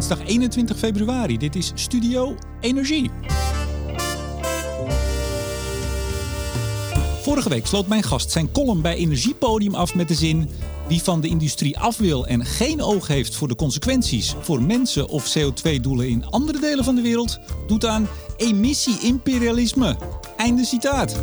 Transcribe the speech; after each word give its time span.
dinsdag 0.00 0.26
21 0.26 0.78
februari. 0.78 1.38
Dit 1.38 1.56
is 1.56 1.72
Studio 1.74 2.34
Energie. 2.60 3.10
Vorige 7.22 7.48
week 7.48 7.66
sloot 7.66 7.86
mijn 7.86 8.02
gast 8.02 8.30
zijn 8.30 8.52
column 8.52 8.82
bij 8.82 8.94
Energiepodium 8.94 9.74
af 9.74 9.94
met 9.94 10.08
de 10.08 10.14
zin: 10.14 10.48
Wie 10.88 11.02
van 11.02 11.20
de 11.20 11.28
industrie 11.28 11.78
af 11.78 11.96
wil 11.96 12.26
en 12.26 12.44
geen 12.44 12.82
oog 12.82 13.06
heeft 13.06 13.36
voor 13.36 13.48
de 13.48 13.56
consequenties 13.56 14.34
voor 14.40 14.62
mensen 14.62 15.08
of 15.08 15.36
CO2-doelen 15.38 16.08
in 16.08 16.26
andere 16.26 16.60
delen 16.60 16.84
van 16.84 16.94
de 16.94 17.02
wereld, 17.02 17.38
doet 17.66 17.86
aan 17.86 18.08
emissie-imperialisme. 18.36 19.96
Einde 20.36 20.64
citaat. 20.64 21.22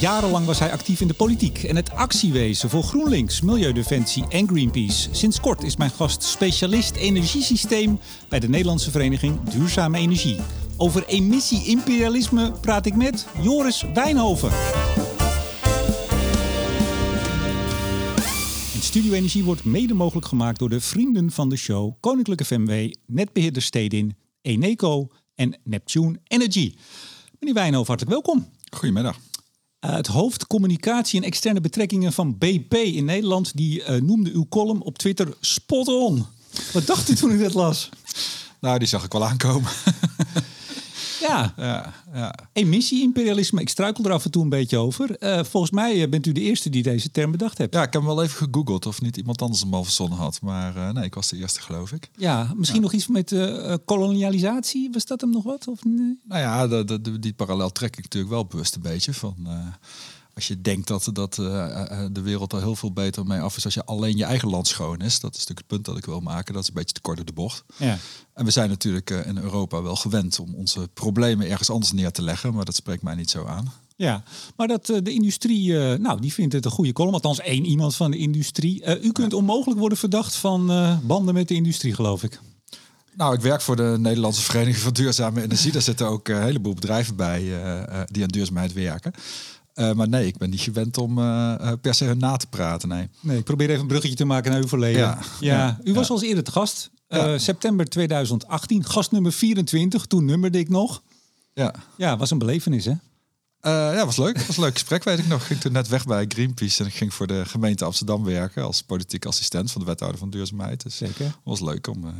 Jarenlang 0.00 0.46
was 0.46 0.58
hij 0.58 0.72
actief 0.72 1.00
in 1.00 1.08
de 1.08 1.14
politiek 1.14 1.62
en 1.62 1.76
het 1.76 1.90
actiewezen 1.90 2.70
voor 2.70 2.82
GroenLinks, 2.82 3.40
Milieudefensie 3.40 4.24
en 4.28 4.48
Greenpeace. 4.48 5.08
Sinds 5.12 5.40
kort 5.40 5.62
is 5.62 5.76
mijn 5.76 5.90
gast 5.90 6.22
specialist 6.22 6.96
energiesysteem 6.96 7.98
bij 8.28 8.40
de 8.40 8.48
Nederlandse 8.48 8.90
Vereniging 8.90 9.42
Duurzame 9.42 9.98
Energie. 9.98 10.36
Over 10.76 11.06
emissie-imperialisme 11.06 12.50
praat 12.60 12.86
ik 12.86 12.94
met 12.94 13.26
Joris 13.42 13.84
Wijnhoven. 13.94 14.50
En 18.74 18.82
Studio 18.82 19.12
Energie 19.12 19.44
wordt 19.44 19.64
mede 19.64 19.94
mogelijk 19.94 20.26
gemaakt 20.26 20.58
door 20.58 20.68
de 20.68 20.80
vrienden 20.80 21.30
van 21.30 21.48
de 21.48 21.56
show 21.56 21.92
Koninklijke 22.00 22.44
FMW, 22.44 22.92
Netbeheerder 23.06 23.62
Stedin, 23.62 24.16
Eneco 24.42 25.08
en 25.34 25.60
Neptune 25.64 26.20
Energy. 26.24 26.74
Meneer 27.38 27.54
Wijnhoven, 27.54 27.86
hartelijk 27.86 28.12
welkom. 28.12 28.48
Goedemiddag. 28.70 29.18
Uh, 29.80 29.94
het 29.94 30.06
hoofd 30.06 30.46
communicatie 30.46 31.20
en 31.20 31.26
externe 31.26 31.60
betrekkingen 31.60 32.12
van 32.12 32.38
BP 32.38 32.74
in 32.74 33.04
Nederland, 33.04 33.56
die 33.56 33.80
uh, 33.80 34.00
noemde 34.00 34.30
uw 34.30 34.46
column 34.48 34.82
op 34.82 34.98
Twitter 34.98 35.28
spot 35.40 35.88
on. 35.88 36.26
Wat 36.72 36.86
dacht 36.86 37.08
u 37.08 37.14
toen 37.14 37.30
u 37.30 37.38
dat 37.38 37.54
las? 37.54 37.88
Nou, 38.60 38.78
die 38.78 38.88
zag 38.88 39.04
ik 39.04 39.12
wel 39.12 39.26
aankomen. 39.26 39.70
Ja. 41.20 41.54
ja, 41.56 41.92
ja. 42.12 42.34
Emissie-imperialisme, 42.52 43.60
ik 43.60 43.68
struikel 43.68 44.04
er 44.04 44.12
af 44.12 44.24
en 44.24 44.30
toe 44.30 44.42
een 44.42 44.48
beetje 44.48 44.78
over. 44.78 45.16
Uh, 45.20 45.44
volgens 45.44 45.72
mij 45.72 46.08
bent 46.08 46.26
u 46.26 46.32
de 46.32 46.40
eerste 46.40 46.70
die 46.70 46.82
deze 46.82 47.10
term 47.10 47.30
bedacht 47.30 47.58
hebt. 47.58 47.74
Ja, 47.74 47.82
ik 47.82 47.92
heb 47.92 48.02
hem 48.02 48.14
wel 48.14 48.22
even 48.22 48.46
gegoogeld 48.48 48.86
of 48.86 49.00
niet 49.00 49.16
iemand 49.16 49.42
anders 49.42 49.60
hem 49.60 49.74
al 49.74 49.84
verzonnen 49.84 50.18
had. 50.18 50.40
Maar 50.42 50.76
uh, 50.76 50.90
nee, 50.90 51.04
ik 51.04 51.14
was 51.14 51.28
de 51.28 51.36
eerste, 51.36 51.60
geloof 51.60 51.92
ik. 51.92 52.10
Ja, 52.16 52.52
misschien 52.56 52.80
ja. 52.80 52.84
nog 52.84 52.92
iets 52.92 53.06
met 53.06 53.32
uh, 53.32 53.74
kolonialisatie. 53.84 54.90
Was 54.92 55.06
dat 55.06 55.20
hem 55.20 55.30
nog 55.30 55.44
wat? 55.44 55.68
Of 55.68 55.84
nee? 55.84 56.18
Nou 56.24 56.40
ja, 56.40 56.66
de, 56.66 56.84
de, 56.84 57.00
de, 57.00 57.18
die 57.18 57.34
parallel 57.34 57.70
trek 57.70 57.96
ik 57.96 58.02
natuurlijk 58.02 58.32
wel 58.32 58.46
bewust 58.46 58.74
een 58.74 58.82
beetje 58.82 59.14
van 59.14 59.36
als 60.38 60.48
je 60.48 60.60
denkt 60.60 60.88
dat, 60.88 61.10
dat 61.12 61.36
uh, 61.40 62.04
de 62.12 62.20
wereld 62.20 62.52
er 62.52 62.60
heel 62.60 62.76
veel 62.76 62.92
beter 62.92 63.26
mee 63.26 63.40
af 63.40 63.56
is 63.56 63.64
als 63.64 63.74
je 63.74 63.84
alleen 63.84 64.16
je 64.16 64.24
eigen 64.24 64.48
land 64.48 64.66
schoon 64.66 65.00
is. 65.00 65.20
Dat 65.20 65.32
is 65.32 65.38
natuurlijk 65.38 65.58
het 65.58 65.66
punt 65.66 65.84
dat 65.84 65.96
ik 65.96 66.04
wil 66.04 66.20
maken. 66.20 66.54
Dat 66.54 66.62
is 66.62 66.68
een 66.68 66.74
beetje 66.74 66.94
te 66.94 67.00
kort 67.00 67.16
door 67.16 67.26
de 67.26 67.32
bocht. 67.32 67.64
Ja. 67.76 67.98
En 68.34 68.44
we 68.44 68.50
zijn 68.50 68.68
natuurlijk 68.68 69.10
in 69.10 69.38
Europa 69.38 69.82
wel 69.82 69.96
gewend 69.96 70.38
om 70.38 70.54
onze 70.54 70.88
problemen 70.94 71.50
ergens 71.50 71.70
anders 71.70 71.92
neer 71.92 72.10
te 72.10 72.22
leggen. 72.22 72.54
Maar 72.54 72.64
dat 72.64 72.74
spreekt 72.74 73.02
mij 73.02 73.14
niet 73.14 73.30
zo 73.30 73.44
aan. 73.44 73.72
Ja, 73.96 74.22
maar 74.56 74.68
dat 74.68 74.86
de 74.86 75.12
industrie, 75.12 75.72
nou, 75.76 76.20
die 76.20 76.32
vindt 76.32 76.54
het 76.54 76.64
een 76.64 76.70
goede 76.70 76.92
column. 76.92 77.14
Althans, 77.14 77.40
één 77.40 77.64
iemand 77.64 77.96
van 77.96 78.10
de 78.10 78.16
industrie. 78.16 79.02
u 79.02 79.12
kunt 79.12 79.32
onmogelijk 79.32 79.80
worden 79.80 79.98
verdacht 79.98 80.34
van 80.34 80.66
banden 81.02 81.34
met 81.34 81.48
de 81.48 81.54
industrie, 81.54 81.94
geloof 81.94 82.22
ik. 82.22 82.40
Nou, 83.14 83.34
ik 83.34 83.40
werk 83.40 83.60
voor 83.60 83.76
de 83.76 83.96
Nederlandse 83.98 84.42
Vereniging 84.42 84.76
van 84.76 84.92
Duurzame 84.92 85.42
Energie. 85.42 85.72
Daar 85.72 85.82
zitten 85.82 86.06
ook 86.06 86.28
een 86.28 86.42
heleboel 86.42 86.74
bedrijven 86.74 87.16
bij 87.16 87.40
die 88.06 88.22
aan 88.22 88.28
duurzaamheid 88.28 88.72
werken. 88.72 89.12
Uh, 89.78 89.92
maar 89.92 90.08
nee, 90.08 90.26
ik 90.26 90.36
ben 90.36 90.50
niet 90.50 90.60
gewend 90.60 90.98
om 90.98 91.18
uh, 91.18 91.72
per 91.80 91.94
se 91.94 92.04
hun 92.04 92.18
na 92.18 92.36
te 92.36 92.46
praten. 92.46 92.88
Nee. 92.88 93.08
nee, 93.20 93.38
ik 93.38 93.44
probeer 93.44 93.68
even 93.68 93.80
een 93.80 93.86
bruggetje 93.86 94.16
te 94.16 94.24
maken 94.24 94.50
naar 94.50 94.60
uw 94.60 94.68
verleden. 94.68 95.00
Ja, 95.00 95.18
ja. 95.40 95.56
ja. 95.56 95.78
U 95.84 95.94
was 95.94 96.10
al 96.10 96.22
eerder 96.22 96.44
te 96.44 96.50
gast. 96.50 96.90
Uh, 97.08 97.32
september 97.36 97.88
2018, 97.88 98.84
gast 98.84 99.10
nummer 99.10 99.32
24. 99.32 100.06
Toen 100.06 100.24
nummerde 100.24 100.58
ik 100.58 100.68
nog. 100.68 101.02
Ja, 101.54 101.74
ja 101.96 102.16
was 102.16 102.30
een 102.30 102.38
belevenis, 102.38 102.84
hè? 102.84 102.92
Ja, 103.60 104.04
was 104.04 104.16
leuk. 104.16 104.46
was 104.46 104.56
een 104.56 104.62
leuk 104.62 104.72
gesprek, 104.72 105.04
weet 105.04 105.18
ik 105.18 105.26
nog. 105.26 105.40
Ik 105.40 105.46
ging 105.46 105.60
toen 105.60 105.72
net 105.72 105.88
weg 105.88 106.06
bij 106.06 106.24
Greenpeace 106.28 106.82
en 106.82 106.88
ik 106.88 106.94
ging 106.94 107.14
voor 107.14 107.26
de 107.26 107.44
gemeente 107.46 107.84
Amsterdam 107.84 108.24
werken 108.24 108.64
als 108.64 108.82
politiek 108.82 109.26
assistent 109.26 109.72
van 109.72 109.80
de 109.80 109.86
wethouder 109.86 110.18
van 110.18 110.30
duurzaamheid. 110.30 110.82
Dus 110.82 110.96
Zeker. 110.96 111.38
was 111.44 111.60
leuk 111.60 111.86
om 111.86 112.14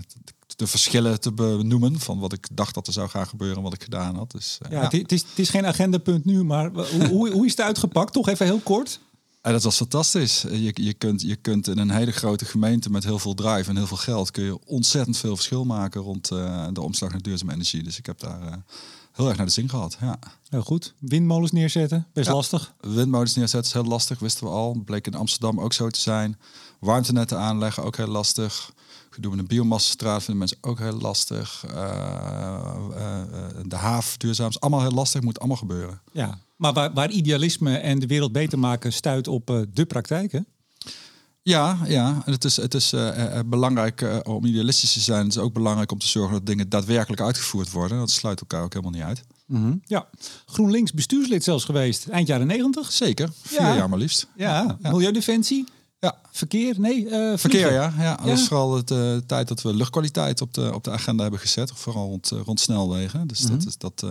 de 0.57 0.67
verschillen 0.67 1.21
te 1.21 1.33
benoemen 1.33 2.01
van 2.01 2.19
wat 2.19 2.33
ik 2.33 2.49
dacht 2.53 2.75
dat 2.75 2.87
er 2.87 2.93
zou 2.93 3.09
gaan 3.09 3.27
gebeuren 3.27 3.57
en 3.57 3.63
wat 3.63 3.75
ik 3.75 3.83
gedaan 3.83 4.17
had. 4.17 4.31
Dus, 4.31 4.59
uh, 4.63 4.71
ja, 4.71 4.89
ja. 4.91 4.99
Het, 4.99 5.13
is, 5.13 5.21
het 5.21 5.39
is 5.39 5.49
geen 5.49 5.67
agendapunt 5.67 6.25
nu, 6.25 6.45
maar 6.45 6.71
hoe, 6.71 7.07
hoe, 7.07 7.31
hoe 7.31 7.45
is 7.45 7.51
het 7.51 7.61
uitgepakt? 7.61 8.13
Toch 8.13 8.29
even 8.29 8.47
heel 8.47 8.61
kort. 8.61 9.01
Ja, 9.43 9.51
dat 9.55 9.63
was 9.63 9.77
fantastisch. 9.77 10.45
Je, 10.51 10.73
je, 10.75 10.93
kunt, 10.93 11.23
je 11.23 11.37
kunt 11.37 11.69
in 11.69 11.79
een 11.79 11.91
hele 11.91 12.13
grote 12.13 12.45
gemeente 12.45 12.91
met 12.91 13.05
heel 13.05 13.19
veel 13.19 13.35
drive 13.35 13.71
en 13.71 13.77
heel 13.77 13.87
veel 13.87 13.97
geld 13.97 14.31
kun 14.31 14.45
je 14.45 14.59
ontzettend 14.65 15.17
veel 15.17 15.37
verschil 15.37 15.65
maken 15.65 16.01
rond 16.01 16.31
uh, 16.31 16.67
de 16.73 16.81
omslag 16.81 17.11
naar 17.11 17.23
duurzame 17.23 17.53
energie. 17.53 17.83
Dus 17.83 17.99
ik 17.99 18.07
heb 18.07 18.19
daar 18.21 18.43
uh, 18.43 18.53
heel 19.19 19.29
erg 19.29 19.37
naar 19.37 19.47
de 19.47 19.53
zin 19.53 19.69
gehad. 19.69 19.97
Ja. 20.01 20.19
Heel 20.49 20.63
goed. 20.63 20.95
Windmolens 20.99 21.53
neerzetten, 21.53 22.07
best 22.13 22.27
ja, 22.27 22.35
lastig. 22.35 22.75
Windmolens 22.81 23.35
neerzetten 23.35 23.69
is 23.71 23.81
heel 23.81 23.91
lastig, 23.91 24.19
wisten 24.19 24.47
we 24.47 24.53
al. 24.53 24.83
Bleek 24.85 25.07
in 25.07 25.15
Amsterdam 25.15 25.61
ook 25.61 25.73
zo 25.73 25.89
te 25.89 26.01
zijn. 26.01 26.39
Warmtenetten 26.81 27.39
aanleggen, 27.39 27.85
ook 27.85 27.97
heel 27.97 28.07
lastig. 28.07 28.73
Doen 29.21 29.33
we 29.33 29.39
een 29.39 29.47
biomassastraat, 29.47 30.23
vinden 30.23 30.39
mensen 30.39 30.59
ook 30.61 30.79
heel 30.79 30.99
lastig. 30.99 31.65
Uh, 31.67 31.75
uh, 32.91 33.23
de 33.67 33.77
haven, 33.77 34.19
duurzaam, 34.19 34.49
is 34.49 34.61
allemaal 34.61 34.81
heel 34.81 34.91
lastig, 34.91 35.21
moet 35.21 35.39
allemaal 35.39 35.57
gebeuren. 35.57 36.01
Ja, 36.13 36.39
maar 36.57 36.73
waar, 36.73 36.93
waar 36.93 37.11
idealisme 37.11 37.77
en 37.77 37.99
de 37.99 38.07
wereld 38.07 38.33
beter 38.33 38.59
maken 38.59 38.93
stuit 38.93 39.29
op 39.29 39.51
uh, 39.51 39.61
de 39.73 39.87
praktijken? 39.87 40.47
Ja, 41.43 41.79
ja. 41.87 42.23
En 42.25 42.33
het 42.33 42.45
is, 42.45 42.57
het 42.57 42.75
is 42.75 42.93
uh, 42.93 43.41
belangrijk 43.47 44.21
om 44.23 44.45
idealistisch 44.45 44.93
te 44.93 45.01
zijn. 45.01 45.25
Het 45.25 45.37
is 45.37 45.39
ook 45.39 45.53
belangrijk 45.53 45.93
om 45.93 45.99
te 45.99 46.09
zorgen 46.09 46.33
dat 46.33 46.47
dingen 46.47 46.69
daadwerkelijk 46.69 47.23
uitgevoerd 47.23 47.71
worden. 47.71 47.99
Dat 47.99 48.11
sluit 48.11 48.41
elkaar 48.41 48.63
ook 48.63 48.73
helemaal 48.73 48.95
niet 48.95 49.03
uit. 49.03 49.23
Mm 49.47 49.63
-hmm. 49.63 49.81
Ja, 49.85 50.09
GroenLinks 50.47 50.93
bestuurslid 50.93 51.45
zelfs 51.45 51.65
geweest, 51.65 52.09
eind 52.09 52.27
jaren 52.27 52.47
negentig. 52.47 52.93
Zeker, 52.93 53.29
vier 53.43 53.61
ja. 53.61 53.77
jaar 53.77 53.89
maar 53.89 53.99
liefst. 53.99 54.27
Ja, 54.37 54.77
ja. 54.83 54.91
Milieudefensie. 54.91 55.67
Ja. 55.99 56.19
Verkeer? 56.31 56.81
Nee, 56.81 57.05
uh, 57.05 57.37
verkeer, 57.37 57.73
ja. 57.73 57.95
ja. 57.99 58.17
Dat 58.17 58.27
ja. 58.27 58.33
is 58.33 58.47
vooral 58.47 58.77
uh, 58.93 59.17
tijd 59.27 59.49
dat 59.49 59.63
we 59.63 59.75
luchtkwaliteit 59.75 60.41
op 60.41 60.55
de, 60.55 60.75
op 60.75 60.85
de 60.85 60.91
agenda 60.91 61.23
hebben 61.23 61.41
gezet. 61.41 61.73
Vooral 61.75 62.07
rond, 62.07 62.29
rond 62.29 62.61
snelwegen. 62.61 63.27
Dus 63.27 63.41
mm 63.41 63.49
-hmm. 63.49 63.59
dat 63.59 63.67
is 63.67 63.79
dat, 63.79 64.07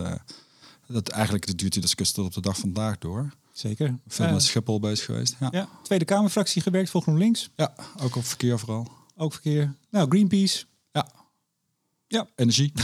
dat 0.86 1.08
eigenlijk 1.08 1.58
duurt 1.58 1.72
die 1.72 1.82
discussie 1.82 2.16
tot 2.16 2.26
op 2.26 2.34
de 2.34 2.40
dag 2.40 2.58
van 2.58 2.72
vandaag 2.72 2.98
door. 2.98 3.30
Zeker. 3.58 3.98
Veel 4.06 4.32
met 4.32 4.42
Schiphol 4.42 4.80
bezig 4.80 5.04
geweest. 5.04 5.36
Ja. 5.50 5.68
Tweede 5.82 6.04
Kamerfractie 6.04 6.62
gewerkt 6.62 6.90
voor 6.90 7.02
GroenLinks. 7.02 7.50
Ja, 7.56 7.74
ook 8.02 8.16
op 8.16 8.24
verkeer 8.24 8.58
vooral. 8.58 8.88
Ook 9.16 9.32
verkeer. 9.32 9.74
Nou, 9.90 10.08
Greenpeace. 10.08 10.64
Ja. 10.92 11.08
Ja. 12.06 12.26
Energie. 12.34 12.72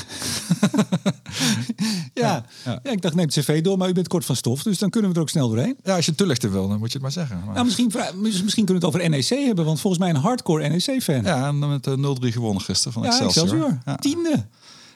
ja. 2.15 2.47
Ja. 2.65 2.81
ja, 2.83 2.91
ik 2.91 3.03
dacht 3.03 3.15
neem 3.15 3.27
het 3.27 3.35
cv 3.35 3.63
door, 3.63 3.79
maar 3.79 3.89
u 3.89 3.93
bent 3.93 4.09
kort 4.09 4.25
van 4.25 4.37
stof, 4.37 4.63
dus 4.63 4.79
dan 4.79 4.91
kunnen 4.91 5.11
we 5.11 5.17
er 5.17 5.23
ook 5.23 5.29
snel 5.29 5.49
doorheen. 5.49 5.77
Ja, 5.83 5.97
als 5.97 6.07
je 6.07 6.15
toelichten 6.15 6.51
wil, 6.51 6.69
dan 6.69 6.79
moet 6.79 6.93
je 6.93 6.93
het 6.93 7.03
maar 7.03 7.13
zeggen. 7.13 7.43
Maar... 7.45 7.55
Nou, 7.55 7.65
misschien, 7.65 7.93
misschien 8.21 8.65
kunnen 8.65 8.67
we 8.67 8.75
het 8.75 8.85
over 8.85 9.11
NEC 9.11 9.29
hebben, 9.29 9.65
want 9.65 9.81
volgens 9.81 10.03
mij 10.03 10.13
een 10.13 10.21
hardcore 10.21 10.69
NEC-fan. 10.69 11.23
Ja, 11.23 11.49
en 11.49 11.61
dan 11.61 11.71
met 11.71 11.85
de 11.85 12.17
0-3 12.27 12.33
gewonnen 12.33 12.63
gisteren 12.63 12.93
van 12.93 13.03
ja, 13.03 13.09
Excelsior. 13.09 13.45
Excelsior. 13.45 13.79
Ja. 13.85 13.97
Tiende. 13.97 14.47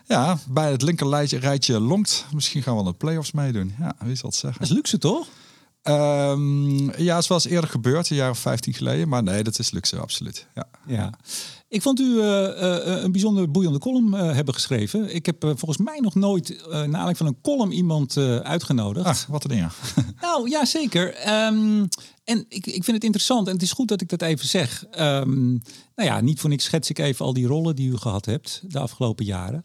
Ja, 0.06 0.39
bij 0.49 0.71
het 0.71 0.83
linker 0.83 1.39
rijtje, 1.39 1.81
longt. 1.81 2.27
Misschien 2.34 2.62
gaan 2.62 2.77
we 2.77 2.84
de 2.84 2.93
play-offs 2.93 3.33
meedoen. 3.33 3.75
Ja, 3.78 3.95
wie 3.99 4.15
zal 4.15 4.28
het 4.28 4.39
zeggen. 4.39 4.60
Dat 4.60 4.71
is 4.71 4.77
luxe, 4.77 4.99
toch? 4.99 5.27
Um, 5.88 6.93
ja, 6.97 7.21
zoals 7.21 7.47
eerder 7.47 7.71
gebeurd, 7.71 8.10
een 8.10 8.16
jaar 8.16 8.31
of 8.31 8.38
15 8.38 8.75
geleden. 8.75 9.09
Maar 9.09 9.22
nee, 9.22 9.43
dat 9.43 9.59
is 9.59 9.71
luxe, 9.71 9.99
absoluut. 9.99 10.47
Ja. 10.54 10.65
ja. 10.87 11.12
Ik 11.69 11.82
vond 11.82 12.00
u 12.00 12.04
uh, 12.04 12.22
uh, 12.22 13.03
een 13.03 13.12
bijzonder 13.12 13.50
boeiende 13.50 13.78
column 13.78 14.15
uh, 14.15 14.34
hebben 14.34 14.54
geschreven. 14.54 15.15
Ik 15.15 15.27
heb 15.27 15.43
volgens 15.43 15.77
mij 15.77 15.98
nog 16.00 16.15
nooit, 16.15 16.66
na 16.69 16.78
aanleiding 16.78 17.16
van 17.16 17.27
een 17.27 17.41
column, 17.43 17.72
iemand 17.72 18.16
uitgenodigd. 18.43 19.06
Ah, 19.06 19.16
wat 19.28 19.44
een 19.44 19.50
ding. 19.50 19.71
nou, 20.21 20.50
ja, 20.50 20.65
zeker. 20.65 21.06
Um, 21.47 21.88
en 22.25 22.44
ik, 22.48 22.66
ik 22.66 22.84
vind 22.84 22.97
het 22.97 23.04
interessant 23.04 23.47
en 23.47 23.53
het 23.53 23.62
is 23.62 23.72
goed 23.72 23.88
dat 23.88 24.00
ik 24.00 24.09
dat 24.09 24.22
even 24.22 24.48
zeg. 24.48 24.84
Um, 24.98 25.62
nou 25.97 26.09
ja, 26.09 26.21
niet 26.21 26.41
voor 26.41 26.51
niks 26.51 26.65
schets 26.65 26.91
ik 26.91 26.98
even 26.98 27.24
al 27.24 27.33
die 27.33 27.47
rollen 27.47 27.77
die 27.77 27.91
u 27.91 27.97
gehad 27.97 28.24
hebt 28.24 28.63
de 28.66 28.78
afgelopen 28.78 29.24
jaren. 29.24 29.65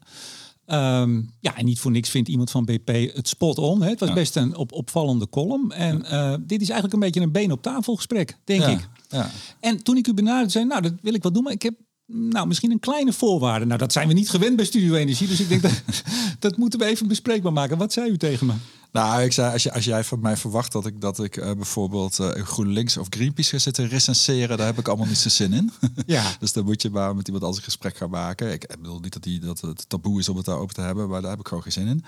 Um, 0.66 1.30
ja, 1.40 1.56
en 1.56 1.64
niet 1.64 1.80
voor 1.80 1.90
niks 1.90 2.10
vindt 2.10 2.28
iemand 2.28 2.50
van 2.50 2.64
BP 2.64 3.14
het 3.14 3.28
spot 3.28 3.58
on. 3.58 3.82
Hè. 3.82 3.88
Het 3.88 4.00
was 4.00 4.08
ja. 4.08 4.14
best 4.14 4.36
een 4.36 4.56
op, 4.56 4.72
opvallende 4.72 5.28
column. 5.28 5.72
En 5.72 6.04
ja. 6.08 6.32
uh, 6.32 6.38
dit 6.40 6.60
is 6.60 6.68
eigenlijk 6.68 6.92
een 6.92 7.00
beetje 7.00 7.20
een 7.20 7.32
been 7.32 7.52
op 7.52 7.62
tafel 7.62 7.96
gesprek, 7.96 8.36
denk 8.44 8.60
ja. 8.60 8.68
ik. 8.68 8.88
Ja. 9.08 9.30
En 9.60 9.82
toen 9.82 9.96
ik 9.96 10.06
u 10.06 10.14
benaderde, 10.14 10.50
zei 10.50 10.64
nou, 10.64 10.82
dat 10.82 10.92
wil 11.02 11.14
ik 11.14 11.22
wel 11.22 11.32
doen, 11.32 11.42
maar 11.42 11.52
ik 11.52 11.62
heb 11.62 11.74
nou, 12.06 12.46
misschien 12.46 12.70
een 12.70 12.80
kleine 12.80 13.12
voorwaarde. 13.12 13.64
Nou, 13.64 13.78
dat 13.78 13.92
zijn 13.92 14.08
we 14.08 14.14
niet 14.14 14.30
gewend 14.30 14.56
bij 14.56 14.64
Studio 14.64 14.94
Energie, 14.94 15.28
dus 15.28 15.40
ik 15.40 15.48
denk 15.48 15.62
dat 15.62 15.82
dat 16.38 16.56
moeten 16.56 16.78
we 16.78 16.84
even 16.84 17.08
bespreekbaar 17.08 17.52
maken. 17.52 17.78
Wat 17.78 17.92
zei 17.92 18.10
u 18.10 18.16
tegen 18.16 18.46
me? 18.46 18.52
Nou, 18.92 19.22
ik 19.22 19.32
zei, 19.32 19.52
als, 19.52 19.62
je, 19.62 19.72
als 19.72 19.84
jij 19.84 20.04
van 20.04 20.20
mij 20.20 20.36
verwacht 20.36 20.72
dat 20.72 20.86
ik, 20.86 21.00
dat 21.00 21.22
ik 21.22 21.36
uh, 21.36 21.52
bijvoorbeeld 21.52 22.18
uh, 22.18 22.28
GroenLinks 22.28 22.96
of 22.96 23.06
Greenpeace 23.10 23.50
ga 23.50 23.58
zitten 23.58 23.88
recenseren, 23.88 24.56
daar 24.56 24.66
heb 24.66 24.78
ik 24.78 24.88
allemaal 24.88 25.06
niet 25.06 25.18
zo 25.18 25.28
zin 25.28 25.52
in. 25.52 25.70
Ja. 26.06 26.32
dus 26.38 26.52
dan 26.52 26.64
moet 26.64 26.82
je 26.82 26.90
maar 26.90 27.16
met 27.16 27.26
iemand 27.26 27.44
als 27.44 27.56
een 27.56 27.62
gesprek 27.62 27.96
gaan 27.96 28.10
maken. 28.10 28.52
Ik 28.52 28.66
bedoel 28.68 29.00
niet 29.00 29.12
dat, 29.12 29.22
die, 29.22 29.38
dat 29.38 29.60
het 29.60 29.88
taboe 29.88 30.18
is 30.18 30.28
om 30.28 30.36
het 30.36 30.46
daarover 30.46 30.74
te 30.74 30.80
hebben, 30.80 31.08
maar 31.08 31.20
daar 31.20 31.30
heb 31.30 31.40
ik 31.40 31.48
gewoon 31.48 31.62
geen 31.62 31.72
zin 31.72 31.86
in. 31.86 32.04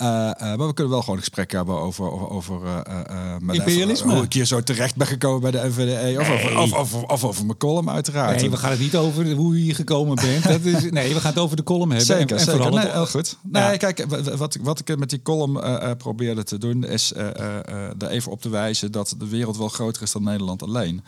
Uh, 0.00 0.06
maar 0.06 0.66
we 0.66 0.74
kunnen 0.74 0.92
wel 0.92 1.00
gewoon 1.00 1.16
een 1.16 1.22
gesprek 1.22 1.52
hebben 1.52 1.74
over, 1.74 2.12
over, 2.12 2.28
over 2.30 2.60
uh, 2.62 3.36
met 3.40 3.56
imperialisme. 3.56 4.14
hoe 4.14 4.22
ik 4.22 4.32
hier 4.32 4.44
zo 4.44 4.62
terecht 4.62 4.96
ben 4.96 5.06
gekomen 5.06 5.40
bij 5.40 5.50
de 5.50 5.68
NVDE. 5.68 6.20
Of, 6.20 6.30
over, 6.30 6.58
of, 6.58 6.72
of, 6.72 7.04
of, 7.04 7.24
over 7.24 7.46
mijn 7.46 7.58
column 7.58 7.90
uiteraard. 7.90 8.40
Nee, 8.40 8.50
we 8.50 8.56
gaan 8.56 8.70
het 8.70 8.80
niet 8.80 8.96
over 8.96 9.32
hoe 9.32 9.56
je 9.56 9.62
hier 9.62 9.74
gekomen 9.74 10.14
bent. 10.14 10.42
Dat 10.42 10.64
is, 10.64 10.90
nee, 10.90 11.14
we 11.14 11.20
gaan 11.20 11.30
het 11.30 11.40
over 11.40 11.56
de 11.56 11.62
column 11.62 11.90
hebben. 11.90 12.06
Zeker, 12.06 12.36
en, 12.36 12.44
zeker. 12.44 12.70
Nee, 12.70 12.90
heel 12.90 13.06
goed. 13.06 13.36
Nee, 13.42 13.76
kijk, 13.76 14.04
wat, 14.36 14.56
wat 14.62 14.78
ik 14.78 14.98
met 14.98 15.10
die 15.10 15.22
column 15.22 15.60
probeerde 15.96 16.42
te 16.42 16.58
doen... 16.58 16.84
is 16.84 17.14
er 17.14 18.08
even 18.08 18.32
op 18.32 18.40
te 18.40 18.48
wijzen 18.48 18.92
dat 18.92 19.14
de 19.18 19.28
wereld 19.28 19.56
wel 19.56 19.68
groter 19.68 20.02
is 20.02 20.12
dan 20.12 20.22
Nederland 20.22 20.62
alleen. 20.62 21.02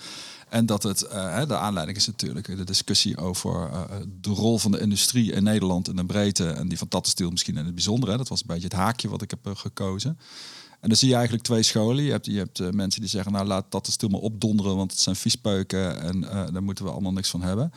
En 0.52 0.66
dat 0.66 0.82
het, 0.82 1.02
uh, 1.12 1.46
de 1.46 1.56
aanleiding 1.56 1.99
is 1.99 2.06
natuurlijk 2.06 2.46
de 2.46 2.64
discussie 2.64 3.16
over 3.16 3.70
uh, 3.70 3.81
de 4.20 4.31
rol 4.31 4.58
van 4.58 4.70
de 4.70 4.81
industrie 4.81 5.32
in 5.32 5.43
Nederland 5.43 5.88
in 5.88 5.96
de 5.96 6.04
breedte. 6.04 6.49
En 6.49 6.69
die 6.69 6.78
van 6.78 6.88
Tattenstiel 6.88 7.31
misschien 7.31 7.56
in 7.56 7.64
het 7.64 7.75
bijzonder. 7.75 8.10
Hè. 8.10 8.16
Dat 8.16 8.28
was 8.28 8.40
een 8.40 8.46
beetje 8.46 8.64
het 8.64 8.72
haakje 8.72 9.08
wat 9.08 9.22
ik 9.22 9.31
heb 9.31 9.46
uh, 9.46 9.56
gekozen. 9.56 10.19
En 10.81 10.88
dan 10.88 10.96
zie 10.96 11.08
je 11.08 11.14
eigenlijk 11.14 11.44
twee 11.44 11.62
scholen. 11.62 12.04
Je 12.04 12.10
hebt, 12.10 12.26
je 12.26 12.38
hebt 12.38 12.72
mensen 12.72 13.00
die 13.00 13.10
zeggen, 13.10 13.32
nou 13.32 13.46
laat 13.46 13.64
Tattenstiel 13.69 14.08
maar 14.08 14.20
opdonderen, 14.20 14.76
want 14.76 14.90
het 14.90 15.00
zijn 15.00 15.16
viespeuken 15.16 16.00
en 16.00 16.20
daar 16.52 16.62
moeten 16.62 16.84
we 16.84 16.90
allemaal 16.90 17.12
niks 17.12 17.31
van 17.31 17.43
hebben. 17.43 17.72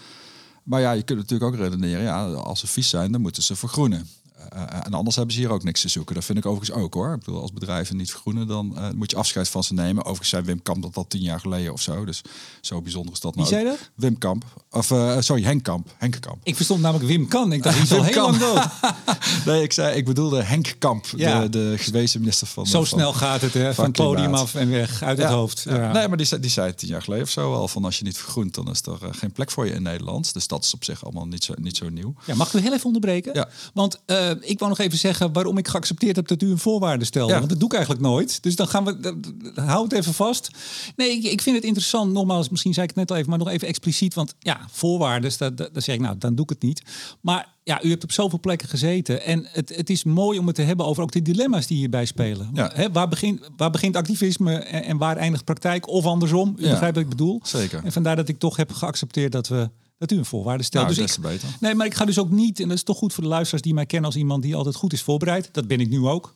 Maar 0.63 0.81
ja, 0.81 0.92
je 0.92 1.04
kunt 1.04 1.19
natuurlijk 1.19 1.54
ook 1.54 1.60
redeneren, 1.60 2.04
ja, 2.04 2.25
als 2.25 2.60
ze 2.60 2.68
vies 2.68 2.89
zijn, 2.89 3.12
dan 3.12 3.21
moeten 3.21 3.44
ze 3.44 3.56
vergroenen. 3.56 4.07
Uh, 4.54 4.62
en 4.84 4.94
anders 4.94 5.16
hebben 5.16 5.36
ze 5.36 5.40
hier 5.40 5.52
ook 5.52 5.64
niks 5.64 5.82
te 5.82 5.88
zoeken. 5.88 6.16
Dat 6.16 6.26
vind 6.26 6.38
ik 6.38 6.46
overigens 6.46 6.78
ook 6.78 6.94
hoor. 6.94 7.14
Ik 7.14 7.20
bedoel, 7.20 7.42
als 7.42 7.54
bedrijven 7.54 7.98
niet 7.98 8.12
vergroenen, 8.12 8.48
dan 8.48 8.74
uh, 8.76 8.90
moet 8.96 9.12
je 9.12 9.18
afscheid 9.18 9.50
van 9.50 9.64
ze 9.64 9.74
nemen. 9.74 10.04
Overigens 10.04 10.30
zei 10.30 10.44
Wim 10.44 10.62
Kamp 10.62 10.82
dat 10.82 10.98
al 10.98 11.08
tien 11.08 11.22
jaar 11.22 11.40
geleden 11.40 11.74
of 11.74 11.82
zo. 11.82 12.06
Dus 12.06 12.22
zo 12.62 12.82
bijzonder 12.82 13.14
is 13.14 13.20
dat 13.20 13.36
nou. 13.36 13.48
Wie 13.48 13.58
zei 13.58 13.70
dat? 13.70 13.90
Wim 13.96 14.18
Kamp. 14.18 14.44
Of 14.72 14.92
uh, 14.92 15.20
sorry, 15.20 15.44
Henk 15.44 15.64
Kamp. 15.64 15.94
Henk 15.98 16.18
Kamp. 16.20 16.38
Ik 16.44 16.56
verstond 16.56 16.82
namelijk 16.82 17.10
Wim 17.10 17.28
Kan. 17.28 17.52
Ik 17.52 17.64
dacht, 17.64 17.76
hij 17.76 17.84
is 17.84 17.92
al 17.92 18.04
heel 18.04 18.22
lang 18.22 18.38
dood. 18.38 18.68
nee, 19.46 19.64
ik, 19.64 19.74
zei, 19.74 19.96
ik 19.96 20.06
bedoelde 20.06 20.44
Henk 20.44 20.76
Kamp, 20.80 21.06
ja. 21.16 21.42
de, 21.42 21.50
de 21.50 21.74
gewezen 21.78 22.20
minister 22.20 22.48
van... 22.48 22.68
Zo 22.68 22.84
snel 22.84 23.14
gaat 23.14 23.42
het, 23.42 23.54
hè? 23.54 23.66
Van, 23.66 23.74
van 23.74 23.86
het 23.86 23.94
podium 23.94 24.34
af 24.34 24.56
en 24.56 24.70
weg, 24.70 25.04
uit 25.04 25.18
het 25.18 25.28
hoofd. 25.28 25.66
Ja. 25.70 25.92
Nee, 25.92 26.08
maar 26.08 26.18
die, 26.18 26.40
die 26.40 26.50
zei 26.50 26.76
tien 26.76 26.90
jaar 26.90 27.02
geleden 27.02 27.24
of 27.24 27.30
zo 27.30 27.54
al 27.54 27.68
van 27.68 27.86
als 27.86 27.98
je 27.98 28.04
niet 28.04 28.18
vergroent, 28.18 28.54
dan 28.54 28.70
is 28.70 28.81
er 28.81 28.98
geen 29.12 29.31
plek 29.31 29.52
voor 29.52 29.66
je 29.66 29.72
in 29.72 29.84
Nederland. 29.84 30.34
Dus 30.34 30.48
dat 30.48 30.64
is 30.64 30.74
op 30.74 30.84
zich 30.84 31.04
allemaal 31.04 31.28
niet 31.28 31.44
zo, 31.44 31.54
niet 31.58 31.78
zo 31.78 31.90
nieuw. 31.90 32.14
Ja, 32.26 32.36
mag 32.36 32.48
ik 32.48 32.54
u 32.54 32.64
heel 32.64 32.74
even 32.74 32.86
onderbreken? 32.86 33.34
Ja. 33.34 33.50
Want 33.74 34.00
ik 34.42 34.60
wou 34.60 34.72
nog 34.72 34.80
even 34.80 34.98
zeggen 34.98 35.33
waarom 35.33 35.57
ik 35.57 35.68
geaccepteerd 35.68 36.16
heb 36.16 36.27
dat 36.27 36.42
u 36.42 36.51
een 36.51 36.57
voorwaarde 36.57 37.06
stelde. 37.06 37.33
Want 37.33 37.50
dat 37.50 37.60
doe 37.60 37.68
ik 37.68 37.74
eigenlijk 37.74 38.04
nooit. 38.04 38.44
Dus 38.44 38.56
dan 38.56 38.68
gaan 38.68 38.86
we, 38.86 39.18
hou 39.56 39.83
het 39.83 39.94
even 39.94 40.13
vast. 40.13 40.50
Nee, 40.95 41.12
ik, 41.12 41.24
ik, 41.24 41.42
vind 41.42 41.56
het 41.56 41.66
interessant. 41.66 42.13
Nogmaals, 42.13 42.50
misschien 42.50 42.74
zei 42.74 42.88
ik 42.88 42.92
het 42.95 43.00
net 43.00 43.12
al 43.12 43.18
even, 43.18 43.30
maar 43.30 43.39
nog 43.39 43.50
even 43.50 43.68
expliciet. 43.68 44.13
Want 44.13 44.36
ja, 44.39 44.60
voorwaarden, 44.72 45.31
dat, 45.38 45.57
dat, 45.57 45.69
zeg 45.74 45.95
ik 45.95 46.01
nou, 46.01 46.18
dan 46.18 46.36
doe 46.36 46.44
ik 46.44 46.50
het 46.50 46.62
niet. 46.62 46.81
Maar 47.22 47.54
ja, 47.63 47.83
u 47.83 47.89
hebt 47.89 48.04
op 48.04 48.12
zoveel 48.12 48.39
plekken 48.39 48.68
gezeten. 48.68 49.22
En 49.22 49.48
het, 49.51 49.75
het 49.75 49.89
is 49.89 50.04
mooi 50.04 50.39
om 50.39 50.48
het 50.48 50.56
te 50.56 50.62
hebben 50.62 50.86
over 50.86 51.04
ook 51.04 51.12
de 51.12 51.21
dilemma's 51.21 51.68
die 51.68 51.78
hierbij 51.78 52.06
spelen. 52.06 52.50
Ja. 52.54 52.92
waar, 52.92 53.07
begint, 53.07 53.39
waar 53.57 53.71
begint 53.71 53.95
activisme 53.95 54.54
en, 54.54 54.83
en 54.83 54.98
waar 54.98 55.18
eindigt 55.18 55.44
praktijk? 55.44 55.88
Of 55.88 56.06
andersom, 56.06 56.56
u 56.57 56.69
begrijpt 56.69 56.95
wat 56.95 57.04
ik 57.04 57.10
bedoel. 57.10 57.39
Zeker. 57.44 57.81
En 57.83 57.92
vandaar 57.92 58.16
dat 58.16 58.28
ik 58.28 58.39
toch 58.39 58.56
heb 58.56 58.71
geaccepteerd 58.71 59.31
dat 59.31 59.48
we 59.48 59.69
dat 59.97 60.12
u 60.12 60.18
een 60.18 60.25
voorwaarde 60.25 60.63
stelt. 60.63 60.86
Nou, 60.86 60.95
dus 60.95 61.15
ik, 61.15 61.21
beter. 61.21 61.50
Nee, 61.59 61.75
maar 61.75 61.86
ik 61.86 61.94
ga 61.94 62.06
dus 62.06 62.19
ook 62.19 62.30
niet, 62.30 62.59
en 62.59 62.68
dat 62.68 62.77
is 62.77 62.83
toch 62.83 62.97
goed 62.97 63.13
voor 63.13 63.24
de 63.24 63.30
luisteraars 63.30 63.63
die 63.63 63.74
mij 63.74 63.86
kennen 63.86 64.09
als 64.09 64.19
iemand 64.19 64.44
die 64.44 64.56
altijd 64.56 64.75
goed 64.75 64.94
is 64.94 65.01
voorbereid. 65.01 65.50
Dat 65.51 65.68
ben 65.68 65.80
ik 65.80 65.89
nu 65.89 66.06
ook. 66.06 66.36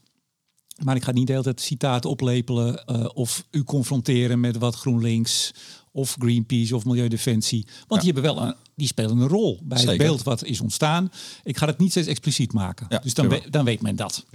Maar 0.83 0.95
ik 0.95 1.03
ga 1.03 1.11
niet 1.11 1.27
de 1.27 1.31
hele 1.31 1.44
tijd 1.44 1.61
citaten 1.61 2.09
oplepelen 2.09 2.83
uh, 2.85 3.06
of 3.13 3.45
u 3.51 3.63
confronteren 3.63 4.39
met 4.39 4.57
wat 4.57 4.75
GroenLinks 4.75 5.53
of 5.91 6.15
Greenpeace 6.19 6.75
of 6.75 6.85
Milieudefensie. 6.85 7.67
Want 7.88 8.01
die 8.01 8.13
hebben 8.13 8.33
wel 8.33 8.44
een, 8.44 8.56
die 8.75 8.88
spelen 8.88 9.17
een 9.17 9.27
rol 9.27 9.59
bij 9.63 9.81
het 9.81 9.97
beeld 9.97 10.23
wat 10.23 10.44
is 10.44 10.61
ontstaan. 10.61 11.11
Ik 11.44 11.57
ga 11.57 11.65
het 11.65 11.77
niet 11.77 11.91
steeds 11.91 12.07
expliciet 12.07 12.53
maken. 12.53 12.85
Ja, 12.89 13.00
dus 13.00 13.13
dan, 13.13 13.41
dan 13.50 13.65
weet 13.65 13.81
men 13.81 13.95
dat. 13.95 14.25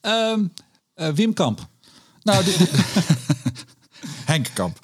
Ja. 0.00 0.32
Um, 0.32 0.52
uh, 0.96 1.08
Wim 1.08 1.32
Kamp. 1.32 1.68
Nou, 2.22 2.44
Henk 4.30 4.50
Kamp. 4.54 4.78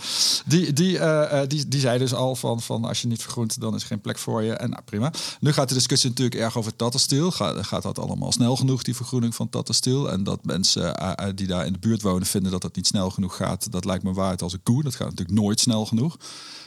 Die, 0.46 0.72
die, 0.72 0.98
uh, 0.98 1.40
die, 1.46 1.69
die 1.69 1.81
zei 1.81 1.98
dus 1.98 2.14
al 2.14 2.37
van, 2.37 2.60
van 2.60 2.84
als 2.84 3.00
je 3.00 3.08
niet 3.08 3.22
vergroent, 3.22 3.60
dan 3.60 3.75
is 3.75 3.81
er 3.81 3.87
geen 3.87 4.00
plek 4.00 4.19
voor 4.19 4.43
je. 4.43 4.52
En 4.52 4.70
nou, 4.70 4.82
prima. 4.84 5.12
Nu 5.40 5.52
gaat 5.52 5.69
de 5.69 5.75
discussie 5.75 6.10
natuurlijk 6.10 6.40
erg 6.40 6.56
over 6.56 6.76
Tattenstiel. 6.76 7.31
Gaat, 7.31 7.66
gaat 7.66 7.82
dat 7.82 7.98
allemaal 7.98 8.32
snel 8.32 8.56
genoeg, 8.56 8.82
die 8.82 8.96
vergroening 8.96 9.34
van 9.34 9.48
Tattenstiel? 9.48 10.10
En 10.10 10.25
dat 10.25 10.44
mensen 10.44 11.02
uh, 11.02 11.26
die 11.34 11.46
daar 11.46 11.66
in 11.66 11.72
de 11.72 11.78
buurt 11.78 12.02
wonen 12.02 12.26
vinden 12.26 12.50
dat 12.50 12.62
dat 12.62 12.76
niet 12.76 12.87
snel 12.87 13.10
genoeg 13.10 13.37
gaat, 13.37 13.72
dat 13.72 13.84
lijkt 13.84 14.04
me 14.04 14.12
waard 14.12 14.43
als 14.43 14.52
een 14.52 14.62
koe. 14.62 14.82
Dat 14.82 14.94
gaat 14.94 15.10
natuurlijk 15.10 15.38
nooit 15.38 15.60
snel 15.60 15.87
genoeg. 15.87 16.16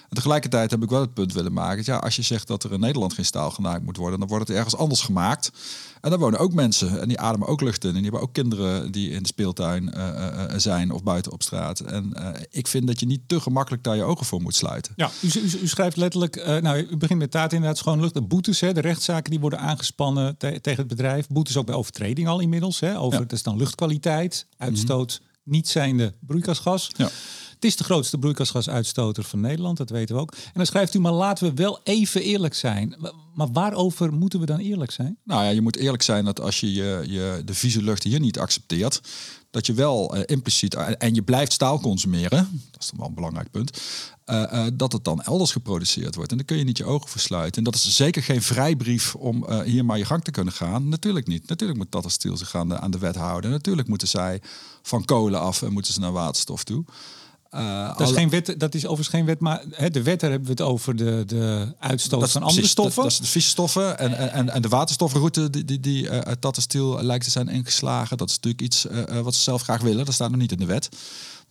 En 0.09 0.15
tegelijkertijd 0.15 0.71
heb 0.71 0.83
ik 0.83 0.89
wel 0.89 1.01
het 1.01 1.13
punt 1.13 1.33
willen 1.33 1.53
maken. 1.53 1.83
Ja, 1.85 1.97
als 1.97 2.15
je 2.15 2.21
zegt 2.21 2.47
dat 2.47 2.63
er 2.63 2.71
in 2.71 2.79
Nederland 2.79 3.13
geen 3.13 3.25
staal 3.25 3.51
gemaakt 3.51 3.83
moet 3.83 3.97
worden, 3.97 4.19
dan 4.19 4.27
wordt 4.27 4.47
het 4.47 4.57
ergens 4.57 4.75
anders 4.75 5.01
gemaakt. 5.01 5.51
En 6.01 6.09
daar 6.09 6.19
wonen 6.19 6.39
ook 6.39 6.53
mensen 6.53 7.01
en 7.01 7.07
die 7.07 7.19
ademen 7.19 7.47
ook 7.47 7.61
lucht 7.61 7.83
in. 7.83 7.89
En 7.89 7.95
die 7.95 8.03
hebben 8.03 8.21
ook 8.21 8.33
kinderen 8.33 8.91
die 8.91 9.09
in 9.09 9.21
de 9.21 9.27
speeltuin 9.27 9.93
uh, 9.95 10.45
zijn 10.57 10.91
of 10.91 11.03
buiten 11.03 11.31
op 11.31 11.43
straat. 11.43 11.79
En 11.79 12.13
ik 12.49 12.67
vind 12.67 12.87
dat 12.87 12.99
je 12.99 13.05
niet 13.05 13.21
te 13.27 13.39
gemakkelijk 13.39 13.83
daar 13.83 13.95
je 13.95 14.03
ogen 14.03 14.25
voor 14.25 14.41
moet 14.41 14.55
sluiten. 14.55 14.93
Ja, 14.95 15.11
u, 15.21 15.27
u, 15.39 15.59
u 15.61 15.67
schrijft 15.67 15.97
letterlijk, 15.97 16.61
nou, 16.61 16.77
u 16.77 16.97
begint 16.97 17.19
met 17.19 17.31
taart 17.31 17.53
inderdaad 17.53 17.77
schoon 17.77 17.99
lucht. 17.99 18.13
De 18.13 18.21
boetes, 18.21 18.59
hè, 18.59 18.73
de 18.73 18.81
rechtszaken 18.81 19.31
die 19.31 19.39
worden 19.39 19.59
aangespannen 19.59 20.37
tegen 20.37 20.75
het 20.75 20.87
bedrijf. 20.87 21.27
Boetes 21.27 21.57
ook 21.57 21.65
bij 21.65 21.75
overtreding 21.75 22.27
al 22.27 22.39
inmiddels. 22.39 22.79
Hè, 22.79 22.99
over, 22.99 23.19
ja. 23.19 23.25
Dat 23.25 23.37
is 23.37 23.43
dan 23.43 23.57
luchtkwaliteit, 23.57 24.45
uitstoot, 24.57 25.19
mm 25.21 25.27
-hmm. 25.27 25.51
niet 25.51 25.67
zijnde 25.67 26.13
broeikasgas. 26.19 26.91
Ja. 26.97 27.09
Het 27.59 27.67
is 27.69 27.75
de 27.75 27.83
grootste 27.83 28.17
broeikasgasuitstoter 28.17 29.23
van 29.23 29.39
Nederland, 29.39 29.77
dat 29.77 29.89
weten 29.89 30.15
we 30.15 30.21
ook. 30.21 30.31
En 30.31 30.51
dan 30.53 30.65
schrijft 30.65 30.93
u, 30.93 30.99
maar 30.99 31.11
laten 31.11 31.47
we 31.47 31.53
wel 31.53 31.79
even 31.83 32.21
eerlijk 32.21 32.53
zijn. 32.53 32.95
Maar 33.33 33.51
waarover 33.51 34.13
moeten 34.13 34.39
we 34.39 34.45
dan 34.45 34.59
eerlijk 34.59 34.91
zijn? 34.91 35.17
Nou 35.23 35.43
ja, 35.43 35.49
je 35.49 35.61
moet 35.61 35.75
eerlijk 35.75 36.03
zijn 36.03 36.25
dat 36.25 36.41
als 36.41 36.59
je, 36.59 36.71
je, 36.73 37.41
de 37.45 37.53
vieze 37.53 37.83
lucht 37.83 38.03
hier 38.03 38.19
niet 38.19 38.39
accepteert, 38.39 39.01
dat 39.49 39.65
je 39.65 39.73
wel 39.73 40.15
uh, 40.15 40.21
impliciet, 40.25 40.75
uh, 40.75 40.87
en 40.97 41.13
je 41.13 41.21
blijft 41.21 41.53
staal 41.53 41.79
consumeren, 41.79 42.61
dat 42.71 42.81
is 42.81 42.89
dan 42.89 42.99
wel 42.99 43.07
een 43.07 43.13
belangrijk 43.13 43.51
punt, 43.51 43.81
uh, 44.25 44.67
dat 44.73 44.91
het 44.91 45.03
dan 45.03 45.21
elders 45.21 45.51
geproduceerd 45.51 46.15
wordt. 46.15 46.31
En 46.31 46.37
dan 46.37 46.45
kun 46.45 46.57
je 46.57 46.63
niet 46.63 46.77
je 46.77 46.85
ogen 46.85 47.09
versluiten. 47.09 47.57
En 47.57 47.63
dat 47.63 47.75
is 47.75 47.95
zeker 47.95 48.23
geen 48.23 48.41
vrijbrief 48.41 49.15
om 49.15 49.51
hier 49.63 49.85
maar 49.85 49.97
je 49.97 50.05
gang 50.05 50.23
te 50.23 50.31
kunnen 50.31 50.53
gaan. 50.53 50.89
Natuurlijk 50.89 51.27
niet. 51.27 51.47
Natuurlijk 51.47 51.79
moet 51.79 51.91
dat 51.91 52.11
stil 52.11 52.37
zich 52.37 52.55
aan 52.55 52.69
de, 52.69 52.79
aan 52.79 52.91
de 52.91 52.99
wet 52.99 53.15
houden. 53.15 53.51
Natuurlijk 53.51 53.87
moeten 53.87 54.07
zij 54.07 54.41
van 54.81 55.05
kolen 55.05 55.39
af 55.39 55.61
en 55.61 55.73
moeten 55.73 55.93
ze 55.93 55.99
naar 55.99 56.11
waterstof 56.11 56.63
toe. 56.63 56.83
Uh, 57.55 57.97
dat, 57.97 58.09
is 58.09 58.15
geen 58.15 58.29
wet, 58.29 58.55
dat 58.57 58.75
is 58.75 58.85
overigens 58.85 59.15
geen 59.15 59.25
wet, 59.25 59.39
maar 59.39 59.63
hè, 59.71 59.89
de 59.89 60.03
wet, 60.03 60.19
daar 60.19 60.29
hebben 60.29 60.47
we 60.47 60.53
het 60.53 60.71
over 60.71 60.95
de, 60.95 61.23
de 61.27 61.73
uitstoot 61.79 62.31
van 62.31 62.43
andere 62.43 62.67
stoffen. 62.67 63.03
Dat, 63.03 63.11
is 63.11 63.17
de 63.17 63.25
visstoffen 63.25 63.99
en, 63.99 64.31
en, 64.31 64.49
en 64.49 64.61
de 64.61 64.67
waterstofroute 64.67 65.49
die, 65.49 65.65
die, 65.65 65.79
die 65.79 66.03
uh, 66.03 66.19
uit 66.19 66.41
Tattenstiel 66.41 67.03
lijkt 67.03 67.23
te 67.23 67.29
zijn 67.29 67.47
ingeslagen. 67.47 68.17
Dat 68.17 68.29
is 68.29 68.35
natuurlijk 68.35 68.63
iets 68.63 68.85
uh, 68.85 69.19
wat 69.19 69.35
ze 69.35 69.41
zelf 69.41 69.61
graag 69.61 69.81
willen. 69.81 70.05
Dat 70.05 70.13
staat 70.13 70.29
nog 70.29 70.39
niet 70.39 70.51
in 70.51 70.57
de 70.57 70.65
wet. 70.65 70.89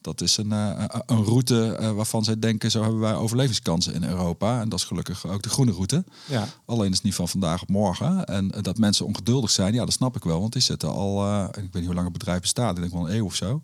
Dat 0.00 0.21
is 0.21 0.37
een, 0.37 0.50
uh, 0.50 0.85
een 1.06 1.25
route 1.25 1.79
uh, 1.81 1.91
waarvan 1.91 2.25
zij 2.25 2.39
denken, 2.39 2.71
zo 2.71 2.83
hebben 2.83 3.00
wij 3.00 3.15
overlevingskansen 3.15 3.95
in 3.95 4.05
Europa. 4.05 4.61
En 4.61 4.69
dat 4.69 4.79
is 4.79 4.85
gelukkig 4.85 5.27
ook 5.27 5.43
de 5.43 5.49
groene 5.49 5.73
route. 5.73 6.05
Ja. 6.27 6.49
Alleen 6.64 6.90
is 6.90 6.95
het 6.95 7.05
niet 7.05 7.14
van 7.14 7.28
vandaag 7.28 7.62
op 7.62 7.69
morgen. 7.69 8.25
En 8.25 8.52
uh, 8.57 8.62
dat 8.62 8.78
mensen 8.78 9.07
ongeduldig 9.07 9.50
zijn, 9.50 9.75
ja, 9.75 9.85
dat 9.85 9.95
snap 9.95 10.17
ik 10.17 10.25
wel. 10.25 10.40
Want 10.40 10.52
die 10.52 10.62
zitten 10.62 10.93
al, 10.93 11.45
ik 11.45 11.55
weet 11.55 11.75
niet 11.75 11.85
hoe 11.85 11.95
lang 11.95 12.09
het 12.09 12.19
bedrijf 12.19 12.40
bestaat, 12.40 12.75
ik 12.75 12.81
denk 12.81 12.93
wel 12.93 13.09
een 13.09 13.14
eeuw 13.14 13.25
of 13.25 13.35
zo. 13.35 13.62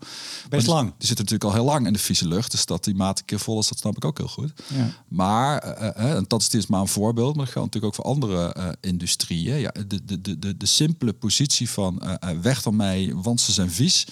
Best 0.48 0.64
die, 0.64 0.74
lang. 0.74 0.92
Die 0.98 1.06
zitten 1.06 1.24
natuurlijk 1.24 1.44
al 1.44 1.52
heel 1.52 1.72
lang 1.72 1.86
in 1.86 1.92
de 1.92 1.98
vieze 1.98 2.28
lucht. 2.28 2.50
Dus 2.50 2.66
dat 2.66 2.84
die 2.84 2.94
maat 2.94 3.18
een 3.18 3.24
keer 3.24 3.40
vol 3.40 3.58
is, 3.58 3.68
dat 3.68 3.78
snap 3.78 3.96
ik 3.96 4.04
ook 4.04 4.18
heel 4.18 4.28
goed. 4.28 4.52
Ja. 4.74 4.90
Maar, 5.08 5.58
en 5.58 6.24
dat 6.28 6.54
is 6.54 6.66
maar 6.66 6.80
een 6.80 6.88
voorbeeld, 6.88 7.36
maar 7.36 7.44
dat 7.44 7.54
geldt 7.54 7.74
natuurlijk 7.74 7.98
ook 7.98 8.04
voor 8.04 8.14
andere 8.14 8.76
industrieën. 8.80 9.58
Ja, 9.58 9.72
de, 9.86 10.04
de, 10.04 10.20
de, 10.20 10.38
de, 10.38 10.56
de 10.56 10.66
simpele 10.66 11.12
positie 11.12 11.70
van 11.70 12.02
weg 12.42 12.62
van 12.62 12.76
mij, 12.76 13.12
want 13.14 13.40
ze 13.40 13.52
zijn 13.52 13.70
vies 13.70 14.06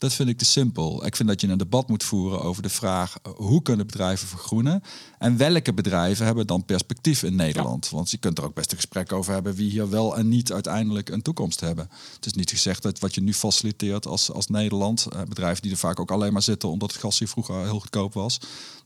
dat 0.00 0.12
vind 0.12 0.28
ik 0.28 0.38
te 0.38 0.44
simpel. 0.44 1.06
Ik 1.06 1.16
vind 1.16 1.28
dat 1.28 1.40
je 1.40 1.48
een 1.48 1.58
debat 1.58 1.88
moet 1.88 2.04
voeren 2.04 2.42
over 2.42 2.62
de 2.62 2.68
vraag 2.68 3.16
eh, 3.22 3.32
hoe 3.36 3.62
kunnen 3.62 3.86
bedrijven 3.86 4.28
vergroenen 4.28 4.82
en 5.18 5.36
welke 5.36 5.74
bedrijven 5.74 6.26
hebben 6.26 6.46
dan 6.46 6.64
perspectief 6.64 7.22
in 7.22 7.34
Nederland. 7.34 7.88
Want 7.88 8.10
je 8.10 8.16
kunt 8.16 8.38
er 8.38 8.44
ook 8.44 8.54
best 8.54 8.70
een 8.70 8.76
gesprek 8.76 9.12
over 9.12 9.32
hebben 9.32 9.54
wie 9.54 9.70
hier 9.70 9.90
wel 9.90 10.16
en 10.16 10.28
niet 10.28 10.52
uiteindelijk 10.52 11.08
een 11.08 11.22
toekomst 11.22 11.60
hebben. 11.60 11.88
Het 12.14 12.26
is 12.26 12.32
niet 12.32 12.50
gezegd 12.50 12.82
dat 12.82 12.98
wat 12.98 13.14
je 13.14 13.20
nu 13.20 13.34
faciliteert 13.34 14.06
als, 14.06 14.32
als 14.32 14.46
Nederland, 14.46 15.06
eh, 15.06 15.22
bedrijven 15.22 15.62
die 15.62 15.70
er 15.70 15.76
vaak 15.76 16.00
ook 16.00 16.10
alleen 16.10 16.32
maar 16.32 16.42
zitten 16.42 16.68
omdat 16.68 16.92
het 16.92 17.00
gas 17.00 17.18
hier 17.18 17.28
vroeger 17.28 17.62
heel 17.62 17.80
goedkoop 17.80 18.12
was, 18.12 18.40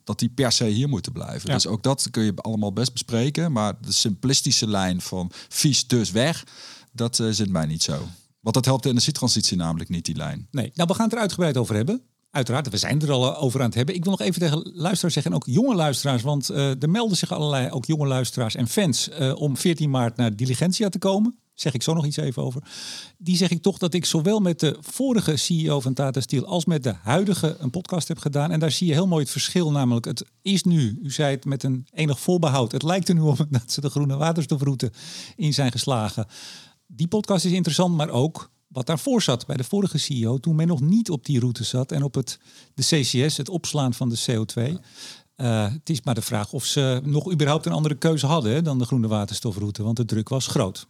dat 0.04 0.18
die 0.18 0.28
per 0.28 0.52
se 0.52 0.66
hier 0.66 0.88
moeten 0.88 1.12
blijven. 1.12 1.50
Dus 1.50 1.66
ook 1.66 1.82
dat 1.82 2.08
kun 2.10 2.22
je 2.22 2.32
allemaal 2.36 2.72
best 2.72 2.92
bespreken. 2.92 3.52
Maar 3.52 3.74
de 3.80 3.92
simplistische 3.92 4.68
lijn 4.68 5.00
van 5.00 5.30
vies 5.48 5.86
dus 5.86 6.10
weg, 6.10 6.44
dat 6.92 7.18
uh, 7.18 7.30
zit 7.30 7.50
mij 7.50 7.66
niet 7.66 7.82
zo. 7.82 8.08
Want 8.44 8.54
dat 8.54 8.64
helpt 8.64 8.82
de 8.82 8.88
energietransitie 8.88 9.56
namelijk 9.56 9.90
niet, 9.90 10.04
die 10.04 10.16
lijn. 10.16 10.48
Nee, 10.50 10.70
nou 10.74 10.88
we 10.88 10.94
gaan 10.94 11.04
het 11.04 11.14
er 11.14 11.20
uitgebreid 11.20 11.56
over 11.56 11.74
hebben. 11.74 12.02
Uiteraard, 12.30 12.68
we 12.68 12.76
zijn 12.76 13.00
er 13.00 13.10
al 13.10 13.36
over 13.36 13.60
aan 13.60 13.66
het 13.66 13.74
hebben. 13.74 13.94
Ik 13.94 14.02
wil 14.02 14.12
nog 14.12 14.20
even 14.20 14.40
tegen 14.40 14.70
luisteraars 14.74 15.14
zeggen, 15.14 15.32
en 15.32 15.36
ook 15.36 15.46
jonge 15.46 15.74
luisteraars, 15.74 16.22
want 16.22 16.50
uh, 16.50 16.82
er 16.82 16.90
melden 16.90 17.16
zich 17.16 17.32
allerlei, 17.32 17.70
ook 17.70 17.84
jonge 17.84 18.06
luisteraars 18.06 18.54
en 18.54 18.68
fans, 18.68 19.08
uh, 19.20 19.34
om 19.36 19.56
14 19.56 19.90
maart 19.90 20.16
naar 20.16 20.36
Diligentia 20.36 20.88
te 20.88 20.98
komen. 20.98 21.38
Zeg 21.54 21.74
ik 21.74 21.82
zo 21.82 21.94
nog 21.94 22.06
iets 22.06 22.16
even 22.16 22.42
over. 22.42 22.62
Die 23.18 23.36
zeg 23.36 23.50
ik 23.50 23.62
toch 23.62 23.78
dat 23.78 23.94
ik 23.94 24.04
zowel 24.04 24.40
met 24.40 24.60
de 24.60 24.76
vorige 24.80 25.36
CEO 25.36 25.80
van 25.80 25.94
Tata 25.94 26.20
Steel 26.20 26.46
als 26.46 26.64
met 26.64 26.82
de 26.82 26.94
huidige 27.02 27.56
een 27.58 27.70
podcast 27.70 28.08
heb 28.08 28.18
gedaan. 28.18 28.50
En 28.50 28.60
daar 28.60 28.70
zie 28.70 28.86
je 28.86 28.92
heel 28.92 29.06
mooi 29.06 29.22
het 29.22 29.32
verschil. 29.32 29.70
Namelijk, 29.70 30.06
het 30.06 30.24
is 30.42 30.62
nu, 30.62 30.98
u 31.02 31.10
zei 31.10 31.34
het 31.34 31.44
met 31.44 31.62
een 31.62 31.86
enig 31.92 32.20
voorbehoud. 32.20 32.72
Het 32.72 32.82
lijkt 32.82 33.08
er 33.08 33.14
nu 33.14 33.20
op 33.20 33.46
dat 33.50 33.72
ze 33.72 33.80
de 33.80 33.90
groene 33.90 34.16
waterstofroute 34.16 34.92
in 35.36 35.54
zijn 35.54 35.72
geslagen 35.72 36.26
die 36.86 37.08
podcast 37.08 37.44
is 37.44 37.52
interessant, 37.52 37.96
maar 37.96 38.10
ook 38.10 38.50
wat 38.68 38.86
daarvoor 38.86 39.22
zat 39.22 39.46
bij 39.46 39.56
de 39.56 39.64
vorige 39.64 39.98
CEO, 39.98 40.38
toen 40.38 40.56
men 40.56 40.66
nog 40.66 40.80
niet 40.80 41.10
op 41.10 41.24
die 41.24 41.40
route 41.40 41.64
zat 41.64 41.92
en 41.92 42.02
op 42.02 42.14
het, 42.14 42.38
de 42.74 42.82
CCS, 42.82 43.36
het 43.36 43.48
opslaan 43.48 43.94
van 43.94 44.08
de 44.08 44.18
CO2. 44.30 44.72
Uh, 45.36 45.72
het 45.72 45.90
is 45.90 46.02
maar 46.02 46.14
de 46.14 46.22
vraag 46.22 46.52
of 46.52 46.64
ze 46.64 47.00
nog 47.04 47.32
überhaupt 47.32 47.66
een 47.66 47.72
andere 47.72 47.94
keuze 47.94 48.26
hadden 48.26 48.52
hè, 48.52 48.62
dan 48.62 48.78
de 48.78 48.84
groene 48.84 49.08
waterstofroute, 49.08 49.82
want 49.82 49.96
de 49.96 50.04
druk 50.04 50.28
was 50.28 50.46
groot. 50.46 50.86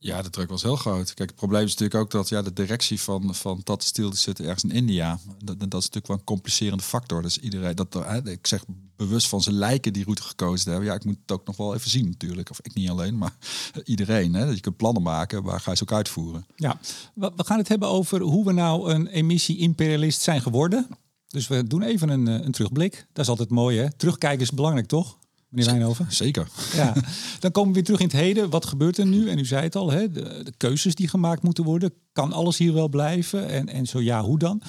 Ja, 0.00 0.22
de 0.22 0.30
druk 0.30 0.48
was 0.48 0.62
heel 0.62 0.76
groot. 0.76 1.14
Kijk, 1.14 1.28
het 1.28 1.38
probleem 1.38 1.64
is 1.64 1.70
natuurlijk 1.70 2.00
ook 2.00 2.10
dat 2.10 2.28
ja, 2.28 2.42
de 2.42 2.52
directie 2.52 3.00
van, 3.00 3.34
van 3.34 3.62
Tata 3.62 3.84
Steel 3.84 4.14
zit 4.14 4.40
ergens 4.40 4.64
in 4.64 4.70
India. 4.70 5.18
Dat, 5.44 5.58
dat 5.58 5.66
is 5.66 5.72
natuurlijk 5.72 6.06
wel 6.06 6.16
een 6.16 6.24
complicerende 6.24 6.82
factor. 6.82 7.22
Dus 7.22 7.38
iedereen, 7.38 7.74
dat, 7.74 7.96
ik 8.24 8.46
zeg 8.46 8.64
bewust 8.96 9.28
van 9.28 9.42
zijn 9.42 9.54
lijken 9.54 9.92
die 9.92 10.04
route 10.04 10.22
gekozen 10.22 10.70
hebben. 10.70 10.88
Ja, 10.88 10.94
ik 10.94 11.04
moet 11.04 11.18
het 11.20 11.32
ook 11.32 11.46
nog 11.46 11.56
wel 11.56 11.74
even 11.74 11.90
zien 11.90 12.06
natuurlijk. 12.06 12.50
Of 12.50 12.60
ik 12.62 12.74
niet 12.74 12.90
alleen, 12.90 13.18
maar 13.18 13.36
iedereen. 13.84 14.34
Hè, 14.34 14.46
dat 14.46 14.54
je 14.54 14.60
kunt 14.60 14.76
plannen 14.76 15.02
maken, 15.02 15.42
waar 15.42 15.60
ga 15.60 15.70
je 15.70 15.76
ze 15.76 15.82
ook 15.82 15.92
uitvoeren. 15.92 16.46
Ja, 16.56 16.78
we 17.14 17.32
gaan 17.36 17.58
het 17.58 17.68
hebben 17.68 17.88
over 17.88 18.20
hoe 18.20 18.44
we 18.44 18.52
nou 18.52 18.90
een 18.90 19.06
emissie-imperialist 19.06 20.20
zijn 20.20 20.42
geworden. 20.42 20.86
Dus 21.28 21.48
we 21.48 21.66
doen 21.66 21.82
even 21.82 22.08
een, 22.08 22.28
eh, 22.28 22.44
een 22.44 22.52
terugblik. 22.52 23.06
Dat 23.12 23.24
is 23.24 23.30
altijd 23.30 23.50
mooi, 23.50 23.78
hè? 23.78 23.92
Terugkijken 23.92 24.40
is 24.40 24.50
belangrijk, 24.50 24.86
toch? 24.86 25.18
Meneer 25.48 25.70
Wijnhoven? 25.70 26.06
Zeker. 26.08 26.48
Ja, 26.74 26.92
dan 27.40 27.50
komen 27.50 27.68
we 27.68 27.74
weer 27.74 27.84
terug 27.84 28.00
in 28.00 28.06
het 28.06 28.16
heden. 28.16 28.50
Wat 28.50 28.66
gebeurt 28.66 28.98
er 28.98 29.06
nu? 29.06 29.28
En 29.28 29.38
u 29.38 29.44
zei 29.44 29.62
het 29.62 29.76
al, 29.76 29.90
hè, 29.90 30.10
de, 30.10 30.40
de 30.44 30.52
keuzes 30.56 30.94
die 30.94 31.08
gemaakt 31.08 31.42
moeten 31.42 31.64
worden. 31.64 31.92
Kan 32.12 32.32
alles 32.32 32.58
hier 32.58 32.72
wel 32.72 32.88
blijven? 32.88 33.48
En, 33.48 33.68
en 33.68 33.86
zo 33.86 34.00
ja, 34.00 34.22
hoe 34.22 34.38
dan? 34.38 34.62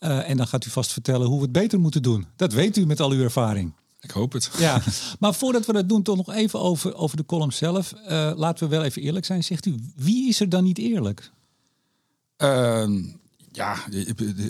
Uh, 0.00 0.30
en 0.30 0.36
dan 0.36 0.46
gaat 0.46 0.64
u 0.64 0.70
vast 0.70 0.92
vertellen 0.92 1.26
hoe 1.26 1.36
we 1.36 1.42
het 1.42 1.52
beter 1.52 1.80
moeten 1.80 2.02
doen. 2.02 2.26
Dat 2.36 2.52
weet 2.52 2.76
u 2.76 2.86
met 2.86 3.00
al 3.00 3.10
uw 3.10 3.22
ervaring. 3.22 3.72
Ik 4.00 4.10
hoop 4.10 4.32
het. 4.32 4.50
Ja, 4.58 4.82
maar 5.20 5.34
voordat 5.34 5.66
we 5.66 5.72
dat 5.72 5.88
doen, 5.88 6.02
toch 6.02 6.16
nog 6.16 6.32
even 6.32 6.60
over, 6.60 6.94
over 6.94 7.16
de 7.16 7.26
column 7.26 7.52
zelf. 7.52 7.92
Uh, 8.08 8.32
laten 8.36 8.68
we 8.68 8.74
wel 8.76 8.84
even 8.84 9.02
eerlijk 9.02 9.24
zijn. 9.24 9.44
Zegt 9.44 9.66
u, 9.66 9.74
wie 9.96 10.28
is 10.28 10.40
er 10.40 10.48
dan 10.48 10.64
niet 10.64 10.78
eerlijk? 10.78 11.30
Uh, 12.38 12.88
ja, 13.52 13.86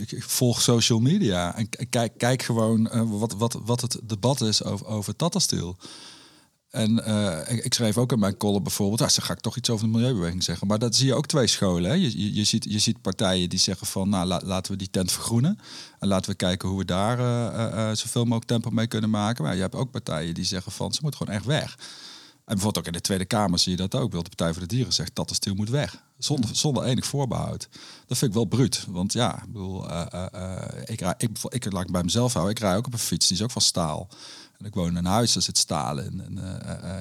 ik 0.06 0.22
volg 0.22 0.62
social 0.62 1.00
media 1.00 1.56
en 1.56 1.68
kijk, 1.88 2.12
kijk 2.16 2.42
gewoon 2.42 2.90
uh, 2.94 3.02
wat, 3.06 3.32
wat, 3.32 3.60
wat 3.64 3.80
het 3.80 4.00
debat 4.02 4.40
is 4.40 4.64
over, 4.64 4.86
over 4.86 5.16
Tata 5.16 5.38
Steel. 5.38 5.76
En 6.70 7.02
uh, 7.08 7.64
ik, 7.64 7.74
schreef 7.74 7.98
ook 7.98 8.12
in 8.12 8.18
mijn 8.18 8.36
column 8.36 8.62
bijvoorbeeld, 8.62 9.00
ah, 9.00 9.08
dan 9.08 9.24
ga 9.24 9.32
ik 9.32 9.40
toch 9.40 9.56
iets 9.56 9.70
over 9.70 9.86
de 9.86 9.92
milieubeweging 9.92 10.42
zeggen. 10.42 10.66
Maar 10.66 10.78
dat 10.78 10.94
zie 10.94 11.06
je 11.06 11.14
ook 11.14 11.26
twee 11.26 11.46
scholen. 11.46 11.90
Hè? 11.90 11.96
Je, 11.96 12.18
je, 12.22 12.34
je, 12.34 12.44
ziet, 12.44 12.64
je 12.68 12.78
ziet 12.78 13.00
partijen 13.00 13.48
die 13.48 13.58
zeggen 13.58 13.86
van, 13.86 14.08
nou 14.08 14.26
laten 14.44 14.72
we 14.72 14.78
die 14.78 14.90
tent 14.90 15.12
vergroenen. 15.12 15.58
En 15.98 16.08
laten 16.08 16.30
we 16.30 16.36
kijken 16.36 16.68
hoe 16.68 16.78
we 16.78 16.84
daar 16.84 17.18
uh, 17.18 17.94
zoveel 17.94 18.22
mogelijk 18.22 18.46
tempo 18.46 18.70
mee 18.70 18.86
kunnen 18.86 19.10
maken. 19.10 19.44
Maar 19.44 19.54
je 19.54 19.60
hebt 19.60 19.74
ook 19.74 19.90
partijen 19.90 20.34
die 20.34 20.44
zeggen 20.44 20.72
van, 20.72 20.92
ze 20.92 21.00
moet 21.02 21.16
gewoon 21.16 21.34
echt 21.34 21.44
weg. 21.44 21.76
En 22.52 22.58
bijvoorbeeld 22.58 22.86
ook 22.86 22.92
in 22.92 22.98
de 23.00 23.06
Tweede 23.06 23.24
Kamer 23.24 23.58
zie 23.58 23.70
je 23.70 23.76
dat 23.76 23.94
ook. 23.94 24.10
De 24.10 24.22
Partij 24.22 24.52
voor 24.52 24.62
de 24.62 24.68
Dieren 24.68 24.92
zegt 24.92 25.14
dat 25.14 25.28
de 25.28 25.34
stil 25.34 25.54
moet 25.54 25.70
weg. 25.70 26.02
Zonder, 26.18 26.56
zonder 26.56 26.84
enig 26.84 27.06
voorbehoud. 27.06 27.68
Dat 28.06 28.18
vind 28.18 28.30
ik 28.30 28.36
wel 28.36 28.44
bruut. 28.44 28.86
Want 28.88 29.12
ja, 29.12 29.42
ik 29.42 29.52
bedoel, 29.52 29.90
uh, 29.90 30.06
uh, 30.34 30.56
ik, 30.84 31.00
rij, 31.00 31.14
ik, 31.16 31.38
ik, 31.48 31.72
laat 31.72 31.84
ik 31.84 31.92
bij 31.92 32.02
mezelf 32.02 32.32
houden. 32.32 32.54
Ik 32.54 32.62
rij 32.62 32.76
ook 32.76 32.86
op 32.86 32.92
een 32.92 32.98
fiets, 32.98 33.26
die 33.26 33.36
is 33.36 33.42
ook 33.42 33.50
van 33.50 33.62
staal. 33.62 34.08
En 34.58 34.66
ik 34.66 34.74
woon 34.74 34.88
in 34.88 34.96
een 34.96 35.04
huis, 35.04 35.32
daar 35.32 35.42
zit 35.42 35.58
staal 35.58 35.98
in. 35.98 36.20
En, 36.20 36.40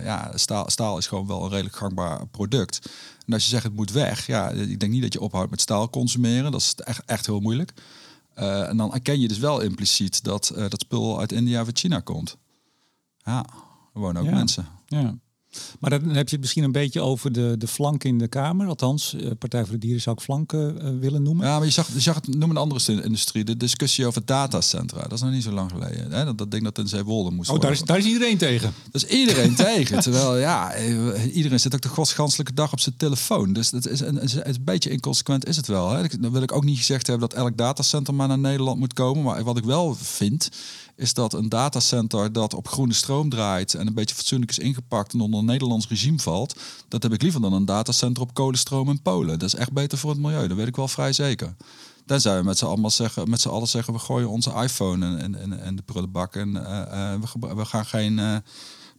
ja, 0.04 0.32
staal, 0.36 0.70
staal 0.70 0.98
is 0.98 1.08
gewoon 1.08 1.28
wel 1.28 1.44
een 1.44 1.50
redelijk 1.50 1.76
gangbaar 1.76 2.28
product. 2.28 2.90
En 3.26 3.34
als 3.34 3.44
je 3.44 3.50
zegt 3.50 3.64
het 3.64 3.76
moet 3.76 3.92
weg, 3.92 4.28
ja, 4.28 4.50
ik 4.50 4.80
denk 4.80 4.92
niet 4.92 5.02
dat 5.02 5.14
je 5.14 5.22
ophoudt 5.22 5.52
met 5.52 5.62
staal 5.62 5.90
consumeren. 5.90 6.52
Dat 6.52 6.62
is 6.62 6.76
echt, 6.76 7.06
echt 7.06 7.26
heel 7.26 7.40
moeilijk. 7.40 7.74
en 8.34 8.78
dan 8.78 8.94
erken 8.94 9.20
je 9.20 9.28
dus 9.28 9.40
wel 9.40 9.60
impliciet 9.60 10.24
dat 10.24 10.52
dat 10.56 10.80
spul 10.82 11.20
uit 11.20 11.32
India 11.32 11.62
of 11.62 11.68
China 11.74 12.00
komt. 12.00 12.38
Ja, 13.18 13.46
er 13.94 14.00
wonen 14.00 14.22
ook 14.22 14.30
mensen. 14.30 14.68
Ja. 14.86 15.16
Maar 15.80 15.90
dan 15.90 16.10
heb 16.10 16.28
je 16.28 16.32
het 16.32 16.40
misschien 16.40 16.64
een 16.64 16.72
beetje 16.72 17.02
over 17.02 17.32
de, 17.32 17.56
de 17.58 17.68
flank 17.68 18.04
in 18.04 18.18
de 18.18 18.28
Kamer. 18.28 18.68
Althans, 18.68 19.14
uh, 19.14 19.32
Partij 19.40 19.64
voor 19.64 19.74
de 19.74 19.80
Dieren 19.80 20.02
zou 20.02 20.16
ik 20.16 20.24
flanken 20.24 20.76
uh, 20.76 21.00
willen 21.00 21.24
noemen. 21.24 21.46
Ja, 21.46 21.58
maar 21.58 21.66
je 21.66 21.74
zag, 21.74 21.94
je 21.94 22.00
zag 22.00 22.16
het, 22.16 22.36
noem 22.36 22.50
een 22.50 22.58
andere 22.58 23.04
industrie. 23.04 23.44
De 23.44 23.58
discussie 23.58 24.06
over 24.06 24.26
datacentra. 24.26 25.02
Dat 25.02 25.12
is 25.12 25.22
nog 25.22 25.32
niet 25.32 25.44
zo 25.44 25.52
lang 25.52 25.72
geleden. 25.72 26.12
Hè? 26.12 26.26
Dat, 26.26 26.38
dat 26.38 26.52
ding 26.52 26.64
dat 26.64 26.78
in 26.78 26.88
Zeewolde 26.88 27.32
moest 27.32 27.50
Oh, 27.50 27.60
daar 27.60 27.72
is, 27.72 27.82
daar 27.82 27.98
is 27.98 28.06
iedereen 28.06 28.38
tegen. 28.38 28.74
Dat 28.92 29.04
is 29.04 29.10
iedereen 29.10 29.56
tegen. 29.56 30.00
Terwijl, 30.00 30.38
ja, 30.38 30.72
eh, 30.72 31.36
iedereen 31.36 31.60
zit 31.60 31.76
ook 31.76 31.82
de 31.82 31.90
godsganselijke 31.90 32.54
dag 32.54 32.72
op 32.72 32.80
zijn 32.80 32.96
telefoon. 32.98 33.54
Dus 33.54 33.70
dat 33.70 33.88
is 33.88 34.00
een, 34.00 34.20
een 34.48 34.58
beetje 34.62 34.90
inconsequent 34.90 35.48
is 35.48 35.56
het 35.56 35.68
wel. 35.68 35.90
Hè? 35.90 36.08
Dan 36.20 36.32
wil 36.32 36.42
ik 36.42 36.52
ook 36.52 36.64
niet 36.64 36.78
gezegd 36.78 37.08
hebben 37.08 37.30
dat 37.30 37.38
elk 37.38 37.58
datacenter 37.58 38.14
maar 38.14 38.28
naar 38.28 38.40
Nederland 38.40 38.80
moet 38.80 38.94
komen. 38.94 39.24
Maar 39.24 39.44
wat 39.44 39.58
ik 39.58 39.64
wel 39.64 39.96
vind, 39.96 40.50
is 40.96 41.14
dat 41.14 41.34
een 41.34 41.50
datacenter 41.50 42.34
dat 42.34 42.54
op 42.54 42.68
groene 42.68 42.94
stroom 42.94 43.30
draait 43.30 43.74
en 43.74 43.88
een 43.88 43.94
beetje 43.94 44.16
fatsoenlijk 44.16 44.52
is 44.52 44.60
ingepakt 44.60 45.14
en 45.14 45.22
onder 45.22 45.40
een 45.40 45.46
Nederlands 45.46 45.88
regime 45.88 46.20
valt, 46.20 46.56
dat 46.88 47.04
heb 47.04 47.14
ik 47.14 47.22
liever 47.22 47.42
dan 47.42 47.54
een 47.54 47.66
datacenter 47.66 48.24
op 48.24 48.34
kolenstroom 48.34 48.90
in 48.90 49.02
Polen. 49.02 49.40
Dat 49.40 49.54
is 49.54 49.60
echt 49.60 49.72
beter 49.72 49.98
voor 49.98 50.10
het 50.10 50.20
milieu, 50.20 50.48
dat 50.48 50.58
weet 50.58 50.68
ik 50.68 50.76
wel 50.76 50.88
vrij 50.88 51.14
zeker. 51.14 51.56
Tenzij 52.06 52.38
we 52.38 52.44
met 52.44 52.58
z'n 52.58 52.66
allemaal 52.66 52.90
zeggen, 52.90 53.30
met 53.30 53.42
z'n 53.42 53.50
allen 53.50 53.68
zeggen, 53.68 53.94
we 53.94 54.00
gooien 54.00 54.30
onze 54.30 54.54
iPhone 54.54 55.18
en, 55.18 55.36
en, 55.36 55.62
en 55.62 55.76
de 55.76 55.82
prullenbak 55.82 56.36
en 56.36 56.50
uh, 56.50 57.14
we, 57.40 57.56
we, 57.56 57.66
gaan 57.66 57.86
geen 57.86 58.18
uh, 58.18 58.36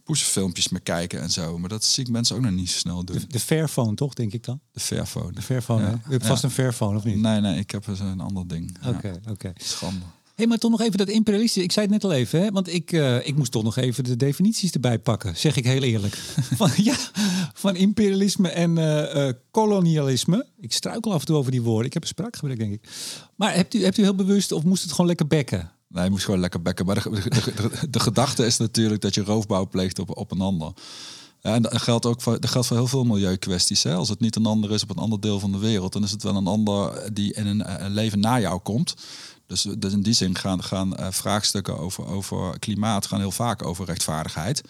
poesenfilmpjes 0.03 0.69
meer 0.69 0.81
kijken 0.81 1.21
en 1.21 1.29
zo. 1.29 1.57
Maar 1.57 1.69
dat 1.69 1.83
zie 1.83 2.05
ik 2.05 2.11
mensen 2.11 2.35
ook 2.35 2.41
nog 2.41 2.51
niet 2.51 2.69
zo 2.69 2.77
snel 2.77 3.03
doen. 3.03 3.17
De, 3.17 3.27
de 3.27 3.39
Fairphone 3.39 3.95
toch, 3.95 4.13
denk 4.13 4.33
ik 4.33 4.43
dan? 4.43 4.59
De 4.71 4.79
Fairphone. 4.79 5.31
De 5.31 5.41
Fairphone, 5.41 5.83
ja. 5.83 6.01
U 6.07 6.11
hebt 6.11 6.25
vast 6.25 6.43
een 6.43 6.51
Fairphone, 6.51 6.97
of 6.97 7.03
niet? 7.03 7.17
Nee, 7.17 7.41
nee, 7.41 7.59
ik 7.59 7.71
heb 7.71 7.87
een 7.87 8.19
ander 8.19 8.47
ding. 8.47 8.77
Oké, 8.85 9.19
oké. 9.29 9.53
Schande 9.55 10.05
hey, 10.35 10.47
maar 10.47 10.57
toch 10.57 10.71
nog 10.71 10.81
even 10.81 10.97
dat 10.97 11.09
imperialistische. 11.09 11.63
Ik 11.63 11.71
zei 11.71 11.85
het 11.85 11.95
net 11.95 12.03
al 12.03 12.11
even, 12.11 12.41
hè? 12.41 12.51
want 12.51 12.73
ik, 12.73 12.91
uh, 12.91 13.27
ik 13.27 13.35
moest 13.35 13.51
toch 13.51 13.63
nog 13.63 13.77
even 13.77 14.03
de 14.03 14.15
definities 14.15 14.71
erbij 14.71 14.99
pakken, 14.99 15.37
zeg 15.37 15.55
ik 15.55 15.65
heel 15.65 15.81
eerlijk. 15.81 16.15
van, 16.61 16.69
ja, 16.75 16.95
van 17.53 17.75
imperialisme 17.75 18.49
en 18.49 18.77
uh, 18.77 19.15
uh, 19.15 19.31
kolonialisme. 19.51 20.45
Ik 20.59 20.73
struikel 20.73 21.13
af 21.13 21.19
en 21.19 21.25
toe 21.25 21.35
over 21.35 21.51
die 21.51 21.61
woorden. 21.61 21.85
Ik 21.85 21.93
heb 21.93 22.01
een 22.01 22.07
spraakgebrek, 22.07 22.57
denk 22.57 22.73
ik. 22.73 22.89
Maar 23.35 23.55
hebt 23.55 23.73
u, 23.73 23.83
hebt 23.83 23.97
u 23.97 24.01
heel 24.01 24.15
bewust 24.15 24.51
of 24.51 24.63
moest 24.63 24.81
het 24.81 24.91
gewoon 24.91 25.07
lekker 25.07 25.27
bekken? 25.27 25.71
Nee, 25.87 26.03
je 26.03 26.09
moest 26.09 26.25
gewoon 26.25 26.39
lekker 26.39 26.61
bekken. 26.61 26.85
Maar 26.85 27.03
de, 27.89 27.99
gedachte 27.99 28.45
is 28.45 28.57
natuurlijk 28.57 29.01
dat 29.01 29.13
je 29.13 29.23
roofbouw 29.23 29.67
pleegt 29.67 29.99
op, 29.99 30.17
op 30.17 30.31
een 30.31 30.41
ander. 30.41 30.73
En 31.41 31.61
dat 31.61 31.81
geldt 31.81 32.05
ook 32.05 32.21
voor, 32.21 32.39
dat 32.39 32.49
geldt 32.49 32.67
voor 32.67 32.77
heel 32.77 32.87
veel 32.87 33.03
milieukwesties. 33.03 33.83
Hè. 33.83 33.93
Als 33.93 34.09
het 34.09 34.19
niet 34.19 34.35
een 34.35 34.45
ander 34.45 34.71
is 34.71 34.83
op 34.83 34.89
een 34.89 34.97
ander 34.97 35.19
deel 35.19 35.39
van 35.39 35.51
de 35.51 35.57
wereld, 35.57 35.93
dan 35.93 36.03
is 36.03 36.11
het 36.11 36.23
wel 36.23 36.35
een 36.35 36.47
ander 36.47 37.09
die 37.13 37.33
in 37.33 37.47
een 37.47 37.91
leven 37.91 38.19
na 38.19 38.39
jou 38.39 38.59
komt. 38.59 38.93
Dus, 39.47 39.61
dus 39.77 39.93
in 39.93 40.01
die 40.01 40.13
zin 40.13 40.37
gaan, 40.37 40.63
gaan 40.63 40.99
uh, 40.99 41.07
vraagstukken 41.11 41.77
over, 41.77 42.05
over 42.05 42.59
klimaat 42.59 43.05
gaan 43.05 43.19
heel 43.19 43.31
vaak 43.31 43.65
over 43.65 43.85
rechtvaardigheid. 43.85 44.61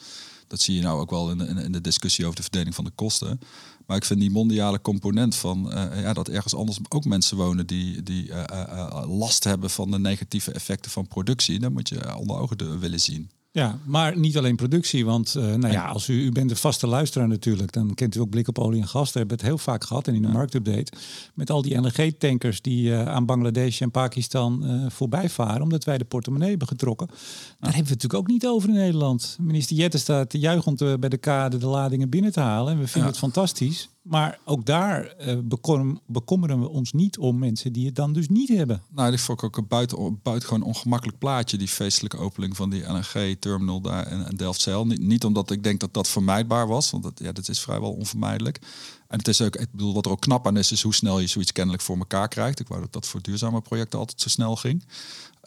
Dat 0.48 0.62
zie 0.62 0.76
je 0.76 0.82
nou 0.82 1.00
ook 1.00 1.10
wel 1.10 1.32
in 1.32 1.38
de, 1.38 1.46
in 1.46 1.72
de 1.72 1.82
discussie 1.82 2.26
over 2.26 2.38
de 2.38 2.44
verdeling 2.44 2.76
van 2.76 2.84
de 2.84 2.92
kosten. 2.96 3.40
Maar 3.86 3.98
ik 3.98 4.06
vind 4.06 4.20
die 4.20 4.32
mondiale 4.32 4.82
component 4.82 5.36
van 5.36 5.68
uh, 5.68 6.02
ja, 6.02 6.14
dat 6.14 6.28
ergens 6.28 6.56
anders 6.56 6.80
ook 6.90 7.06
mensen 7.06 7.38
wonen 7.38 7.68
die, 7.68 8.04
die 8.04 8.28
uh, 8.28 9.04
last 9.08 9.44
hebben 9.44 9.70
van 9.70 9.92
de 9.92 10.00
negatieve 10.00 10.52
effecten 10.52 10.92
van 10.92 11.08
productie, 11.08 11.60
dan 11.60 11.74
moet 11.74 11.90
je 11.90 12.18
onder 12.18 12.38
ogen 12.38 12.80
willen 12.80 13.00
zien. 13.00 13.30
Ja, 13.54 13.80
maar 13.86 14.18
niet 14.18 14.38
alleen 14.38 14.56
productie. 14.56 15.06
Want 15.06 15.36
uh, 15.38 15.44
nou 15.44 15.74
ja, 15.74 15.86
als 15.86 16.08
u, 16.08 16.24
u 16.24 16.32
bent 16.32 16.52
een 16.52 16.58
vaste 16.58 16.88
luisteraar 16.88 17.28
natuurlijk, 17.28 17.72
dan 17.72 17.94
kent 17.94 18.16
u 18.16 18.20
ook 18.20 18.30
blik 18.30 18.48
op 18.48 18.60
olie 18.60 18.82
en 18.82 18.88
gas. 18.88 19.12
Daar 19.12 19.18
hebben 19.18 19.38
we 19.38 19.42
het 19.44 19.52
heel 19.52 19.64
vaak 19.64 19.84
gehad 19.84 20.08
en 20.08 20.16
in 20.16 20.22
de 20.22 20.28
marktupdate. 20.28 20.92
Met 21.34 21.50
al 21.50 21.62
die 21.62 21.76
LNG-tankers 21.76 22.62
die 22.62 22.90
uh, 22.90 23.06
aan 23.06 23.26
Bangladesh 23.26 23.82
en 23.82 23.92
Pakistan 23.92 24.64
uh, 24.64 24.90
voorbij 24.90 25.30
varen, 25.30 25.62
omdat 25.62 25.84
wij 25.84 25.98
de 25.98 26.06
portemonnee 26.06 26.50
hebben 26.50 26.68
getrokken. 26.68 27.08
Daar 27.08 27.18
hebben 27.60 27.72
we 27.72 27.78
het 27.78 27.88
natuurlijk 27.88 28.14
ook 28.14 28.28
niet 28.28 28.48
over 28.48 28.70
in 28.70 28.76
Nederland. 28.76 29.38
Minister 29.42 29.76
Jette 29.76 29.98
staat 29.98 30.34
juichend 30.34 31.00
bij 31.00 31.10
de 31.10 31.18
kade 31.18 31.58
de 31.58 31.68
ladingen 31.68 32.10
binnen 32.10 32.32
te 32.32 32.40
halen. 32.40 32.74
En 32.74 32.80
we 32.80 32.88
vinden 32.88 33.10
het 33.10 33.20
fantastisch. 33.20 33.90
Maar 34.04 34.40
ook 34.46 34.66
daar 34.66 35.16
uh, 35.28 35.98
bekommeren 36.06 36.60
we 36.60 36.70
ons 36.70 36.92
niet 36.92 37.18
om 37.18 37.40
mensen 37.40 37.74
die 37.74 37.86
het 37.86 37.96
dan 37.96 38.14
dus 38.14 38.30
niet 38.30 38.50
hebben. 38.50 38.82
Nou, 38.92 39.12
dit 39.12 39.22
vond 39.22 39.38
ik 39.38 39.46
ook 39.46 39.58
een 39.58 39.68
buiten, 39.68 40.20
buitengewoon 40.24 40.64
ongemakkelijk 40.64 41.18
plaatje, 41.18 41.58
die 41.58 41.68
feestelijke 41.68 42.18
opening 42.18 42.56
van 42.56 42.70
die 42.70 42.84
LNG-terminal 42.84 43.82
daar 43.82 44.12
in, 44.12 44.28
in 44.30 44.36
Delfzijl. 44.36 44.86
Niet, 44.86 45.00
niet 45.00 45.26
omdat 45.26 45.52
ik 45.52 45.64
denk 45.64 45.80
dat 45.80 45.94
dat 45.94 46.08
vermijdbaar 46.08 46.68
was, 46.68 46.92
want 46.92 47.04
dat, 47.04 47.20
ja, 47.20 47.32
dat 47.32 47.50
is 47.50 47.60
vrijwel 47.60 47.92
onvermijdelijk. 47.92 48.60
En 49.08 49.18
het 49.18 49.28
is 49.28 49.42
ook, 49.42 49.56
ik 49.56 49.72
bedoel, 49.72 49.94
wat 49.94 50.06
er 50.06 50.12
ook 50.12 50.22
knap 50.22 50.48
aan 50.48 50.58
is, 50.58 50.72
is 50.72 50.82
hoe 50.82 50.94
snel 50.94 51.20
je 51.20 51.28
zoiets 51.28 51.52
kennelijk 51.52 51.84
voor 51.84 51.98
elkaar 51.98 52.28
krijgt. 52.28 52.60
Ik 52.60 52.68
wou 52.68 52.82
dat 52.82 52.94
dat 52.94 53.08
voor 53.08 53.22
duurzame 53.22 53.62
projecten 53.62 54.00
altijd 54.00 54.22
zo 54.22 54.30
snel 54.30 54.56
ging. 54.56 54.84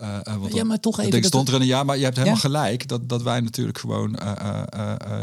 Uh, 0.03 0.19
ja, 0.49 0.65
maar 0.65 0.81
toch 0.81 1.00
even. 1.00 1.19
Ik 1.19 1.25
stond 1.25 1.49
er 1.49 1.55
in 1.55 1.61
een 1.61 1.67
jaar, 1.67 1.85
maar 1.85 1.97
je 1.97 2.05
hebt 2.05 2.17
helemaal 2.17 2.38
gelijk 2.38 2.88
dat, 2.88 3.09
dat 3.09 3.23
wij 3.23 3.41
natuurlijk 3.41 3.79
gewoon 3.79 4.19
uh, 4.23 4.62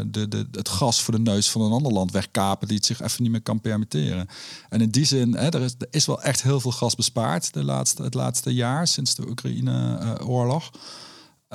de, 0.06 0.28
de, 0.28 0.46
het 0.52 0.68
gas 0.68 1.02
voor 1.02 1.14
de 1.14 1.20
neus 1.20 1.50
van 1.50 1.60
een 1.60 1.72
ander 1.72 1.92
land 1.92 2.12
wegkapen 2.12 2.68
die 2.68 2.76
het 2.76 2.86
zich 2.86 3.00
even 3.00 3.22
niet 3.22 3.32
meer 3.32 3.42
kan 3.42 3.60
permitteren. 3.60 4.28
En 4.68 4.80
in 4.80 4.90
die 4.90 5.04
zin, 5.04 5.34
hè, 5.34 5.48
er, 5.48 5.60
is, 5.60 5.74
er 5.78 5.86
is 5.90 6.06
wel 6.06 6.22
echt 6.22 6.42
heel 6.42 6.60
veel 6.60 6.72
gas 6.72 6.94
bespaard 6.94 7.52
de 7.52 7.64
laatste, 7.64 8.02
het 8.02 8.14
laatste 8.14 8.54
jaar 8.54 8.86
sinds 8.86 9.14
de 9.14 9.28
Oekraïne-oorlog. 9.28 10.70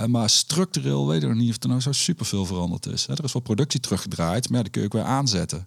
maar 0.05 0.29
structureel 0.29 1.07
weet 1.07 1.21
ik 1.21 1.27
nog 1.27 1.37
niet 1.37 1.49
of 1.49 1.63
er 1.63 1.69
nou 1.69 1.81
zo 1.81 1.91
superveel 1.91 2.45
veranderd 2.45 2.85
is. 2.85 3.05
Hè. 3.05 3.13
Er 3.13 3.23
is 3.23 3.33
wel 3.33 3.41
productie 3.41 3.79
teruggedraaid, 3.79 4.49
maar 4.49 4.57
ja, 4.57 4.63
die 4.63 4.71
kun 4.71 4.81
je 4.81 4.87
ook 4.87 4.93
weer 4.93 5.03
aanzetten. 5.03 5.65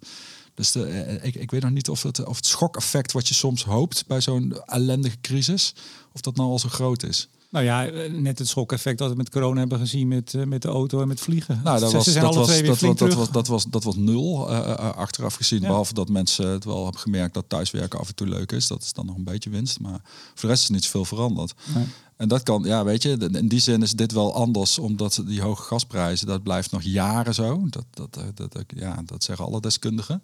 Dus 0.54 0.72
de, 0.72 1.18
ik, 1.22 1.34
ik 1.34 1.50
weet 1.50 1.62
nog 1.62 1.70
niet 1.70 1.88
of 1.88 2.02
het, 2.02 2.24
of 2.24 2.36
het 2.36 2.46
schokeffect 2.46 3.12
wat 3.12 3.28
je 3.28 3.34
soms 3.34 3.64
hoopt 3.64 4.04
bij 4.06 4.20
zo'n 4.20 4.62
ellendige 4.64 5.20
crisis, 5.20 5.74
of 6.12 6.20
dat 6.20 6.36
nou 6.36 6.48
al 6.48 6.58
zo 6.58 6.68
groot 6.68 7.02
is. 7.02 7.28
Nou 7.52 7.64
ja, 7.64 7.86
eh, 7.86 8.12
net 8.12 8.38
het 8.38 8.48
schokeffect 8.48 8.98
dat 8.98 9.10
we 9.10 9.16
met 9.16 9.30
corona 9.30 9.58
hebben 9.60 9.78
gezien 9.78 10.08
met, 10.08 10.32
uh, 10.32 10.44
met 10.44 10.62
de 10.62 10.68
auto 10.68 11.00
en 11.00 11.08
met 11.08 11.20
vliegen. 11.20 11.60
Nou, 11.64 11.80
dat 11.80 11.92
was, 11.92 12.04
dat, 12.04 12.14
was, 12.14 12.34
dat, 12.34 12.34
was, 12.36 12.96
dat, 12.98 13.14
was, 13.14 13.30
dat, 13.30 13.46
was, 13.46 13.64
dat 13.64 13.84
was 13.84 13.96
nul 13.96 14.50
eh, 14.50 14.58
eh, 14.58 14.74
achteraf 14.96 15.34
gezien. 15.34 15.60
Ja. 15.60 15.66
Behalve 15.66 15.94
dat 15.94 16.08
mensen 16.08 16.48
het 16.48 16.64
wel 16.64 16.82
hebben 16.82 17.00
gemerkt 17.00 17.34
dat 17.34 17.44
thuiswerken 17.48 17.98
af 17.98 18.08
en 18.08 18.14
toe 18.14 18.26
leuk 18.26 18.52
is. 18.52 18.66
Dat 18.66 18.82
is 18.82 18.92
dan 18.92 19.06
nog 19.06 19.16
een 19.16 19.24
beetje 19.24 19.50
winst. 19.50 19.80
Maar 19.80 20.00
voor 20.04 20.40
de 20.40 20.46
rest 20.46 20.62
is 20.62 20.68
niet 20.68 20.84
zoveel 20.84 21.04
veranderd. 21.04 21.54
Nee. 21.74 21.84
En 22.16 22.28
dat 22.28 22.42
kan, 22.42 22.62
ja, 22.64 22.84
weet 22.84 23.02
je, 23.02 23.28
in 23.32 23.48
die 23.48 23.60
zin 23.60 23.82
is 23.82 23.92
dit 23.92 24.12
wel 24.12 24.34
anders, 24.34 24.78
omdat 24.78 25.22
die 25.26 25.40
hoge 25.42 25.62
gasprijzen, 25.62 26.26
dat 26.26 26.42
blijft 26.42 26.70
nog 26.70 26.82
jaren 26.82 27.34
zo. 27.34 27.66
Dat, 27.70 27.84
dat, 27.90 28.16
eh, 28.16 28.24
dat, 28.34 28.52
dat- 28.52 28.64
ja, 28.76 29.02
dat 29.06 29.24
zeggen 29.24 29.44
alle 29.44 29.60
deskundigen. 29.60 30.22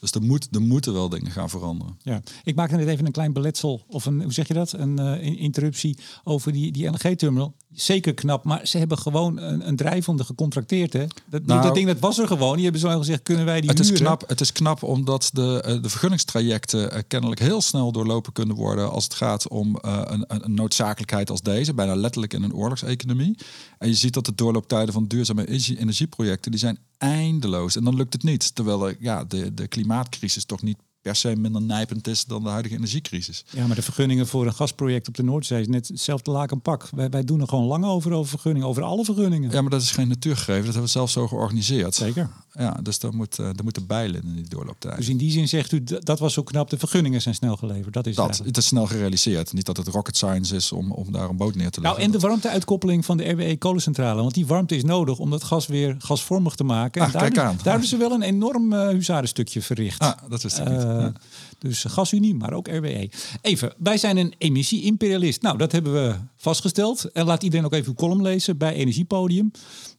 Dus 0.00 0.10
er, 0.10 0.22
moet, 0.22 0.48
er 0.52 0.60
moeten 0.62 0.92
wel 0.92 1.08
dingen 1.08 1.30
gaan 1.30 1.50
veranderen. 1.50 1.98
Ja, 2.02 2.22
ik 2.44 2.54
maakte 2.54 2.76
net 2.76 2.88
even 2.88 3.06
een 3.06 3.12
klein 3.12 3.32
beletsel 3.32 3.84
of 3.88 4.06
een, 4.06 4.22
hoe 4.22 4.32
zeg 4.32 4.48
je 4.48 4.54
dat? 4.54 4.72
Een 4.72 4.98
eh, 4.98 5.22
in- 5.26 5.38
interruptie 5.38 5.98
over 6.24 6.52
die, 6.52 6.72
die 6.72 6.86
LNG-terminal. 6.86 7.54
Zeker 7.72 8.14
knap, 8.14 8.44
maar 8.44 8.66
ze 8.66 8.78
hebben 8.78 8.98
gewoon 8.98 9.38
een, 9.38 9.68
een 9.68 9.76
drijvende 9.76 10.24
gecontracteerd. 10.24 10.92
Hè? 10.92 11.06
Dat, 11.30 11.46
Nou, 11.46 11.62
dat 11.62 11.74
ding 11.74 11.86
dat 11.86 11.98
was 11.98 12.18
er 12.18 12.26
gewoon. 12.26 12.54
Die 12.54 12.62
hebben 12.62 12.80
zo 12.80 12.98
gezegd, 12.98 13.22
kunnen 13.22 13.44
wij 13.44 13.60
die 13.60 13.70
Het 13.70 13.78
is, 13.78 13.92
knap, 13.92 14.28
het 14.28 14.40
is 14.40 14.52
knap 14.52 14.82
omdat 14.82 15.30
de, 15.32 15.62
eh, 15.64 15.82
de 15.82 15.88
vergunningstrajecten 15.88 16.92
eh, 16.92 17.02
kennelijk 17.08 17.40
heel 17.40 17.60
snel 17.60 17.92
doorlopen 17.92 18.32
kunnen 18.32 18.56
worden 18.56 18.90
als 18.90 19.04
het 19.04 19.14
gaat 19.14 19.48
om 19.48 19.78
een, 19.80 20.24
een 20.28 20.54
noodzakelijkheid 20.54 21.30
als 21.30 21.40
deze, 21.40 21.74
bijna 21.74 21.94
letterlijk 21.94 22.32
in 22.34 22.42
een 22.42 22.54
oorlogseconomie. 22.54 23.38
En 23.78 23.88
je 23.88 23.94
ziet 23.94 24.14
dat 24.14 24.26
de 24.26 24.34
doorlooptijden 24.34 24.92
van 24.94 25.06
duurzame 25.06 25.46
energie- 25.46 25.78
energieprojecten 25.78 26.50
die 26.50 26.60
zijn 26.60 26.78
eindeloos. 26.98 27.76
En 27.76 27.84
dan 27.84 27.96
lukt 27.96 28.12
het 28.12 28.22
niet. 28.22 28.54
Terwijl 28.54 28.88
er, 28.88 28.96
ja, 28.98 29.24
de, 29.24 29.54
de 29.54 29.68
klimaatcrisis 29.68 30.44
toch 30.44 30.62
niet 30.62 30.78
per 31.06 31.16
se 31.16 31.36
minder 31.36 31.62
nijpend 31.62 32.06
is 32.06 32.24
dan 32.24 32.42
de 32.42 32.48
huidige 32.48 32.74
energiecrisis. 32.74 33.44
Ja, 33.50 33.66
maar 33.66 33.76
de 33.76 33.82
vergunningen 33.82 34.26
voor 34.26 34.46
een 34.46 34.54
gasproject 34.54 35.08
op 35.08 35.14
de 35.14 35.22
Noordzee 35.22 35.60
is 35.60 35.66
net 35.68 35.88
hetzelfde 35.88 36.30
laak 36.30 36.50
en 36.50 36.60
pak. 36.60 36.88
Wij, 36.94 37.10
wij 37.10 37.24
doen 37.24 37.40
er 37.40 37.48
gewoon 37.48 37.64
lang 37.64 37.84
over, 37.84 38.12
over 38.12 38.30
vergunningen, 38.30 38.68
over 38.68 38.82
alle 38.82 39.04
vergunningen. 39.04 39.50
Ja, 39.50 39.60
maar 39.60 39.70
dat 39.70 39.82
is 39.82 39.90
geen 39.90 40.08
natuurgegeven. 40.08 40.54
Dat 40.54 40.64
hebben 40.64 40.82
we 40.82 40.88
zelf 40.88 41.10
zo 41.10 41.28
georganiseerd. 41.28 41.94
Zeker. 41.94 42.28
Ja, 42.58 42.76
dus 42.82 42.98
daar 42.98 43.14
moet, 43.14 43.38
uh, 43.38 43.46
daar 43.46 43.62
moeten 43.64 43.86
bijlen 43.86 44.22
in 44.24 44.34
die 44.34 44.48
doorlooptijd. 44.48 44.96
Dus 44.96 45.08
in 45.08 45.16
die 45.16 45.30
zin 45.30 45.48
zegt 45.48 45.72
u, 45.72 45.84
dat 45.84 46.18
was 46.18 46.32
zo 46.32 46.42
knap, 46.42 46.70
de 46.70 46.78
vergunningen 46.78 47.22
zijn 47.22 47.34
snel 47.34 47.56
geleverd. 47.56 47.94
Dat 47.94 48.06
is 48.06 48.10
het 48.10 48.16
dat, 48.16 48.24
eigenlijk. 48.26 48.56
het 48.56 48.64
is 48.64 48.66
snel 48.70 48.86
gerealiseerd. 48.86 49.52
Niet 49.52 49.66
dat 49.66 49.76
het 49.76 49.88
rocket 49.88 50.16
science 50.16 50.54
is 50.54 50.72
om, 50.72 50.92
om 50.92 51.12
daar 51.12 51.28
een 51.28 51.36
boot 51.36 51.54
neer 51.54 51.70
te 51.70 51.80
leggen. 51.80 52.00
Nou, 52.00 52.12
en 52.12 52.18
de 52.20 52.26
warmteuitkoppeling 52.26 53.04
van 53.04 53.16
de 53.16 53.28
RWE 53.30 53.56
kolencentrale. 53.56 54.22
Want 54.22 54.34
die 54.34 54.46
warmte 54.46 54.76
is 54.76 54.84
nodig 54.84 55.18
om 55.18 55.30
dat 55.30 55.44
gas 55.44 55.66
weer 55.66 55.96
gasvormig 55.98 56.54
te 56.54 56.64
maken. 56.64 57.00
En 57.00 57.06
Ah, 57.06 57.12
daar, 57.12 57.22
kijk 57.22 57.38
aan. 57.38 57.56
daar 57.56 57.70
hebben 57.70 57.88
ze 57.88 57.96
wel 57.96 58.12
een 58.12 58.22
enorm 58.22 58.72
uh, 58.72 58.88
huzarenstukje 58.88 59.62
verricht. 59.62 59.98
Ah, 60.00 60.12
dat 60.28 60.42
wist 60.42 60.58
ik 60.58 60.68
niet. 60.68 60.80
Eh, 60.96 61.02
Ja. 61.04 61.12
Dus 61.58 61.84
gasunie, 61.84 62.34
maar 62.34 62.52
ook 62.52 62.68
RWE. 62.68 63.10
Even, 63.40 63.74
wij 63.78 63.98
zijn 63.98 64.16
een 64.16 64.34
emissie-imperialist. 64.38 65.42
Nou, 65.42 65.58
dat 65.58 65.72
hebben 65.72 65.92
we 65.92 66.14
vastgesteld. 66.36 67.04
En 67.12 67.24
laat 67.26 67.42
iedereen 67.42 67.64
ook 67.64 67.72
even 67.72 67.86
uw 67.88 67.94
column 67.94 68.22
lezen 68.22 68.56
bij 68.58 68.74
Energiepodium. 68.74 69.50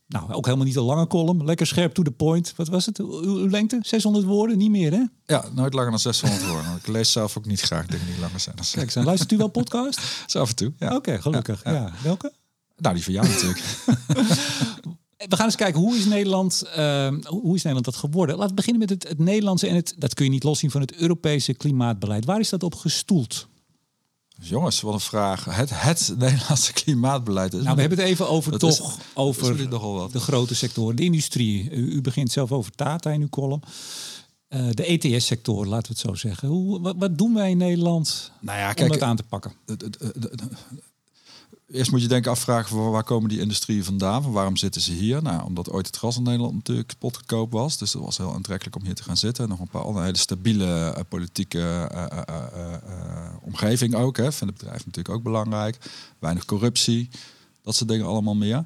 Nou, 0.07 0.33
ook 0.33 0.45
helemaal 0.45 0.65
niet 0.65 0.75
een 0.75 0.83
lange 0.83 1.07
column. 1.07 1.45
Lekker 1.45 1.67
scherp 1.67 1.93
to 1.93 2.03
the 2.03 2.11
point. 2.11 2.53
Wat 2.55 2.67
was 2.67 2.85
het? 2.85 2.99
Uw, 2.99 3.21
uw 3.23 3.49
lengte? 3.49 3.79
600 3.81 4.25
woorden? 4.25 4.57
Niet 4.57 4.69
meer, 4.69 4.91
hè? 4.91 5.03
Ja, 5.25 5.45
nooit 5.53 5.73
langer 5.73 5.89
dan 5.89 5.99
600 5.99 6.47
woorden. 6.47 6.75
Ik 6.75 6.87
lees 6.87 7.11
zelf 7.11 7.37
ook 7.37 7.45
niet 7.45 7.61
graag 7.61 7.85
dingen 7.85 8.05
die 8.05 8.19
langer 8.19 8.39
zijn 8.39 8.55
dan 8.55 8.65
Kijk 8.71 8.95
aan. 8.97 9.03
luistert 9.03 9.31
u 9.31 9.37
wel 9.37 9.47
podcast? 9.47 9.99
Zo 10.27 10.39
af 10.39 10.49
en 10.49 10.55
toe. 10.55 10.73
Ja. 10.77 10.95
Oké, 10.95 11.21
gelukkig. 11.21 11.63
Ja, 11.63 11.91
Welke? 12.03 12.31
Nou, 12.77 12.95
die 12.95 13.03
van 13.03 13.13
jou 13.13 13.27
natuurlijk. 13.27 13.61
We 15.17 15.35
gaan 15.35 15.45
eens 15.45 15.55
kijken, 15.55 15.79
hoe 15.81 15.97
is 15.97 16.05
Nederland, 16.05 16.61
eh, 16.61 17.07
hoe 17.25 17.55
is 17.55 17.63
Nederland 17.63 17.85
dat 17.85 17.95
geworden? 17.95 18.35
Laten 18.35 18.49
we 18.49 18.55
beginnen 18.55 18.81
met 18.81 18.89
het, 18.89 19.07
het 19.07 19.19
Nederlandse 19.19 19.67
en 19.67 19.75
het, 19.75 19.95
dat 19.97 20.13
kun 20.13 20.25
je 20.25 20.31
niet 20.31 20.43
loszien 20.43 20.71
van 20.71 20.81
het 20.81 20.93
Europese 20.95 21.53
klimaatbeleid. 21.53 22.25
Waar 22.25 22.39
is 22.39 22.49
dat 22.49 22.63
op 22.63 22.75
gestoeld? 22.75 23.47
Jongens, 24.41 24.81
wat 24.81 24.93
een 24.93 24.99
vraag. 24.99 25.45
Het, 25.45 25.69
het 25.73 26.13
Nederlandse 26.17 26.73
klimaatbeleid 26.73 27.53
is. 27.53 27.61
Nou, 27.63 27.75
we 27.75 27.81
hebben 27.81 27.99
het 27.99 28.07
even 28.07 28.29
over 28.29 28.59
toch 28.59 28.69
is- 28.69 28.77
dat 28.77 28.87
is 28.87 28.95
over 29.13 29.69
wat. 29.69 30.11
de 30.11 30.19
grote 30.19 30.55
sectoren, 30.55 30.95
de 30.95 31.03
industrie. 31.03 31.69
U, 31.71 31.91
u 31.91 32.01
begint 32.01 32.31
zelf 32.31 32.51
over 32.51 32.71
Tata 32.71 33.09
in 33.11 33.21
uw 33.21 33.29
column. 33.29 33.61
Eh, 34.47 34.67
de 34.71 34.83
ETS-sector, 34.85 35.65
laten 35.65 35.91
we 35.93 35.99
het 36.01 36.07
zo 36.09 36.27
zeggen. 36.27 36.47
Hoe, 36.47 36.81
wat, 36.81 36.95
wat 36.97 37.17
doen 37.17 37.33
wij 37.33 37.49
in 37.49 37.57
Nederland 37.57 38.31
Nou 38.39 38.57
ja, 38.59 38.67
om 38.67 38.73
kijk. 38.73 38.91
dat 38.91 39.01
aan 39.01 39.15
te 39.15 39.23
pakken? 39.23 39.53
het- 39.65 39.81
het- 39.81 39.99
het- 39.99 40.15
het- 40.23 40.41
Eerst 41.71 41.91
moet 41.91 42.01
je 42.01 42.07
denken 42.07 42.31
afvragen 42.31 42.69
van 42.69 42.91
waar 42.91 43.03
komen 43.03 43.29
die 43.29 43.39
industrieën 43.39 43.83
vandaan? 43.83 44.23
Van 44.23 44.31
waarom 44.31 44.57
zitten 44.57 44.81
ze 44.81 44.91
hier? 44.91 45.21
Nou, 45.21 45.43
omdat 45.45 45.71
ooit 45.71 45.85
het 45.85 45.97
gas 45.97 46.17
in 46.17 46.23
Nederland 46.23 46.53
natuurlijk 46.53 46.91
spotgoedkoop 46.91 47.51
was. 47.51 47.77
Dus 47.77 47.91
dat 47.91 48.01
was 48.01 48.17
heel 48.17 48.33
aantrekkelijk 48.33 48.75
om 48.75 48.83
hier 48.83 48.95
te 48.95 49.03
gaan 49.03 49.17
zitten. 49.17 49.43
En 49.43 49.49
nog 49.49 49.59
een 49.59 49.67
paar 49.67 49.81
andere 49.81 50.05
hele 50.05 50.17
stabiele 50.17 50.93
eh, 50.95 51.03
politieke 51.09 51.59
eh, 51.91 52.17
eh, 52.27 53.33
omgeving 53.41 53.95
ook. 53.95 54.17
Hè. 54.17 54.31
Vinden 54.31 54.55
bedrijven 54.57 54.85
natuurlijk 54.85 55.15
ook 55.15 55.23
belangrijk. 55.23 55.77
Weinig 56.19 56.45
corruptie. 56.45 57.09
Dat 57.61 57.75
soort 57.75 57.89
dingen 57.89 58.05
allemaal 58.05 58.35
meer. 58.35 58.65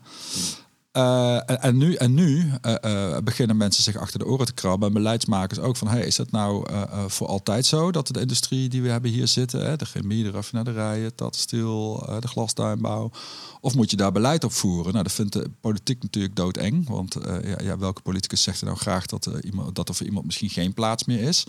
Eh, 0.91 1.63
en, 1.63 1.77
nu, 1.77 1.93
en 1.93 2.13
nu 2.13 2.51
eh, 2.62 2.75
eh, 3.13 3.23
beginnen 3.23 3.58
mensen 3.58 3.84
zich 3.84 3.95
achter 3.97 4.19
de 4.19 4.25
oren 4.25 4.45
te 4.45 4.54
krabben. 4.54 4.88
En 4.88 4.93
beleidsmakers 4.93 5.60
ook 5.60 5.77
van, 5.77 5.88
hey, 5.88 6.06
is 6.06 6.15
dat 6.15 6.32
nou 6.32 6.65
voor 7.08 7.27
altijd 7.27 7.65
zo? 7.65 7.91
Dat 7.91 8.08
de 8.08 8.19
industrie 8.19 8.69
die 8.69 8.82
we 8.82 8.89
hebben 8.89 9.12
hier 9.12 9.27
zitten, 9.27 9.65
hè, 9.65 9.75
de 9.75 9.86
chemie, 9.86 10.23
de 10.23 10.32
raffinaderijen, 10.32 11.12
eh 11.17 11.27
de 12.19 12.27
glastuinbouw. 12.27 13.12
Of 13.62 13.75
moet 13.75 13.91
je 13.91 13.97
daar 13.97 14.12
beleid 14.12 14.43
op 14.43 14.51
voeren? 14.51 14.91
Nou, 14.91 15.04
dat 15.04 15.13
vindt 15.13 15.34
de 15.34 15.51
politiek 15.62 16.01
natuurlijk 16.04 16.36
doodeng. 16.36 16.89
Want 16.89 17.17
ja, 17.58 17.77
welke 17.77 18.01
politicus 18.01 18.43
zegt 18.43 18.60
er 18.60 18.65
nou 18.65 18.77
graag 18.77 19.06
dat, 19.06 19.25
iemand, 19.41 19.75
dat 19.75 19.89
er 19.89 19.95
voor 19.95 20.06
iemand 20.06 20.25
misschien 20.25 20.49
geen 20.49 20.73
plaats 20.73 21.04
meer 21.04 21.19
is? 21.19 21.45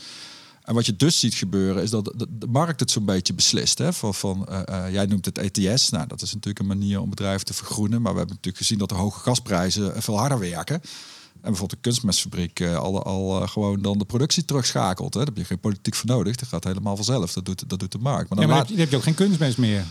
En 0.64 0.74
wat 0.74 0.86
je 0.86 0.96
dus 0.96 1.18
ziet 1.18 1.34
gebeuren 1.34 1.82
is 1.82 1.90
dat 1.90 2.04
de, 2.04 2.26
de 2.30 2.46
markt 2.46 2.80
het 2.80 2.90
zo'n 2.90 3.04
beetje 3.04 3.34
beslist. 3.34 3.78
Hè? 3.78 3.92
Van, 3.92 4.14
van, 4.14 4.46
eh, 4.48 4.84
eh, 4.86 4.92
jij 4.92 5.06
noemt 5.06 5.24
het 5.24 5.38
ETS. 5.38 5.90
Nou, 5.90 6.06
dat 6.06 6.22
is 6.22 6.32
natuurlijk 6.34 6.58
een 6.58 6.78
manier 6.78 7.00
om 7.00 7.10
bedrijven 7.10 7.46
te 7.46 7.54
vergroenen. 7.54 8.02
Maar 8.02 8.12
we 8.12 8.18
hebben 8.18 8.36
natuurlijk 8.36 8.64
gezien 8.64 8.78
dat 8.78 8.88
de 8.88 8.94
hoge 8.94 9.20
gasprijzen 9.20 10.02
veel 10.02 10.18
harder 10.18 10.38
werken. 10.38 10.74
En 10.74 11.48
bijvoorbeeld 11.50 11.72
een 11.72 11.80
kunstmestfabriek 11.80 12.60
eh, 12.60 12.76
al, 12.76 13.02
al 13.02 13.42
eh, 13.42 13.48
gewoon 13.48 13.82
dan 13.82 13.98
de 13.98 14.04
productie 14.04 14.44
terugschakelt. 14.44 15.14
Hè? 15.14 15.18
Daar 15.20 15.28
heb 15.28 15.36
je 15.36 15.44
geen 15.44 15.60
politiek 15.60 15.94
voor 15.94 16.06
nodig. 16.08 16.36
Dat 16.36 16.48
gaat 16.48 16.64
helemaal 16.64 16.96
vanzelf. 16.96 17.32
Dat 17.32 17.44
doet, 17.44 17.68
dat 17.68 17.78
doet 17.80 17.92
de 17.92 17.98
markt. 17.98 18.28
Maar 18.30 18.38
Ja, 18.38 18.44
dan 18.46 18.54
maar 18.54 18.56
laat- 18.58 18.68
dan 18.68 18.76
heb, 18.78 18.90
je, 18.90 18.90
dan 18.90 18.90
heb 18.90 18.90
je 18.90 18.96
ook 18.96 19.02
geen 19.02 19.26
kunstmest 19.28 19.58
meer. 19.58 19.84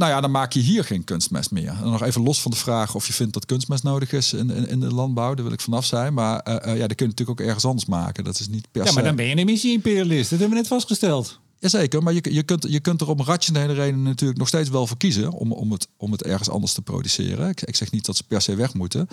Nou 0.00 0.12
ja, 0.12 0.20
dan 0.20 0.30
maak 0.30 0.52
je 0.52 0.60
hier 0.60 0.84
geen 0.84 1.04
kunstmest 1.04 1.50
meer. 1.50 1.68
En 1.68 1.90
nog 1.90 2.02
even 2.02 2.22
los 2.22 2.42
van 2.42 2.50
de 2.50 2.56
vraag 2.56 2.94
of 2.94 3.06
je 3.06 3.12
vindt 3.12 3.32
dat 3.32 3.46
kunstmest 3.46 3.82
nodig 3.82 4.12
is 4.12 4.32
in, 4.32 4.50
in, 4.50 4.68
in 4.68 4.80
de 4.80 4.94
landbouw. 4.94 5.34
Daar 5.34 5.44
wil 5.44 5.52
ik 5.52 5.60
vanaf 5.60 5.84
zijn. 5.84 6.14
Maar 6.14 6.40
eh, 6.40 6.76
ja, 6.76 6.86
dat 6.86 6.96
kun 6.96 7.06
je 7.06 7.12
natuurlijk 7.12 7.40
ook 7.40 7.46
ergens 7.46 7.64
anders 7.64 7.86
maken. 7.86 8.24
Dat 8.24 8.40
is 8.40 8.48
niet 8.48 8.66
per 8.70 8.82
Ja, 8.82 8.88
se... 8.88 8.94
maar 8.94 9.04
dan 9.04 9.16
ben 9.16 9.24
je 9.24 9.32
een 9.32 9.38
emissie-imperialist. 9.38 10.30
Dat 10.30 10.38
hebben 10.38 10.48
we 10.48 10.62
net 10.62 10.66
vastgesteld. 10.66 11.38
Jazeker, 11.58 12.02
maar 12.02 12.12
je, 12.12 12.34
je, 12.34 12.42
kunt, 12.42 12.66
je 12.68 12.80
kunt 12.80 13.00
er 13.00 13.08
om 13.08 13.22
rationele 13.22 13.72
redenen 13.72 14.02
natuurlijk 14.02 14.38
nog 14.38 14.48
steeds 14.48 14.68
wel 14.68 14.86
voor 14.86 14.96
kiezen 14.96 15.32
om, 15.32 15.52
om, 15.52 15.72
het, 15.72 15.88
om 15.96 16.12
het 16.12 16.22
ergens 16.22 16.50
anders 16.50 16.72
te 16.72 16.82
produceren. 16.82 17.48
Ik, 17.48 17.62
ik 17.62 17.76
zeg 17.76 17.90
niet 17.90 18.06
dat 18.06 18.16
ze 18.16 18.22
per 18.22 18.40
se 18.42 18.54
weg 18.54 18.74
moeten. 18.74 19.08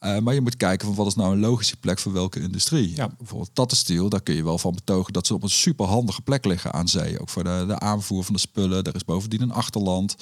Eh, 0.00 0.18
maar 0.18 0.34
je 0.34 0.40
moet 0.40 0.56
kijken 0.56 0.86
van 0.86 0.96
wat 0.96 1.06
is 1.06 1.14
nou 1.14 1.32
een 1.32 1.40
logische 1.40 1.76
plek 1.76 1.98
voor 1.98 2.12
welke 2.12 2.40
industrie. 2.40 2.96
Ja. 2.96 3.08
Bijvoorbeeld 3.18 3.54
Tattensteel, 3.54 4.08
daar 4.08 4.22
kun 4.22 4.34
je 4.34 4.44
wel 4.44 4.58
van 4.58 4.74
betogen 4.74 5.12
dat 5.12 5.26
ze 5.26 5.34
op 5.34 5.42
een 5.42 5.50
super 5.50 5.86
handige 5.86 6.22
plek 6.22 6.44
liggen 6.44 6.72
aan 6.72 6.88
zee. 6.88 7.20
Ook 7.20 7.28
voor 7.28 7.44
de, 7.44 7.64
de 7.66 7.78
aanvoer 7.78 8.24
van 8.24 8.34
de 8.34 8.40
spullen. 8.40 8.84
Er 8.84 8.94
is 8.94 9.04
bovendien 9.04 9.42
een 9.42 9.52
achterland. 9.52 10.16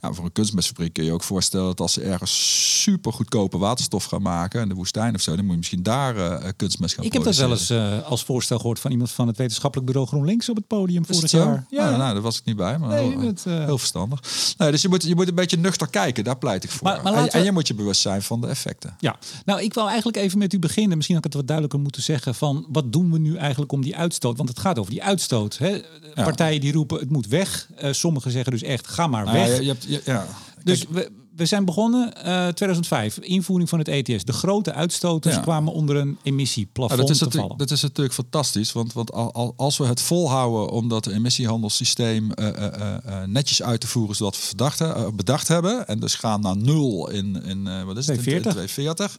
Ja, 0.00 0.12
voor 0.12 0.24
een 0.24 0.32
kunstmestfabriek 0.32 0.92
kun 0.92 1.04
je 1.04 1.12
ook 1.12 1.22
voorstellen 1.22 1.66
dat 1.66 1.80
als 1.80 1.92
ze 1.92 2.00
ergens 2.02 2.80
super 2.82 3.12
goedkope 3.12 3.58
waterstof 3.58 4.04
gaan 4.04 4.22
maken 4.22 4.62
in 4.62 4.68
de 4.68 4.74
woestijn 4.74 5.14
of 5.14 5.20
zo, 5.20 5.30
dan 5.30 5.40
moet 5.44 5.50
je 5.52 5.56
misschien 5.58 5.82
daar 5.82 6.16
eh, 6.16 6.48
kunstmest 6.56 6.94
gaan 6.94 7.04
Ik 7.04 7.12
heb 7.12 7.22
dat 7.22 7.36
wel 7.36 7.50
eens 7.50 7.70
eh, 7.70 8.02
als 8.06 8.24
voorstel 8.24 8.58
gehoord 8.58 8.80
van 8.80 8.90
iemand 8.90 9.10
van 9.10 9.26
het 9.26 9.36
wetenschappelijk 9.36 9.86
bureau 9.86 10.08
GroenLinks 10.08 10.48
op 10.48 10.56
het 10.56 10.66
podium 10.66 11.04
vorig 11.06 11.20
het 11.20 11.30
jaar. 11.30 11.66
Ja, 11.70 11.90
nou, 11.96 12.12
daar 12.12 12.20
was 12.22 12.38
ik 12.38 12.44
niet 12.44 12.56
bij, 12.56 12.78
maar 12.78 12.88
Nee, 12.88 13.34
heel, 13.44 13.78
verstandig. 13.78 14.20
Dus 14.56 14.82
je 14.82 14.88
moet, 14.88 15.02
je 15.02 15.14
moet 15.14 15.28
een 15.28 15.34
beetje 15.34 15.56
nuchter 15.58 15.88
kijken, 15.88 16.24
daar 16.24 16.38
pleit 16.38 16.64
ik 16.64 16.70
voor. 16.70 16.86
Maar- 16.86 16.96
maar 17.02 17.12
en, 17.12 17.18
laten 17.18 17.32
we- 17.32 17.38
en 17.38 17.44
je 17.44 17.52
moet 17.52 17.66
je 17.68 17.74
bewust 17.74 18.00
zijn 18.00 18.22
van 18.22 18.40
de 18.40 18.46
effecten. 18.46 18.96
Ja, 18.98 19.16
nou 19.44 19.62
ik 19.62 19.74
wou 19.74 19.86
eigenlijk 19.88 20.16
even 20.18 20.38
met 20.38 20.52
u 20.52 20.58
beginnen. 20.58 20.96
Misschien 20.96 21.16
had 21.16 21.24
ik 21.24 21.30
het 21.32 21.40
wat 21.40 21.48
duidelijker 21.50 21.82
moeten 21.84 22.02
zeggen 22.02 22.34
van 22.34 22.66
wat 22.68 22.92
doen 22.92 23.12
we 23.12 23.18
nu 23.18 23.36
eigenlijk 23.36 23.72
om 23.72 23.82
die 23.82 23.96
uitstoot? 23.96 24.36
Want 24.36 24.48
het 24.48 24.58
gaat 24.58 24.78
over 24.78 24.90
die 24.92 25.02
uitstoot. 25.02 25.58
Hè? 25.58 25.80
Partijen 26.14 26.60
die 26.60 26.72
roepen 26.72 26.98
het 26.98 27.10
moet 27.10 27.26
weg. 27.26 27.68
Sommigen 27.90 28.30
zeggen 28.30 28.52
dus 28.52 28.62
echt 28.62 28.86
ga 28.86 29.06
maar 29.06 29.24
Nou 29.24 29.36
weg. 29.38 29.56
je, 29.56 29.62
je 29.62 29.68
hebt, 29.68 29.86
je- 29.88 30.00
ja. 30.04 30.26
Dus 30.64 30.86
we, 30.90 31.10
we 31.38 31.46
zijn 31.46 31.64
begonnen 31.64 32.14
eh 32.24 32.46
2005, 32.48 33.18
invoering 33.18 33.68
van 33.68 33.78
het 33.78 33.88
ETS. 33.88 34.24
De 34.24 34.32
grote 34.32 34.72
uitstoters 34.72 35.34
Ja. 35.34 35.40
kwamen 35.40 35.72
onder 35.72 35.96
een 35.96 36.18
emissieplafond 36.22 36.96
nou, 37.00 37.00
dat, 37.02 37.10
is 37.10 37.18
te 37.18 37.24
natuurlijk, 37.24 37.52
vallen. 37.52 37.66
dat 37.68 37.76
is 37.76 37.82
natuurlijk 37.82 38.14
fantastisch, 38.14 38.72
want, 38.72 38.92
want 38.92 39.12
al- 39.12 39.32
al- 39.32 39.52
als 39.56 39.76
we 39.76 39.84
het 39.86 40.00
volhouden 40.00 40.68
om 40.70 40.88
dat 40.88 41.06
emissiehandelssysteem 41.06 42.32
eh, 42.32 42.66
eh, 42.66 43.22
netjes 43.26 43.62
uit 43.62 43.80
te 43.80 43.86
voeren 43.86 44.16
zoals 44.16 44.36
we 44.38 44.42
verdacht, 44.46 44.82
bedacht 45.16 45.48
hebben, 45.48 45.86
en 45.88 45.98
dus 46.00 46.14
gaan 46.14 46.40
naar 46.40 46.56
nul 46.56 47.10
in, 47.10 47.42
in 47.44 47.84
wat 47.84 47.96
is 47.96 48.06
het, 48.06 48.16
in 48.16 48.22
2040. 48.22 48.52
2040, 48.52 49.16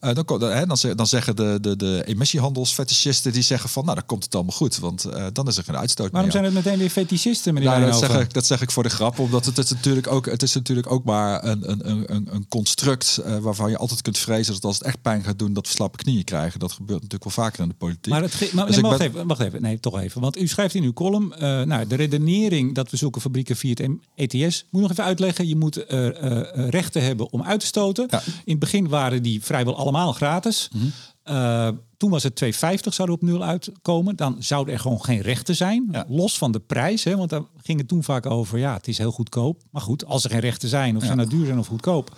dan, 0.00 0.38
dan, 0.38 0.66
dan, 0.68 0.76
ze- 0.76 0.94
dan 0.94 1.06
zeggen 1.06 1.36
de, 1.36 1.58
de, 1.60 1.76
de 1.76 2.02
emissiehandelsfetischisten 2.06 3.32
die 3.32 3.42
zeggen 3.42 3.70
van, 3.70 3.84
nou 3.84 3.96
dan 3.96 4.06
komt 4.06 4.24
het 4.24 4.34
allemaal 4.34 4.56
goed, 4.56 4.78
want 4.78 5.06
dan 5.32 5.48
is 5.48 5.56
er 5.56 5.64
geen 5.64 5.76
uitstoot 5.76 6.10
Waarom 6.10 6.30
meer. 6.30 6.40
zijn 6.40 6.54
het 6.54 6.64
meteen 6.64 6.78
weer 6.78 6.90
fetischisten, 6.90 7.54
meneer 7.54 7.68
Nou, 7.68 7.84
dat 7.84 7.98
zeg, 7.98 8.20
ik, 8.20 8.32
dat 8.32 8.46
zeg 8.46 8.60
ik 8.62 8.70
voor 8.70 8.82
de 8.82 8.88
grap, 8.88 9.18
omdat 9.18 9.44
het 9.46 9.58
is 9.58 9.70
natuurlijk 9.70 10.06
ook, 10.06 10.26
het 10.26 10.42
is 10.42 10.54
natuurlijk 10.54 10.90
ook 10.92 11.04
maar 11.04 11.44
een, 11.44 11.59
een, 11.62 11.90
een, 11.90 12.14
een, 12.14 12.34
een 12.34 12.48
construct 12.48 13.20
uh, 13.26 13.38
waarvan 13.38 13.70
je 13.70 13.76
altijd 13.76 14.02
kunt 14.02 14.18
vrezen 14.18 14.52
dat 14.54 14.64
als 14.64 14.78
het 14.78 14.86
echt 14.86 15.02
pijn 15.02 15.22
gaat 15.22 15.38
doen, 15.38 15.52
dat 15.52 15.66
we 15.66 15.72
slappe 15.72 15.96
knieën 15.96 16.24
krijgen. 16.24 16.60
Dat 16.60 16.72
gebeurt 16.72 17.02
natuurlijk 17.02 17.34
wel 17.34 17.44
vaker 17.44 17.62
in 17.62 17.68
de 17.68 17.74
politiek. 17.74 18.12
Maar, 18.12 18.22
het 18.22 18.52
maar 18.52 18.66
dus 18.66 18.74
nee, 18.74 18.84
wacht, 18.84 18.98
ben... 18.98 19.06
even, 19.06 19.26
wacht 19.26 19.40
even, 19.40 19.62
nee, 19.62 19.80
toch 19.80 20.00
even. 20.00 20.20
Want 20.20 20.38
u 20.38 20.46
schrijft 20.46 20.74
in 20.74 20.82
uw 20.82 20.92
column, 20.92 21.32
uh, 21.34 21.40
nou, 21.62 21.86
de 21.86 21.94
redenering 21.94 22.74
dat 22.74 22.90
we 22.90 22.96
zulke 22.96 23.20
fabrieken 23.20 23.56
via 23.56 23.74
het 23.74 23.90
ETS, 24.14 24.64
moet 24.70 24.82
nog 24.82 24.90
even 24.90 25.04
uitleggen. 25.04 25.48
Je 25.48 25.56
moet 25.56 25.78
uh, 25.78 26.08
rechten 26.52 27.02
hebben 27.02 27.32
om 27.32 27.42
uit 27.42 27.60
te 27.60 27.66
stoten. 27.66 28.06
Ja. 28.10 28.22
In 28.24 28.50
het 28.50 28.58
begin 28.58 28.88
waren 28.88 29.22
die 29.22 29.42
vrijwel 29.42 29.76
allemaal 29.76 30.12
gratis. 30.12 30.68
Mm 30.72 30.80
-hmm. 30.80 30.92
Uh, 31.24 31.68
toen 31.96 32.10
was 32.10 32.22
het 32.22 32.44
2,50 32.44 32.48
zouden 32.88 33.16
op 33.16 33.22
nul 33.22 33.42
uitkomen. 33.44 34.16
Dan 34.16 34.36
zouden 34.38 34.74
er 34.74 34.80
gewoon 34.80 35.04
geen 35.04 35.20
rechten 35.20 35.56
zijn. 35.56 35.88
Ja. 35.92 36.04
Los 36.08 36.38
van 36.38 36.52
de 36.52 36.60
prijs. 36.60 37.04
Hè, 37.04 37.16
want 37.16 37.30
daar 37.30 37.42
ging 37.62 37.78
het 37.78 37.88
toen 37.88 38.04
vaak 38.04 38.26
over. 38.26 38.58
Ja, 38.58 38.74
het 38.74 38.88
is 38.88 38.98
heel 38.98 39.12
goedkoop. 39.12 39.62
Maar 39.70 39.82
goed, 39.82 40.04
als 40.04 40.24
er 40.24 40.30
geen 40.30 40.40
rechten 40.40 40.68
zijn, 40.68 40.96
of 40.96 41.02
ja. 41.02 41.08
ze 41.08 41.14
nou 41.14 41.28
duur 41.28 41.46
zijn 41.46 41.58
of 41.58 41.66
goedkoop, 41.66 42.16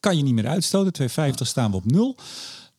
kan 0.00 0.16
je 0.16 0.22
niet 0.22 0.34
meer 0.34 0.46
uitstoten. 0.46 1.08
2,50 1.10 1.34
staan 1.34 1.70
we 1.70 1.76
op 1.76 1.90
nul. 1.90 2.16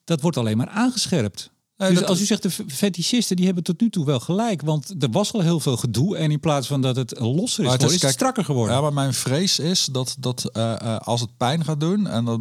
Dat 0.04 0.22
wordt 0.22 0.38
alleen 0.38 0.58
maar 0.58 0.70
aangescherpt 0.70 1.50
dus 1.78 2.04
als 2.04 2.22
u 2.22 2.26
zegt 2.26 2.44
de 2.44 2.50
fetischisten, 2.68 3.36
die 3.36 3.46
hebben 3.46 3.64
tot 3.64 3.82
nu 3.82 3.90
toe 3.90 4.06
wel 4.06 4.20
gelijk. 4.20 4.62
Want 4.62 4.94
er 5.00 5.12
was 5.12 5.34
al 5.34 5.40
heel 5.40 5.60
veel 5.60 5.78
gedoe. 5.78 6.18
En 6.18 6.32
in 6.32 6.40
plaats 6.40 6.68
van 6.68 6.82
dat 6.82 6.96
het 6.96 7.20
losser 7.20 7.66
is, 7.66 7.72
het 7.72 7.84
is, 7.84 7.94
is 7.94 8.02
het 8.02 8.12
strakker 8.12 8.46
geworden. 8.46 8.76
Ja, 8.76 8.82
maar 8.82 8.94
mijn 8.94 9.14
vrees 9.14 9.60
is 9.60 9.86
dat, 9.92 10.16
dat 10.20 10.50
uh, 10.54 10.98
als 10.98 11.22
het 11.22 11.38
pijn 11.38 11.64
gaat 11.64 11.80
doen... 11.80 12.08
en 12.08 12.26
dat 12.26 12.40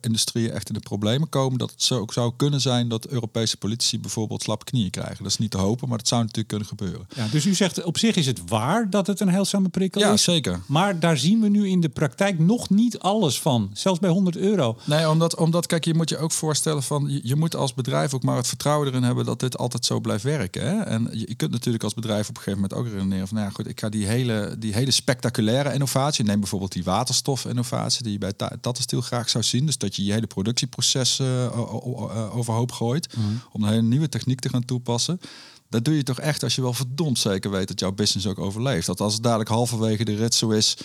industrieën 0.00 0.50
echt 0.50 0.68
in 0.68 0.74
de 0.74 0.80
problemen 0.80 1.28
komen... 1.28 1.58
dat 1.58 1.70
het 1.70 1.82
zo 1.82 1.98
ook 1.98 2.12
zou 2.12 2.32
kunnen 2.36 2.60
zijn 2.60 2.88
dat 2.88 3.06
Europese 3.06 3.56
politici 3.56 4.00
bijvoorbeeld 4.00 4.42
slappe 4.42 4.64
knieën 4.64 4.90
krijgen. 4.90 5.22
Dat 5.22 5.32
is 5.32 5.38
niet 5.38 5.50
te 5.50 5.58
hopen, 5.58 5.88
maar 5.88 5.98
dat 5.98 6.08
zou 6.08 6.20
natuurlijk 6.20 6.48
kunnen 6.48 6.68
gebeuren. 6.68 7.06
Ja, 7.14 7.26
dus 7.30 7.46
u 7.46 7.54
zegt 7.54 7.82
op 7.82 7.98
zich 7.98 8.16
is 8.16 8.26
het 8.26 8.40
waar 8.46 8.90
dat 8.90 9.06
het 9.06 9.20
een 9.20 9.28
heilzame 9.28 9.68
prikkel 9.68 10.00
ja, 10.00 10.12
is. 10.12 10.24
Ja, 10.24 10.32
zeker. 10.32 10.60
Maar 10.66 11.00
daar 11.00 11.18
zien 11.18 11.40
we 11.40 11.48
nu 11.48 11.68
in 11.68 11.80
de 11.80 11.88
praktijk 11.88 12.38
nog 12.38 12.70
niet 12.70 12.98
alles 12.98 13.40
van. 13.40 13.70
Zelfs 13.72 13.98
bij 13.98 14.10
100 14.10 14.36
euro. 14.36 14.78
Nee, 14.84 15.08
omdat, 15.08 15.36
omdat 15.36 15.66
kijk, 15.66 15.84
je 15.84 15.94
moet 15.94 16.08
je 16.08 16.18
ook 16.18 16.32
voorstellen 16.32 16.82
van... 16.82 17.06
je, 17.08 17.20
je 17.22 17.36
moet 17.36 17.56
als 17.56 17.74
bedrijf 17.74 18.14
ook 18.14 18.22
maar 18.28 18.36
het 18.36 18.46
vertrouwen 18.46 18.88
erin 18.88 19.02
hebben 19.02 19.24
dat 19.24 19.40
dit 19.40 19.58
altijd 19.58 19.84
zo 19.84 20.00
blijft 20.00 20.24
werken. 20.24 20.62
Hè? 20.62 20.80
En 20.80 21.08
je, 21.12 21.28
je, 21.28 21.34
kunt 21.34 21.50
natuurlijk 21.50 21.84
als 21.84 21.94
bedrijf 21.94 22.28
op 22.28 22.36
een 22.36 22.42
gegeven 22.42 22.60
moment 22.60 22.78
ook 22.78 22.92
redeneren 22.92 23.26
van, 23.28 23.36
nou 23.36 23.48
ja, 23.48 23.54
goed, 23.54 23.68
ik 23.68 23.80
ga 23.80 23.88
die 23.88 24.06
hele, 24.06 24.56
die 24.58 24.74
hele 24.74 24.90
spectaculaire 24.90 25.72
innovatie, 25.72 26.24
neem 26.24 26.40
bijvoorbeeld 26.40 26.72
die 26.72 26.84
waterstof-innovatie 26.84 28.02
die 28.02 28.12
je 28.12 28.18
bij 28.18 28.32
Tata 28.32 28.72
graag 28.90 29.28
zou 29.28 29.44
zien, 29.44 29.66
dus 29.66 29.78
dat 29.78 29.96
je 29.96 30.04
je 30.04 30.12
hele 30.12 30.26
productieproces 30.26 31.18
uh, 31.18 32.36
overhoop 32.36 32.72
gooit 32.72 33.16
mhm. 33.16 33.26
om 33.52 33.62
een 33.62 33.68
hele 33.68 33.82
nieuwe 33.82 34.08
techniek 34.08 34.40
te 34.40 34.48
gaan 34.48 34.64
toepassen. 34.64 35.20
Dat 35.70 35.84
doe 35.84 35.96
je 35.96 36.02
toch 36.02 36.20
echt 36.20 36.42
als 36.42 36.54
je 36.54 36.62
wel 36.62 36.72
verdomd 36.72 37.18
zeker 37.18 37.50
weet 37.50 37.68
dat 37.68 37.80
jouw 37.80 37.92
business 37.92 38.26
ook 38.26 38.38
overleeft. 38.38 38.86
Dat 38.86 39.00
als 39.00 39.14
het 39.14 39.22
dadelijk 39.22 39.50
halverwege 39.50 40.04
de 40.04 40.16
rit 40.16 40.34
zo 40.34 40.50
is 40.50 40.76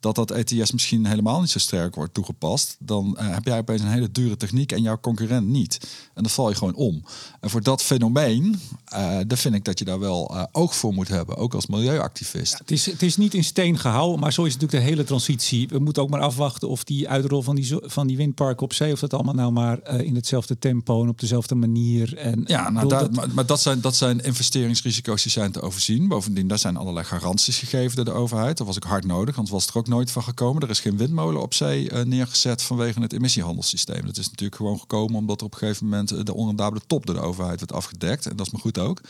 dat 0.00 0.14
dat 0.14 0.30
ETS 0.30 0.72
misschien 0.72 1.06
helemaal 1.06 1.40
niet 1.40 1.50
zo 1.50 1.58
sterk 1.58 1.94
wordt 1.94 2.14
toegepast, 2.14 2.76
dan 2.78 3.16
uh, 3.20 3.34
heb 3.34 3.44
jij 3.44 3.58
opeens 3.58 3.80
een 3.80 3.88
hele 3.88 4.10
dure 4.10 4.36
techniek 4.36 4.72
en 4.72 4.82
jouw 4.82 5.00
concurrent 5.00 5.46
niet. 5.46 5.78
En 6.14 6.22
dan 6.22 6.30
val 6.30 6.48
je 6.48 6.54
gewoon 6.54 6.74
om. 6.74 7.04
En 7.40 7.50
voor 7.50 7.62
dat 7.62 7.82
fenomeen, 7.82 8.44
uh, 8.44 9.18
daar 9.26 9.38
vind 9.38 9.54
ik 9.54 9.64
dat 9.64 9.78
je 9.78 9.84
daar 9.84 9.98
wel 9.98 10.34
uh, 10.34 10.44
oog 10.52 10.76
voor 10.76 10.94
moet 10.94 11.08
hebben, 11.08 11.36
ook 11.36 11.54
als 11.54 11.66
milieuactivist. 11.66 12.52
Ja, 12.52 12.58
het, 12.58 12.70
is, 12.70 12.86
het 12.86 13.02
is 13.02 13.16
niet 13.16 13.34
in 13.34 13.44
steen 13.44 13.78
gehouden, 13.78 14.20
maar 14.20 14.32
zo 14.32 14.44
is 14.44 14.52
natuurlijk 14.52 14.82
de 14.82 14.88
hele 14.88 15.04
transitie. 15.04 15.68
We 15.68 15.78
moeten 15.78 16.02
ook 16.02 16.10
maar 16.10 16.20
afwachten 16.20 16.68
of 16.68 16.84
die 16.84 17.08
uitrol 17.08 17.42
van 17.42 17.54
die, 17.54 17.76
van 17.82 18.06
die 18.06 18.16
windparken 18.16 18.62
op 18.62 18.72
zee, 18.72 18.92
of 18.92 19.00
dat 19.00 19.14
allemaal 19.14 19.34
nou 19.34 19.52
maar 19.52 20.00
in 20.00 20.14
hetzelfde 20.14 20.58
tempo 20.58 21.02
en 21.02 21.08
op 21.08 21.20
dezelfde 21.20 21.54
manier. 21.54 22.16
En, 22.16 22.42
ja, 22.46 22.70
nou, 22.70 22.88
dat... 22.88 23.14
Maar, 23.14 23.28
maar, 23.34 23.46
dat, 23.46 23.60
zijn, 23.60 23.80
dat 23.80 23.96
zijn 23.96 24.20
investeringsrisico's 24.20 25.22
die 25.22 25.32
zijn 25.32 25.52
te 25.52 25.60
overzien. 25.60 26.08
Bovendien, 26.08 26.48
daar 26.48 26.58
zijn 26.58 26.76
allerlei 26.76 27.06
garanties 27.06 27.58
gegeven 27.58 27.96
door 27.96 28.04
de 28.04 28.20
overheid. 28.20 28.58
Dat 28.58 28.66
was 28.66 28.76
ook 28.76 28.84
hard 28.84 29.04
nodig, 29.04 29.36
want 29.36 29.48
was 29.48 29.66
er 29.66 29.76
ook 29.76 29.88
nooit 29.90 30.10
van 30.10 30.22
gekomen. 30.22 30.62
Er 30.62 30.70
is 30.70 30.80
geen 30.80 30.96
windmolen 30.96 31.42
op 31.42 31.54
zee 31.54 31.90
uh, 31.90 32.02
neergezet 32.02 32.62
vanwege 32.62 33.00
het 33.00 33.12
emissiehandelssysteem. 33.12 34.06
Dat 34.06 34.16
is 34.16 34.28
natuurlijk 34.28 34.56
gewoon 34.56 34.78
gekomen 34.78 35.14
omdat 35.14 35.40
er 35.40 35.46
op 35.46 35.52
een 35.52 35.58
gegeven 35.58 35.84
moment 35.84 36.10
eh, 36.10 36.24
de 36.24 36.34
onrendabele 36.34 36.82
top 36.86 37.06
door 37.06 37.14
de 37.14 37.20
overheid 37.20 37.58
werd 37.60 37.72
afgedekt. 37.72 38.26
En 38.26 38.36
dat 38.36 38.46
is 38.46 38.52
maar 38.52 38.60
goed 38.60 38.78
ook. 38.78 39.00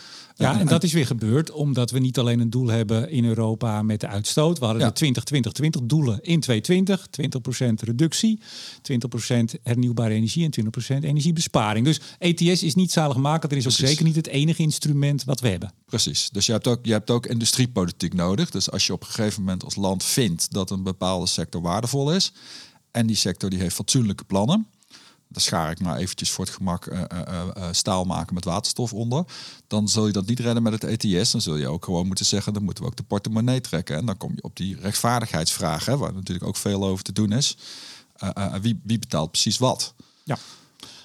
Ja, 0.41 0.59
en, 0.59 0.67
dat 0.67 0.83
is 0.83 0.93
weer 0.93 1.05
gebeurd 1.05 1.51
omdat 1.51 1.91
we 1.91 1.99
niet 1.99 2.19
alleen 2.19 2.39
een 2.39 2.49
doel 2.49 2.67
hebben 2.67 3.09
in 3.09 3.25
Europa 3.25 3.81
met 3.81 3.99
de 3.99 4.07
uitstoot. 4.07 4.59
We 4.59 4.65
hadden 4.65 4.93
de 4.93 5.13
20-20-20 5.81 5.85
doelen 5.85 6.19
in 6.21 6.39
2020. 6.39 7.07
20% 7.61 7.73
reductie, 7.73 8.39
20% 8.39 9.61
hernieuwbare 9.63 10.13
energie 10.13 10.49
en 10.51 10.65
20% 10.99 11.03
energiebesparing. 11.03 11.85
Dus 11.85 11.99
ETS 12.19 12.63
is 12.63 12.75
niet 12.75 12.91
zaligmakend. 12.91 13.51
Er 13.51 13.57
is 13.57 13.65
ook 13.65 13.71
zeker 13.71 14.03
niet 14.03 14.15
het 14.15 14.27
enige 14.27 14.61
instrument 14.61 15.23
wat 15.23 15.39
we 15.39 15.47
hebben. 15.47 15.73
Precies. 15.85 16.29
Dus 16.29 16.45
je 16.45 16.51
hebt 16.51 16.67
ook, 16.67 16.79
je 16.81 16.91
hebt 16.91 17.09
ook 17.09 17.25
industriepolitiek 17.25 18.13
nodig. 18.13 18.49
Dus 18.49 18.71
als 18.71 18.87
je 18.87 18.93
op 18.93 19.01
een 19.01 19.07
gegeven 19.07 19.39
moment 19.39 19.63
als 19.63 19.75
land 19.75 20.03
vindt 20.03 20.53
dat 20.53 20.69
een 20.69 20.83
bepaalde 20.83 21.27
sector 21.27 21.61
waardevol 21.61 22.13
is. 22.13 22.31
En 22.91 23.07
die 23.07 23.15
sector 23.15 23.49
die 23.49 23.59
heeft 23.59 23.75
fatsoenlijke 23.75 24.23
plannen. 24.23 24.67
Daar 25.31 25.41
schaar 25.41 25.71
ik 25.71 25.79
maar 25.79 25.97
eventjes 25.97 26.31
voor 26.31 26.45
het 26.45 26.53
gemak 26.53 26.85
uh, 26.85 26.99
uh, 26.99 27.43
uh, 27.57 27.67
staal 27.71 28.03
maken 28.03 28.33
met 28.33 28.45
waterstof 28.45 28.93
onder. 28.93 29.23
Dan 29.67 29.87
zul 29.87 30.07
je 30.07 30.13
dat 30.13 30.25
niet 30.25 30.39
redden 30.39 30.63
met 30.63 30.81
het 30.81 31.03
ETS. 31.03 31.31
Dan 31.31 31.41
zul 31.41 31.55
je 31.55 31.67
ook 31.67 31.85
gewoon 31.85 32.07
moeten 32.07 32.25
zeggen, 32.25 32.53
dan 32.53 32.63
moeten 32.63 32.83
we 32.83 32.89
ook 32.89 32.95
de 32.95 33.03
portemonnee 33.03 33.61
trekken. 33.61 33.97
En 33.97 34.05
dan 34.05 34.17
kom 34.17 34.31
je 34.35 34.43
op 34.43 34.55
die 34.55 34.77
rechtvaardigheidsvraag, 34.81 35.85
hè, 35.85 35.97
waar 35.97 36.13
natuurlijk 36.13 36.47
ook 36.47 36.57
veel 36.57 36.85
over 36.85 37.03
te 37.03 37.11
doen 37.11 37.31
is. 37.31 37.57
wie, 38.61 38.79
wie 38.83 38.99
betaalt 38.99 39.31
precies 39.31 39.57
wat? 39.57 39.93
Ja. 40.23 40.37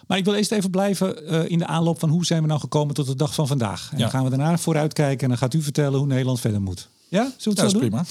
Maar 0.06 0.18
ik 0.18 0.24
wil 0.24 0.34
eerst 0.34 0.52
even 0.52 0.70
blijven 0.70 1.26
in 1.48 1.58
de 1.58 1.66
aanloop 1.66 1.98
van 1.98 2.08
hoe 2.08 2.24
zijn 2.24 2.42
we 2.42 2.48
nou 2.48 2.60
gekomen 2.60 2.94
tot 2.94 3.06
de 3.06 3.16
dag 3.16 3.34
van 3.34 3.46
vandaag. 3.46 3.88
En 3.90 3.96
ja. 3.96 4.02
dan 4.02 4.10
gaan 4.10 4.24
we 4.24 4.30
daarna 4.30 4.58
vooruitkijken 4.58 5.22
en 5.22 5.28
dan 5.28 5.38
gaat 5.38 5.54
u 5.54 5.62
vertellen 5.62 5.98
hoe 5.98 6.06
Nederland 6.06 6.40
verder 6.40 6.62
moet. 6.62 6.88
Ja, 7.08 7.32
zullen 7.36 7.36
we 7.36 7.50
het 7.50 7.58
ja, 7.58 7.68
zo 7.68 7.78
doen? 7.78 7.88
prima. 7.88 8.04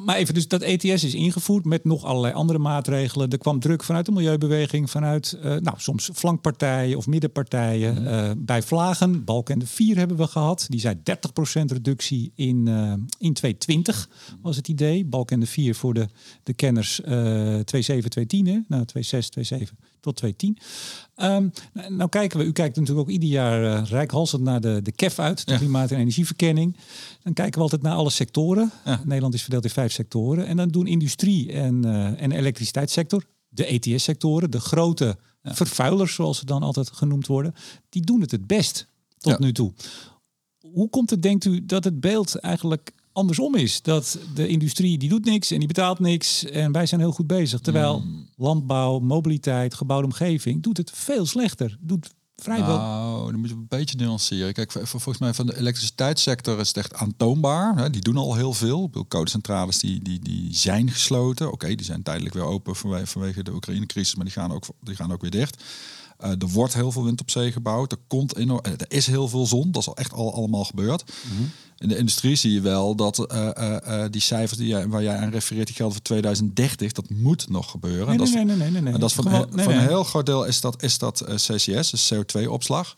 Maar 0.00 0.16
even, 0.16 0.34
dus 0.34 0.48
dat 0.48 0.62
ETS 0.62 1.04
is 1.04 1.14
ingevoerd 1.14 1.64
met 1.64 1.84
nog 1.84 2.04
allerlei 2.04 2.34
andere 2.34 2.58
maatregelen. 2.58 3.30
Er 3.30 3.38
kwam 3.38 3.60
druk 3.60 3.84
vanuit 3.84 4.06
de 4.06 4.12
milieubeweging, 4.12 4.90
vanuit 4.90 5.38
uh, 5.44 5.56
nou, 5.56 5.76
soms 5.80 6.10
flankpartijen 6.14 6.96
of 6.96 7.06
middenpartijen. 7.06 7.94
Mm 7.94 8.10
uh, 8.12 8.30
bij 8.36 8.62
Vlagen, 8.62 9.24
Balkende 9.24 9.66
4 9.66 9.96
hebben 9.96 10.16
we 10.16 10.26
gehad. 10.26 10.66
Die 10.68 10.80
zei 10.80 10.94
30% 10.94 11.00
reductie 11.64 12.32
in, 12.34 12.66
uh, 12.66 12.92
in 13.18 13.32
2020 13.32 14.08
was 14.42 14.56
het 14.56 14.68
idee. 14.68 15.04
Balkende 15.04 15.46
4 15.46 15.74
voor 15.74 15.94
de, 15.94 16.08
de 16.42 16.52
kenners 16.52 16.94
27, 16.94 18.10
210, 18.10 18.64
nou 18.68 18.84
26, 18.86 19.46
27 19.46 19.91
tot 20.02 20.16
2010. 20.16 20.58
Um, 21.16 21.52
nou, 21.72 21.94
nou, 21.94 22.08
kijken 22.08 22.38
we, 22.38 22.44
u 22.44 22.52
kijkt 22.52 22.76
natuurlijk 22.76 23.08
ook 23.08 23.12
ieder 23.14 23.28
jaar 23.28 23.62
uh, 23.62 23.90
rijkhalsend 23.90 24.42
naar 24.42 24.60
de, 24.60 24.80
de 24.82 24.92
KEF 24.92 25.18
uit, 25.18 25.46
de 25.46 25.52
ja. 25.52 25.58
klimaat- 25.58 25.90
en 25.90 25.98
energieverkenning. 25.98 26.76
Dan 27.22 27.32
kijken 27.32 27.54
we 27.54 27.60
altijd 27.60 27.82
naar 27.82 27.94
alle 27.94 28.10
sectoren. 28.10 28.72
Ja. 28.84 29.00
Nederland 29.04 29.34
is 29.34 29.42
verdeeld 29.42 29.64
in 29.64 29.70
vijf 29.70 29.92
sectoren. 29.92 30.46
En 30.46 30.56
dan 30.56 30.68
doen 30.68 30.86
industrie 30.86 31.52
en, 31.52 31.86
uh, 31.86 32.22
en 32.22 32.32
elektriciteitssector, 32.32 33.24
de 33.48 33.66
ETS-sectoren, 33.66 34.50
de 34.50 34.60
grote 34.60 35.16
ja. 35.42 35.54
vervuilers, 35.54 36.14
zoals 36.14 36.38
ze 36.38 36.44
dan 36.44 36.62
altijd 36.62 36.90
genoemd 36.90 37.26
worden, 37.26 37.54
die 37.88 38.02
doen 38.02 38.20
het 38.20 38.30
het 38.30 38.46
best 38.46 38.86
tot 39.18 39.38
nu 39.38 39.52
toe. 39.52 39.72
Hoe 40.60 40.88
komt 40.88 41.10
het, 41.10 41.22
denkt 41.22 41.44
u, 41.44 41.66
dat 41.66 41.84
het 41.84 42.00
beeld 42.00 42.34
eigenlijk 42.34 42.92
andersom 43.12 43.54
is. 43.54 43.82
Dat 43.82 44.18
de 44.34 44.48
industrie 44.48 44.98
die 44.98 45.08
doet 45.08 45.24
niks 45.24 45.50
en 45.50 45.58
die 45.58 45.68
betaalt 45.68 45.98
niks 45.98 46.44
en 46.44 46.72
wij 46.72 46.86
zijn 46.86 47.00
heel 47.00 47.12
goed 47.12 47.26
bezig. 47.26 47.60
Terwijl 47.60 48.00
mm. 48.00 48.28
landbouw, 48.36 48.98
mobiliteit, 48.98 49.74
gebouwde 49.74 50.06
omgeving 50.06 50.62
doet 50.62 50.76
het 50.76 50.90
veel 50.94 51.26
slechter. 51.26 51.76
Doet 51.80 52.10
vrijwel. 52.36 52.76
Nou, 52.76 53.30
dan 53.30 53.40
moet 53.40 53.48
je 53.48 53.54
een 53.54 53.66
beetje 53.68 53.96
nuanceren. 53.96 54.52
Kijk, 54.52 54.72
volgens 54.82 55.18
mij 55.18 55.34
van 55.34 55.46
de 55.46 55.58
elektriciteitssector 55.58 56.60
is 56.60 56.68
het 56.68 56.76
echt 56.76 56.94
aantoonbaar. 56.94 57.92
Die 57.92 58.02
doen 58.02 58.16
al 58.16 58.34
heel 58.34 58.52
veel. 58.52 58.90
Codecentrales 59.08 59.78
die, 59.78 60.02
die, 60.02 60.20
die 60.20 60.56
zijn 60.56 60.90
gesloten. 60.90 61.46
Oké, 61.46 61.54
okay, 61.54 61.74
die 61.74 61.86
zijn 61.86 62.02
tijdelijk 62.02 62.34
weer 62.34 62.44
open 62.44 62.76
vanwege, 62.76 63.06
vanwege 63.06 63.42
de 63.42 63.52
Oekraïne-crisis, 63.52 64.14
maar 64.14 64.24
die 64.24 64.34
gaan, 64.34 64.52
ook, 64.52 64.64
die 64.80 64.96
gaan 64.96 65.12
ook 65.12 65.20
weer 65.20 65.30
dicht. 65.30 65.62
Uh, 66.24 66.30
er 66.30 66.48
wordt 66.48 66.74
heel 66.74 66.92
veel 66.92 67.04
wind 67.04 67.20
op 67.20 67.30
zee 67.30 67.52
gebouwd. 67.52 67.92
Er, 67.92 67.98
komt 68.06 68.36
er 68.36 68.84
is 68.88 69.06
heel 69.06 69.28
veel 69.28 69.46
zon. 69.46 69.72
Dat 69.72 69.82
is 69.82 69.88
al 69.88 69.96
echt 69.96 70.12
al 70.12 70.34
allemaal 70.34 70.64
gebeurd. 70.64 71.04
Mm 71.06 71.36
-hmm. 71.36 71.50
In 71.82 71.88
de 71.88 71.96
industrie 71.96 72.34
zie 72.34 72.52
je 72.52 72.60
wel 72.60 72.94
dat 72.94 73.26
uh, 73.32 73.48
uh, 73.58 74.04
die 74.10 74.20
cijfers 74.20 74.58
die 74.58 74.68
jij, 74.68 74.88
waar 74.88 75.02
jij 75.02 75.16
aan 75.16 75.30
refereert, 75.30 75.66
die 75.66 75.76
gelden 75.76 75.94
voor 75.94 76.02
2030. 76.02 76.92
Dat 76.92 77.10
moet 77.10 77.48
nog 77.48 77.70
gebeuren. 77.70 78.08
Nee, 78.08 78.18
dat 78.18 78.28
nee, 78.28 78.44
nee, 78.44 78.56
nee, 78.56 78.70
nee, 78.70 78.82
nee. 78.82 78.92
En 78.92 79.00
dat 79.00 79.08
is 79.08 79.14
van, 79.14 79.24
Gewoon, 79.24 79.48
nee, 79.52 79.64
van 79.64 79.74
een 79.74 79.80
heel 79.80 80.04
groot 80.04 80.26
deel 80.26 80.44
is 80.44 80.60
dat, 80.60 80.82
is 80.82 80.98
dat 80.98 81.24
CCS, 81.34 81.90
dus 81.90 82.12
CO2-opslag. 82.14 82.94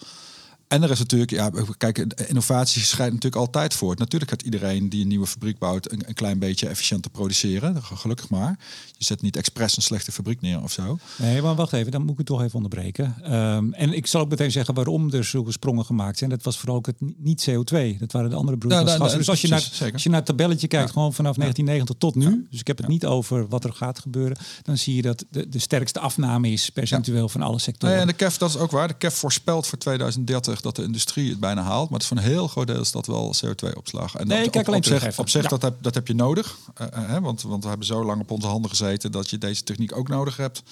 En 0.68 0.83
er 0.83 0.90
is 0.90 0.98
natuurlijk, 0.98 1.31
ja, 1.31 1.50
kijk, 1.77 1.98
innovatie 2.27 2.83
schrijdt 2.83 3.12
natuurlijk 3.12 3.42
altijd 3.42 3.74
voort. 3.74 3.98
Natuurlijk 3.98 4.31
gaat 4.31 4.42
iedereen 4.42 4.88
die 4.88 5.03
een 5.03 5.09
nieuwe 5.09 5.27
fabriek 5.27 5.59
bouwt 5.59 5.92
een, 5.92 6.03
een, 6.07 6.14
klein 6.14 6.38
beetje 6.38 6.68
efficiënter 6.68 7.11
produceren. 7.11 7.83
Gelukkig 7.83 8.29
maar. 8.29 8.59
Je 8.96 9.05
zet 9.05 9.22
niet 9.22 9.37
expres 9.37 9.77
een 9.77 9.83
slechte 9.83 10.12
fabriek 10.12 10.40
neer 10.40 10.62
of 10.62 10.72
zo. 10.72 10.98
Nee, 11.16 11.42
maar 11.42 11.55
wacht 11.55 11.72
even, 11.72 11.92
dan 11.92 12.00
moet 12.00 12.11
ik 12.11 12.18
het 12.18 12.27
toch 12.27 12.42
even 12.42 12.55
onderbreken. 12.55 13.35
Um, 13.35 13.72
en 13.74 13.92
ik 13.92 14.07
zal 14.07 14.20
ook 14.20 14.29
meteen 14.29 14.50
zeggen 14.50 14.74
waarom 14.74 15.12
er 15.12 15.24
zulke 15.24 15.53
sprongen 15.53 15.85
gemaakt 15.85 16.18
zijn. 16.18 16.31
Dat 16.31 16.42
was 16.42 16.59
vooral 16.59 16.77
ook 16.77 16.87
het 16.87 16.96
niet 17.16 17.48
CO2. 17.50 17.98
Dat 17.98 18.12
waren 18.12 18.31
de 18.31 18.37
andere 18.37 18.59
broeikasgassen. 18.59 19.09
Ja, 19.11 19.16
dus 19.16 19.29
als 19.29 19.40
je, 19.40 19.48
naar, 19.48 19.92
als 19.92 20.03
je 20.03 20.09
naar 20.09 20.18
het 20.18 20.27
tabelletje 20.27 20.68
kijkt, 20.68 20.90
gewoon 20.90 21.14
vanaf 21.14 21.37
1990 21.37 21.96
tot 21.98 22.14
nu. 22.14 22.46
Dus 22.50 22.61
ik 22.61 22.66
heb 22.66 22.77
het 22.77 22.88
niet 22.88 23.07
over 23.07 23.48
wat 23.48 23.64
er 23.64 23.72
gaat 23.72 23.98
gebeuren. 23.98 24.37
Dan 24.62 24.79
zie 24.79 24.94
je 24.94 25.03
dat 25.03 25.24
de, 25.31 25.48
de 25.48 25.59
sterkste 25.59 26.00
afname 26.00 26.50
is 26.50 26.70
percentueel 26.70 27.29
van 27.29 27.42
alle 27.42 27.59
sectoren. 27.59 27.94
Nee, 27.94 28.05
en 28.05 28.09
de 28.09 28.14
KEF, 28.14 28.38
dat 28.38 28.48
is 28.48 28.57
ook 28.57 28.70
waar. 28.70 28.88
De 28.88 28.94
KEF 28.94 29.14
voorspelt 29.14 29.66
voor 29.66 29.79
2030 29.79 30.54
dat 30.61 30.77
de 30.77 30.83
industrie 30.83 31.31
het 31.31 31.40
bijna 31.40 31.62
haalt. 31.62 31.90
Maar 31.90 31.99
het 31.99 32.03
is 32.03 32.09
van 32.09 32.17
een 32.17 32.23
heel 32.33 32.49
groot 32.49 32.67
deel 32.67 32.81
is 32.81 32.93
dat 32.93 33.07
wel 33.07 33.35
CO2-opslag. 33.45 34.14
En 34.14 34.27
Nee, 34.27 34.38
op, 34.38 34.45
ik 34.45 34.51
kijk 34.51 34.69
op, 34.69 34.75
alleen 34.75 34.93
op 34.93 35.01
zich, 35.01 35.19
op 35.19 35.29
zich 35.29 35.43
Ja. 35.43 35.49
dat, 35.49 35.62
heb, 35.62 35.75
dat 35.81 35.95
heb 35.95 36.07
je 36.07 36.14
nodig. 36.14 36.57
Eh, 36.75 36.87
eh, 36.87 37.09
hè, 37.09 37.21
want, 37.21 37.43
want 37.43 37.62
we 37.62 37.69
hebben 37.69 37.87
zo 37.87 38.05
lang 38.05 38.21
op 38.21 38.31
onze 38.31 38.47
handen 38.47 38.71
gezeten 38.71 39.12
dat 39.12 39.31
je 39.31 39.38
deze 39.38 39.62
techniek 39.62 39.97
ook 39.97 40.09
nodig 40.09 40.37
hebt 40.37 40.62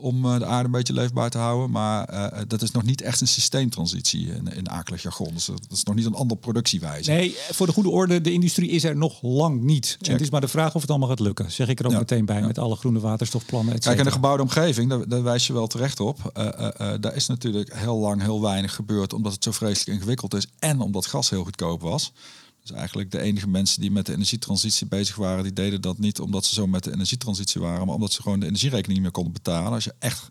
om 0.00 0.24
eh, 0.24 0.38
de 0.38 0.46
aarde 0.46 0.64
een 0.64 0.70
beetje 0.70 0.92
leefbaar 0.92 1.30
te 1.30 1.38
houden. 1.38 1.70
Maar 1.70 2.04
eh, 2.04 2.42
dat 2.46 2.62
is 2.62 2.70
nog 2.70 2.82
niet 2.82 3.02
echt 3.02 3.20
een 3.20 3.28
systeemtransitie 3.28 4.26
in, 4.26 4.52
in 4.54 4.70
akelig 4.70 5.02
jargon. 5.02 5.34
Dus 5.34 5.44
dat 5.44 5.60
is 5.70 5.84
nog 5.84 5.94
niet 5.94 6.06
een 6.06 6.14
andere 6.14 6.40
productiewijze. 6.40 7.10
Nee, 7.10 7.36
voor 7.50 7.66
de 7.66 7.72
goede 7.72 7.90
orde, 7.90 8.20
de 8.20 8.32
industrie 8.32 8.70
is 8.70 8.84
er 8.84 8.96
nog 8.96 9.22
lang 9.22 9.60
niet. 9.60 9.96
En 10.00 10.12
het 10.12 10.20
is 10.20 10.30
maar 10.30 10.40
de 10.40 10.48
vraag 10.48 10.74
of 10.74 10.80
het 10.80 10.90
allemaal 10.90 11.08
gaat 11.08 11.20
lukken. 11.20 11.52
Zeg 11.52 11.68
ik 11.68 11.78
er 11.78 11.84
ook 11.84 11.92
Ja, 11.92 11.98
meteen 11.98 12.24
bij 12.24 12.40
ja. 12.40 12.46
met 12.46 12.58
alle 12.58 12.76
groene 12.76 13.00
waterstofplannen. 13.00 13.78
Kijk, 13.78 13.98
in 13.98 14.04
de 14.04 14.10
gebouwde 14.10 14.42
omgeving, 14.42 14.90
daar, 14.90 15.08
daar 15.08 15.22
wijs 15.22 15.46
je 15.46 15.52
wel 15.52 15.66
terecht 15.66 16.00
op. 16.00 16.30
Eh, 16.34 16.46
eh, 16.46 16.92
eh, 16.92 17.00
daar 17.00 17.14
is 17.14 17.26
natuurlijk 17.26 17.74
heel 17.74 17.98
lang 17.98 18.20
heel 18.22 18.40
weinig 18.40 18.74
gebeurd, 18.74 19.12
omdat 19.12 19.32
het 19.32 19.44
zo 19.44 19.50
vreselijk 19.50 19.98
ingewikkeld 19.98 20.34
is 20.34 20.46
en 20.58 20.80
omdat 20.80 21.06
gas 21.06 21.30
heel 21.30 21.44
goedkoop 21.44 21.80
was. 21.80 22.12
Dus 22.60 22.72
eigenlijk 22.72 23.10
de 23.10 23.20
enige 23.20 23.48
mensen 23.48 23.80
die 23.80 23.90
met 23.90 24.06
de 24.06 24.12
energietransitie 24.12 24.86
bezig 24.86 25.16
waren, 25.16 25.42
die 25.42 25.52
deden 25.52 25.80
dat 25.80 25.98
niet 25.98 26.20
omdat 26.20 26.44
ze 26.44 26.54
zo 26.54 26.66
met 26.66 26.84
de 26.84 26.92
energietransitie 26.92 27.60
waren, 27.60 27.86
maar 27.86 27.94
omdat 27.94 28.12
ze 28.12 28.22
gewoon 28.22 28.40
de 28.40 28.46
energierekening 28.46 28.92
niet 28.92 29.02
meer 29.02 29.10
konden 29.10 29.32
betalen. 29.32 29.72
Als 29.72 29.84
je 29.84 29.94
echt 29.98 30.28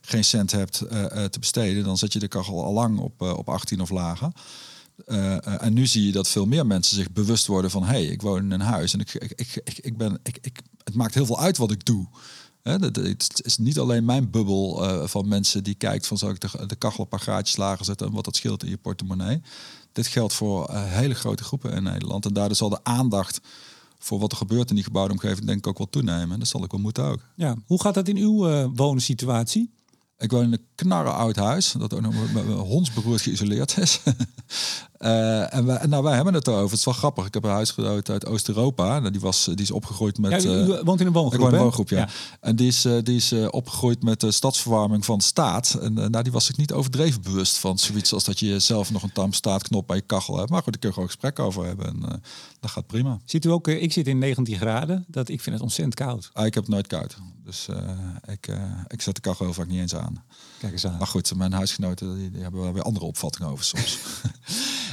geen 0.00 0.24
cent 0.24 0.50
hebt 0.50 0.80
eh, 0.80 1.24
eh, 1.24 1.30
te 1.30 1.38
besteden, 1.38 1.84
dan 1.84 1.98
zet 1.98 2.12
je 2.12 2.18
de 2.18 2.28
kachel 2.28 2.64
al 2.64 2.72
lang 2.72 2.98
op, 2.98 3.22
eh, 3.22 3.36
op 3.36 3.48
18 3.48 3.80
of 3.80 3.90
lager. 3.90 4.32
En 5.58 5.72
nu 5.72 5.86
zie 5.86 6.06
je 6.06 6.12
dat 6.12 6.28
veel 6.28 6.46
meer 6.46 6.66
mensen 6.66 6.96
zich 6.96 7.12
bewust 7.12 7.46
worden 7.46 7.70
van... 7.70 7.82
hé, 7.82 7.88
hey, 7.88 8.04
ik 8.04 8.22
woon 8.22 8.42
in 8.42 8.50
een 8.50 8.60
huis 8.60 8.92
en 8.92 9.00
ik, 9.00 9.14
ik, 9.14 9.32
ik, 9.64 9.78
ik 9.78 9.96
ben, 9.96 10.18
ik, 10.22 10.38
ik, 10.40 10.60
het 10.84 10.94
maakt 10.94 11.14
heel 11.14 11.26
veel 11.26 11.40
uit 11.40 11.56
wat 11.56 11.70
ik 11.70 11.84
doe. 11.84 12.06
Het 12.62 13.40
is 13.44 13.58
niet 13.58 13.78
alleen 13.78 14.04
mijn 14.04 14.30
bubbel 14.30 14.84
eh, 14.84 15.06
van 15.06 15.28
mensen 15.28 15.64
die 15.64 15.74
kijkt 15.74 16.06
van... 16.06 16.18
zal 16.18 16.30
ik 16.30 16.68
de, 16.68 16.76
kachel 16.76 17.02
een 17.02 17.08
paar 17.08 17.20
gaatjes 17.20 17.56
lager 17.56 17.84
zetten... 17.84 18.06
en 18.06 18.12
wat 18.12 18.24
dat 18.24 18.36
scheelt 18.36 18.62
in 18.62 18.70
je 18.70 18.76
portemonnee. 18.76 19.42
Dit 19.92 20.06
geldt 20.06 20.32
voor 20.32 20.64
eh, 20.64 20.84
hele 20.84 21.14
grote 21.14 21.44
groepen 21.44 21.72
in 21.72 21.82
Nederland. 21.82 22.26
En 22.26 22.32
daardoor 22.32 22.56
zal 22.56 22.68
de 22.68 22.80
aandacht 22.84 23.40
voor 23.98 24.18
wat 24.18 24.32
er 24.32 24.38
gebeurt 24.38 24.68
in 24.68 24.74
die 24.74 24.84
gebouwde 24.84 25.12
omgeving... 25.12 25.46
denk 25.46 25.58
ik 25.58 25.66
ook 25.66 25.78
wel 25.78 25.90
toenemen. 25.90 26.32
En 26.32 26.38
dat 26.38 26.48
zal 26.48 26.64
ik 26.64 26.70
wel 26.70 26.80
moeten 26.80 27.04
ook. 27.04 27.20
Ja. 27.34 27.56
Hoe 27.66 27.80
gaat 27.80 27.94
dat 27.94 28.08
in 28.08 28.16
uw 28.16 28.70
wonensituatie? 28.74 29.70
Ik 30.20 30.30
woon 30.30 30.42
in 30.42 30.52
een 30.52 30.66
knarre 30.74 31.10
oud 31.10 31.36
huis, 31.36 31.74
dat 31.78 31.94
ook 31.94 32.00
nog 32.00 32.14
hondsberoerd 32.58 33.20
geïsoleerd 33.20 33.76
is. 33.76 34.00
Eh, 35.00 35.54
en, 35.54 35.64
wij, 35.66 35.86
nou, 35.86 36.02
wij 36.02 36.14
hebben 36.14 36.34
het 36.34 36.46
erover. 36.46 36.70
Het 36.70 36.78
is 36.78 36.84
wel 36.84 36.94
grappig. 36.94 37.26
Ik 37.26 37.34
heb 37.34 37.44
een 37.44 37.50
huisgenoot 37.50 38.10
uit 38.10 38.26
Oost-Europa. 38.26 38.98
Nou, 38.98 39.10
Die, 39.10 39.20
was, 39.20 39.44
die 39.44 39.60
is 39.60 39.70
opgegroeid 39.70 40.18
met... 40.18 40.42
Ja, 40.42 40.50
u, 40.50 40.72
eh, 40.72 40.82
woont 40.84 41.00
in 41.00 41.06
een 41.06 41.12
woongroep, 41.12 41.34
ik 41.34 41.40
woon 41.40 41.48
in 41.48 41.54
een 41.54 41.62
woongroep, 41.62 41.88
ja. 41.88 42.08
En 42.40 42.56
die 42.56 42.68
is, 42.68 42.84
eh, 42.84 42.96
die 43.02 43.16
is 43.16 43.32
opgegroeid 43.32 44.02
met 44.02 44.20
de 44.20 44.30
stadsverwarming 44.30 45.04
van 45.04 45.18
de 45.18 45.24
staat. 45.24 45.78
En 45.80 45.94
nou, 45.94 46.22
die 46.22 46.32
was 46.32 46.44
zich 46.44 46.56
niet 46.56 46.72
overdreven 46.72 47.22
bewust 47.22 47.58
van 47.58 47.78
zoiets 47.78 48.12
als 48.12 48.24
dat 48.24 48.38
je 48.38 48.58
zelf 48.58 48.90
nog 48.90 49.02
een 49.02 49.12
thermostaatknop 49.12 49.86
bij 49.86 49.96
je 49.96 50.02
kachel 50.02 50.36
hebt. 50.36 50.50
Maar 50.50 50.62
goed, 50.62 50.72
daar 50.72 50.80
kun 50.80 50.88
je 50.88 50.94
gewoon 50.94 51.10
gesprek 51.10 51.38
over 51.38 51.64
hebben. 51.64 51.86
En 51.86 52.22
dat 52.60 52.70
gaat 52.70 52.86
prima. 52.86 53.20
Zit 53.24 53.44
u 53.44 53.48
ook, 53.48 53.68
ik 53.68 53.92
zit 53.92 54.06
in 54.06 54.18
19 54.18 54.56
graden. 54.56 55.04
Dat, 55.08 55.28
ik 55.28 55.40
vind 55.40 55.54
het 55.54 55.64
ontzettend 55.64 55.94
koud. 55.94 56.30
Ah, 56.32 56.46
ik 56.46 56.54
heb 56.54 56.62
het 56.62 56.72
nooit 56.72 56.86
koud. 56.86 57.16
Dus 57.44 57.68
ik, 58.26 58.48
ik 58.86 59.02
zet 59.02 59.14
de 59.14 59.20
kachel 59.20 59.44
heel 59.44 59.54
vaak 59.54 59.68
niet 59.68 59.80
eens 59.80 59.94
aan. 59.94 60.09
Kijk 60.58 60.72
eens 60.72 60.86
aan. 60.86 60.96
Maar 60.98 61.06
goed, 61.06 61.34
mijn 61.34 61.52
huisgenoten 61.52 62.16
die, 62.16 62.30
die 62.30 62.42
hebben 62.42 62.60
wel 62.60 62.72
weer 62.72 62.82
andere 62.82 63.06
opvattingen 63.06 63.48
over 63.48 63.64
soms. 63.64 63.98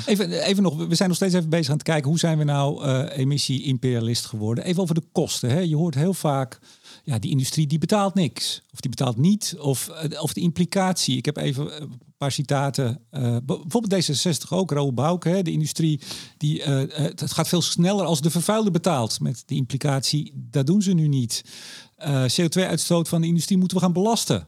Even, 0.05 0.31
even 0.31 0.63
nog, 0.63 0.75
we 0.87 0.95
zijn 0.95 1.09
nog 1.09 1.17
steeds 1.17 1.33
even 1.33 1.49
bezig 1.49 1.69
aan 1.69 1.73
het 1.73 1.83
kijken 1.83 2.09
hoe 2.09 2.19
zijn 2.19 2.37
we 2.37 2.43
nou 2.43 2.83
eh, 2.83 3.17
emissie-imperialist 3.17 4.25
geworden. 4.25 4.63
Even 4.63 4.81
over 4.81 4.95
de 4.95 5.03
kosten. 5.11 5.49
Hè. 5.49 5.59
Je 5.59 5.75
hoort 5.75 5.95
heel 5.95 6.13
vaak, 6.13 6.59
ja, 7.03 7.19
die 7.19 7.31
industrie 7.31 7.67
die 7.67 7.77
betaalt 7.77 8.13
niks. 8.13 8.61
Of 8.73 8.79
die 8.79 8.89
betaalt 8.89 9.17
niet. 9.17 9.55
Of, 9.59 9.87
eh, 9.87 10.21
of 10.21 10.33
de 10.33 10.41
implicatie. 10.41 11.17
Ik 11.17 11.25
heb 11.25 11.37
even 11.37 11.73
eh, 11.73 11.79
een 11.79 12.01
paar 12.17 12.31
citaten. 12.31 13.01
bijvoorbeeld 13.45 14.09
D66 14.09 14.49
ook, 14.49 14.71
Raoul 14.71 14.93
Bouke. 14.93 15.29
Hè, 15.29 15.41
de 15.41 15.51
industrie, 15.51 16.01
die, 16.37 16.63
het 16.63 17.31
gaat 17.31 17.47
veel 17.47 17.61
sneller 17.61 18.05
als 18.05 18.21
de 18.21 18.29
vervuiler 18.29 18.71
betaalt. 18.71 19.19
Met 19.19 19.43
de 19.45 19.55
implicatie, 19.55 20.31
dat 20.35 20.65
doen 20.65 20.81
ze 20.81 20.93
nu 20.93 21.07
niet. 21.07 21.43
Eh, 21.97 22.23
CO2-uitstoot 22.23 23.07
van 23.09 23.21
de 23.21 23.27
industrie 23.27 23.57
moeten 23.57 23.77
we 23.77 23.83
gaan 23.83 23.93
belasten. 23.93 24.47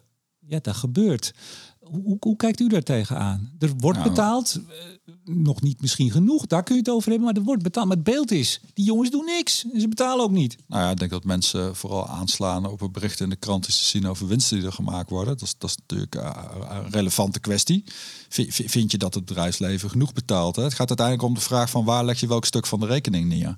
Ja, 0.50 0.60
dat 0.62 0.76
gebeurt. 0.76 1.34
Hoe, 1.80 2.18
hoe, 2.20 2.36
kijkt 2.36 2.60
u 2.60 2.68
daar 2.68 2.84
tegenaan? 2.84 3.52
Er 3.60 3.74
wordt 3.78 3.98
Nou. 3.98 4.10
betaald, 4.10 4.60
eh, 4.70 5.14
nog 5.26 5.62
niet 5.62 5.82
misschien 5.82 6.12
genoeg, 6.12 6.48
daar 6.48 6.64
kun 6.64 6.76
je 6.76 6.82
het 6.82 6.90
over 6.90 7.10
hebben, 7.10 7.28
maar 7.28 7.36
er 7.38 7.44
wordt 7.44 7.64
betaald. 7.64 7.88
Maar 7.88 7.96
het 7.96 8.06
beeld 8.06 8.32
is, 8.32 8.62
die 8.74 8.86
jongens 8.86 9.10
doen 9.10 9.26
niks 9.26 9.66
en 9.74 9.82
ze 9.82 9.88
betalen 9.88 10.24
ook 10.26 10.32
niet. 10.32 10.58
Nou 10.68 10.84
ja, 10.84 10.90
ik 10.90 10.98
denk 10.98 11.12
dat 11.12 11.24
mensen 11.24 11.76
vooral 11.76 12.08
aanslaan 12.08 12.66
op 12.66 12.82
een 12.82 12.92
bericht 12.92 13.20
in 13.20 13.30
de 13.30 13.36
krant 13.36 13.68
is 13.68 13.78
te 13.78 13.84
zien 13.84 14.08
over 14.08 14.28
winsten 14.28 14.58
die 14.58 14.66
er 14.66 14.74
gemaakt 14.74 15.10
worden. 15.10 15.34
Dat 15.38 15.42
is, 15.48 15.56
dat 15.58 15.70
is 15.70 15.78
natuurlijk 15.78 16.16
een 16.16 16.90
relevante 16.90 17.40
kwestie. 17.40 17.84
V- 18.30 18.70
Vind 18.70 18.92
je 18.92 18.98
dat 18.98 19.14
het 19.14 19.26
bedrijfsleven 19.26 19.90
genoeg 19.90 20.14
betaalt? 20.14 20.56
Hè? 20.56 20.64
Het 20.64 20.74
gaat 20.74 20.88
uiteindelijk 20.88 21.28
om 21.28 21.34
de 21.34 21.42
vraag 21.42 21.70
van 21.70 21.86
waar 21.86 22.06
leg 22.06 22.20
je 22.20 22.28
welk 22.28 22.46
stuk 22.46 22.66
van 22.66 22.80
de 22.80 22.86
rekening 22.86 23.28
neer? 23.28 23.58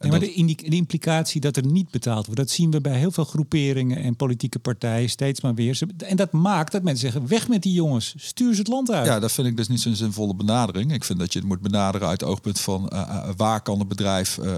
Nee, 0.00 0.10
maar 0.10 0.20
dat- 0.20 0.34
de, 0.34 0.54
de 0.70 0.76
implicatie 0.76 1.40
dat 1.40 1.56
er 1.56 1.66
niet 1.66 1.90
betaald 1.90 2.24
wordt, 2.26 2.40
dat 2.40 2.50
zien 2.50 2.70
we 2.70 2.80
bij 2.80 2.98
heel 2.98 3.10
veel 3.10 3.24
groeperingen 3.24 3.96
en 4.02 4.16
politieke 4.16 4.58
partijen 4.58 5.10
steeds 5.10 5.40
maar 5.40 5.54
weer. 5.54 5.80
En 5.98 6.16
dat 6.16 6.32
maakt 6.32 6.72
dat 6.72 6.82
mensen 6.82 7.10
zeggen, 7.10 7.28
weg 7.30 7.48
met 7.48 7.62
die 7.62 7.72
jongens, 7.72 8.14
stuur 8.16 8.52
ze 8.54 8.58
het 8.58 8.68
land 8.68 8.90
uit. 8.90 9.06
Ja, 9.06 9.20
dat 9.20 9.32
vind 9.32 9.46
ik 9.46 9.56
dus 9.56 9.68
niet 9.68 9.80
zo'n 9.80 9.94
zinvolle 9.94 10.34
benadering. 10.34 10.92
Ik 10.92 11.04
vind 11.04 11.18
dat 11.18 11.32
je 11.32 11.38
het 11.38 11.48
moet 11.48 11.60
benaderen 11.60 12.08
uit 12.08 12.20
het 12.20 12.30
oogpunt 12.30 12.60
van 12.60 12.88
eh, 12.88 13.00
eh, 13.00 13.28
waar 13.36 13.60
kan 13.62 13.78
het 13.78 13.88
bedrijf 13.88 14.38
eh, 14.38 14.56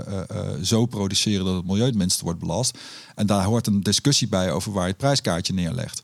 zo 0.62 0.86
produceren 0.86 1.44
dat 1.44 1.54
het 1.56 1.66
milieu 1.66 1.86
het 1.86 1.94
minste 1.96 2.24
wordt 2.24 2.38
belast. 2.38 2.78
En 3.14 3.26
daar 3.26 3.44
hoort 3.44 3.66
een 3.66 3.82
discussie 3.82 4.28
bij 4.28 4.50
over 4.52 4.72
waar 4.72 4.82
je 4.84 4.88
het 4.88 4.96
prijskaartje 4.98 5.54
neerlegt. 5.54 6.02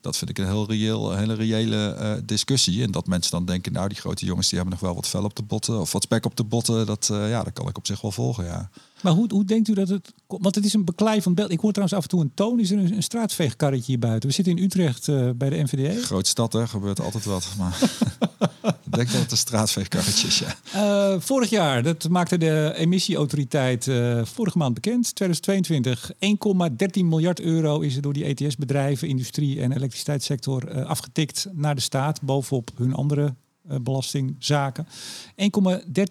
Dat 0.00 0.16
vind 0.16 0.30
ik 0.30 0.38
een 0.38 0.46
heel 0.46 0.66
reëel, 0.68 1.16
hele 1.16 1.34
reële 1.34 1.90
eh, 1.90 2.12
discussie. 2.24 2.82
En 2.82 2.90
dat 2.90 3.06
mensen 3.06 3.30
dan 3.30 3.44
denken, 3.44 3.72
nou 3.72 3.88
die 3.88 3.98
grote 3.98 4.26
jongens 4.26 4.48
die 4.48 4.58
hebben 4.58 4.78
nog 4.78 4.86
wel 4.88 4.94
wat 4.94 5.08
vel 5.08 5.24
op 5.24 5.36
de 5.36 5.42
botten 5.42 5.80
of 5.80 5.92
wat 5.92 6.02
spek 6.02 6.24
op 6.24 6.36
de 6.36 6.44
botten. 6.44 6.86
Dat, 6.86 7.08
eh, 7.10 7.28
ja, 7.28 7.42
dat 7.42 7.52
kan 7.52 7.68
ik 7.68 7.76
op 7.76 7.86
zich 7.86 8.00
wel 8.00 8.10
volgen, 8.10 8.44
ja. 8.44 8.70
Maar 9.02 9.12
hoe, 9.12 9.32
hoe 9.32 9.44
denkt 9.44 9.68
u 9.68 9.74
dat 9.74 9.88
het... 9.88 10.12
komt? 10.26 10.42
Want 10.42 10.54
het 10.54 10.64
is 10.64 10.74
een 10.74 10.84
beklijvend 10.84 11.34
beeld. 11.34 11.50
Ik 11.50 11.60
hoor 11.60 11.72
trouwens 11.72 11.98
af 11.98 12.02
en 12.02 12.08
toe 12.08 12.20
een 12.20 12.34
toon. 12.34 12.60
Is 12.60 12.70
er 12.70 12.78
een, 12.78 12.94
een 12.94 13.02
straatveegkarretje 13.02 13.86
hier 13.86 13.98
buiten? 13.98 14.28
We 14.28 14.34
zitten 14.34 14.56
in 14.56 14.62
Utrecht 14.62 15.08
eh, 15.08 15.30
bij 15.36 15.50
de 15.50 15.62
NVDA. 15.62 16.00
Grote 16.02 16.28
stad, 16.28 16.52
hè, 16.52 16.66
gebeurt 16.66 17.00
altijd 17.00 17.24
wat. 17.24 17.48
Maar 17.58 17.78
ik 18.84 18.94
denk 18.94 19.10
dat 19.10 19.20
het 19.20 19.30
een 19.30 19.36
straatveegkarretje 19.36 20.26
is, 20.26 20.38
ja. 20.38 20.56
Eh, 20.72 21.20
vorig 21.20 21.50
jaar, 21.50 21.82
dat 21.82 22.08
maakte 22.08 22.38
de 22.38 22.72
emissieautoriteit 22.76 23.88
eh, 23.88 24.24
vorige 24.24 24.58
maand 24.58 24.74
bekend, 24.74 25.14
2022. 25.14 26.10
1,13 26.12 27.04
miljard 27.04 27.40
euro 27.40 27.80
is 27.80 27.96
er 27.96 28.02
door 28.02 28.12
die 28.12 28.24
ETS-bedrijven, 28.24 29.08
industrie 29.08 29.60
en 29.60 29.72
elektriciteitssector 29.72 30.84
afgetikt 30.84 31.46
naar 31.52 31.74
de 31.74 31.80
staat, 31.80 32.22
bovenop 32.22 32.70
hun 32.76 32.94
andere 32.94 33.34
belastingzaken. 33.82 34.86
1,13 34.86 34.92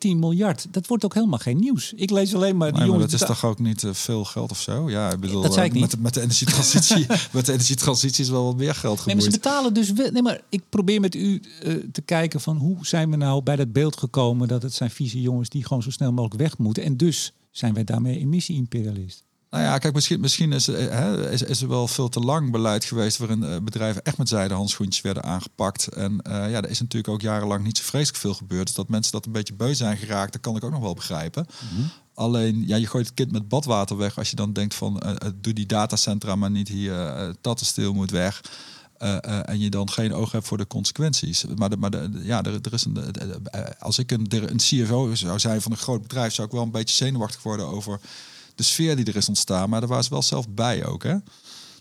miljard, 0.01 0.67
dat 0.71 0.87
wordt 0.87 1.05
ook 1.05 1.13
helemaal 1.13 1.39
geen 1.39 1.57
nieuws. 1.57 1.93
Ik 1.95 2.09
lees 2.09 2.35
alleen 2.35 2.57
maar 2.57 2.67
die 2.67 2.77
Nee, 2.77 2.87
maar 2.87 2.97
jongens... 2.97 3.11
dat 3.11 3.21
is 3.21 3.35
toch 3.35 3.45
ook 3.49 3.59
niet 3.59 3.83
eh, 3.83 3.93
veel 3.93 4.25
geld 4.25 4.51
of 4.51 4.59
zo? 4.59 4.89
Ja, 4.89 5.11
ik 5.11 5.19
bedoel, 5.19 5.41
Dat 5.41 5.53
zei 5.53 5.65
ik 5.65 5.73
eh, 5.73 5.81
niet. 5.81 5.91
Met, 5.91 6.01
met 6.01 6.13
de 6.13 6.21
energietransitie, 6.21 7.05
met 7.33 7.45
de 7.45 7.51
energietransitie 7.51 8.23
is 8.23 8.29
wel 8.29 8.43
wat 8.45 8.57
meer 8.57 8.75
geld 8.75 9.05
Nee, 9.05 9.15
maar 9.15 9.23
ze 9.23 9.31
gemoeid. 9.31 9.43
betalen 9.43 9.73
dus 9.73 9.91
wel. 9.91 10.11
Nee, 10.11 10.21
maar 10.21 10.41
ik 10.49 10.63
probeer 10.69 10.99
met 10.99 11.15
u 11.15 11.41
eh, 11.63 11.73
te 11.91 12.01
kijken 12.01 12.41
van 12.41 12.57
hoe 12.57 12.77
zijn 12.81 13.09
we 13.09 13.15
nou 13.15 13.43
bij 13.43 13.55
dat 13.55 13.71
beeld 13.71 13.97
gekomen 13.97 14.47
dat 14.47 14.61
het 14.61 14.73
zijn 14.73 14.89
vieze 14.89 15.21
jongens 15.21 15.49
die 15.49 15.63
gewoon 15.63 15.83
zo 15.83 15.91
snel 15.91 16.11
mogelijk 16.11 16.41
weg 16.41 16.57
moeten. 16.57 16.83
En 16.83 16.97
dus 16.97 17.33
zijn 17.51 17.73
wij 17.73 17.83
daarmee 17.83 18.19
emissie-imperialist. 18.19 19.23
Nou 19.49 19.63
ja, 19.63 19.77
kijk, 19.77 19.93
misschien, 19.93 20.19
misschien 20.19 20.51
is, 20.51 20.67
eh, 20.67 20.87
hè, 20.89 21.31
is, 21.31 21.41
is 21.41 21.61
er 21.61 21.67
wel 21.67 21.87
veel 21.87 22.09
te 22.09 22.19
lang 22.19 22.51
beleid 22.51 22.85
geweest 22.85 23.17
waarin 23.17 23.43
eh, 23.43 23.57
bedrijven 23.63 24.03
echt 24.03 24.17
met 24.17 24.29
zijde 24.29 24.53
handschoentjes 24.53 25.03
werden 25.03 25.23
aangepakt. 25.23 25.87
En 25.87 26.21
eh, 26.21 26.31
ja, 26.31 26.61
er 26.61 26.69
is 26.69 26.79
natuurlijk 26.79 27.13
ook 27.13 27.21
jarenlang 27.21 27.63
niet 27.63 27.77
zo 27.77 27.83
vreselijk 27.83 28.17
veel 28.17 28.33
gebeurd. 28.33 28.65
Dus 28.65 28.75
dat 28.75 28.89
mensen 28.89 29.11
dat 29.11 29.25
een 29.25 29.31
beetje 29.31 29.53
beu 29.53 29.73
zijn 29.73 29.97
geraakt, 29.97 30.31
dat 30.31 30.41
kan 30.41 30.55
ik 30.55 30.63
ook 30.63 30.71
nog 30.71 30.81
wel 30.81 30.93
begrijpen. 30.93 31.45
Alleen, 32.13 32.67
ja, 32.67 32.75
je 32.75 32.87
gooit 32.87 33.05
het 33.05 33.15
kind 33.15 33.31
met 33.31 33.47
badwater 33.47 33.97
weg 33.97 34.17
als 34.17 34.29
je 34.29 34.35
dan 34.35 34.53
denkt 34.53 34.75
van, 34.75 35.01
doe 35.41 35.53
die 35.53 35.65
datacentra 35.65 36.35
maar 36.35 36.51
niet 36.51 36.67
hier, 36.67 36.93
uh, 36.93 37.33
Tattenstil 37.41 37.93
moet 37.93 38.11
weg. 38.11 38.41
Uh, 38.99 39.17
uh, 39.27 39.49
en 39.49 39.59
je 39.59 39.69
dan 39.69 39.91
geen 39.91 40.13
oog 40.13 40.31
hebt 40.31 40.47
voor 40.47 40.57
de 40.57 40.67
consequenties. 40.67 41.45
Maar, 41.55 41.69
de, 41.69 41.77
maar 41.77 41.89
de, 41.89 42.09
ja, 42.23 42.43
er, 42.43 42.59
er 42.61 42.73
is 42.73 42.85
een. 42.85 42.93
De, 42.93 43.39
als 43.79 43.99
ik 43.99 44.11
een, 44.11 44.27
een 44.29 44.57
CFO 44.57 45.15
zou 45.15 45.39
zijn 45.39 45.61
van 45.61 45.71
een 45.71 45.77
groot 45.77 46.01
bedrijf, 46.01 46.33
zou 46.33 46.47
ik 46.47 46.53
wel 46.53 46.63
een 46.63 46.71
beetje 46.71 46.95
zenuwachtig 46.95 47.43
worden 47.43 47.65
over 47.65 47.99
de 48.57 48.63
sfeer 48.63 48.95
die 48.95 49.05
er 49.05 49.15
is 49.15 49.27
ontstaan. 49.27 49.69
Maar 49.69 49.79
daar 49.79 49.89
waren 49.89 50.03
ze 50.03 50.09
wel 50.09 50.21
zelf 50.21 50.49
bij 50.49 50.85
ook. 50.85 51.03
Hè? 51.03 51.15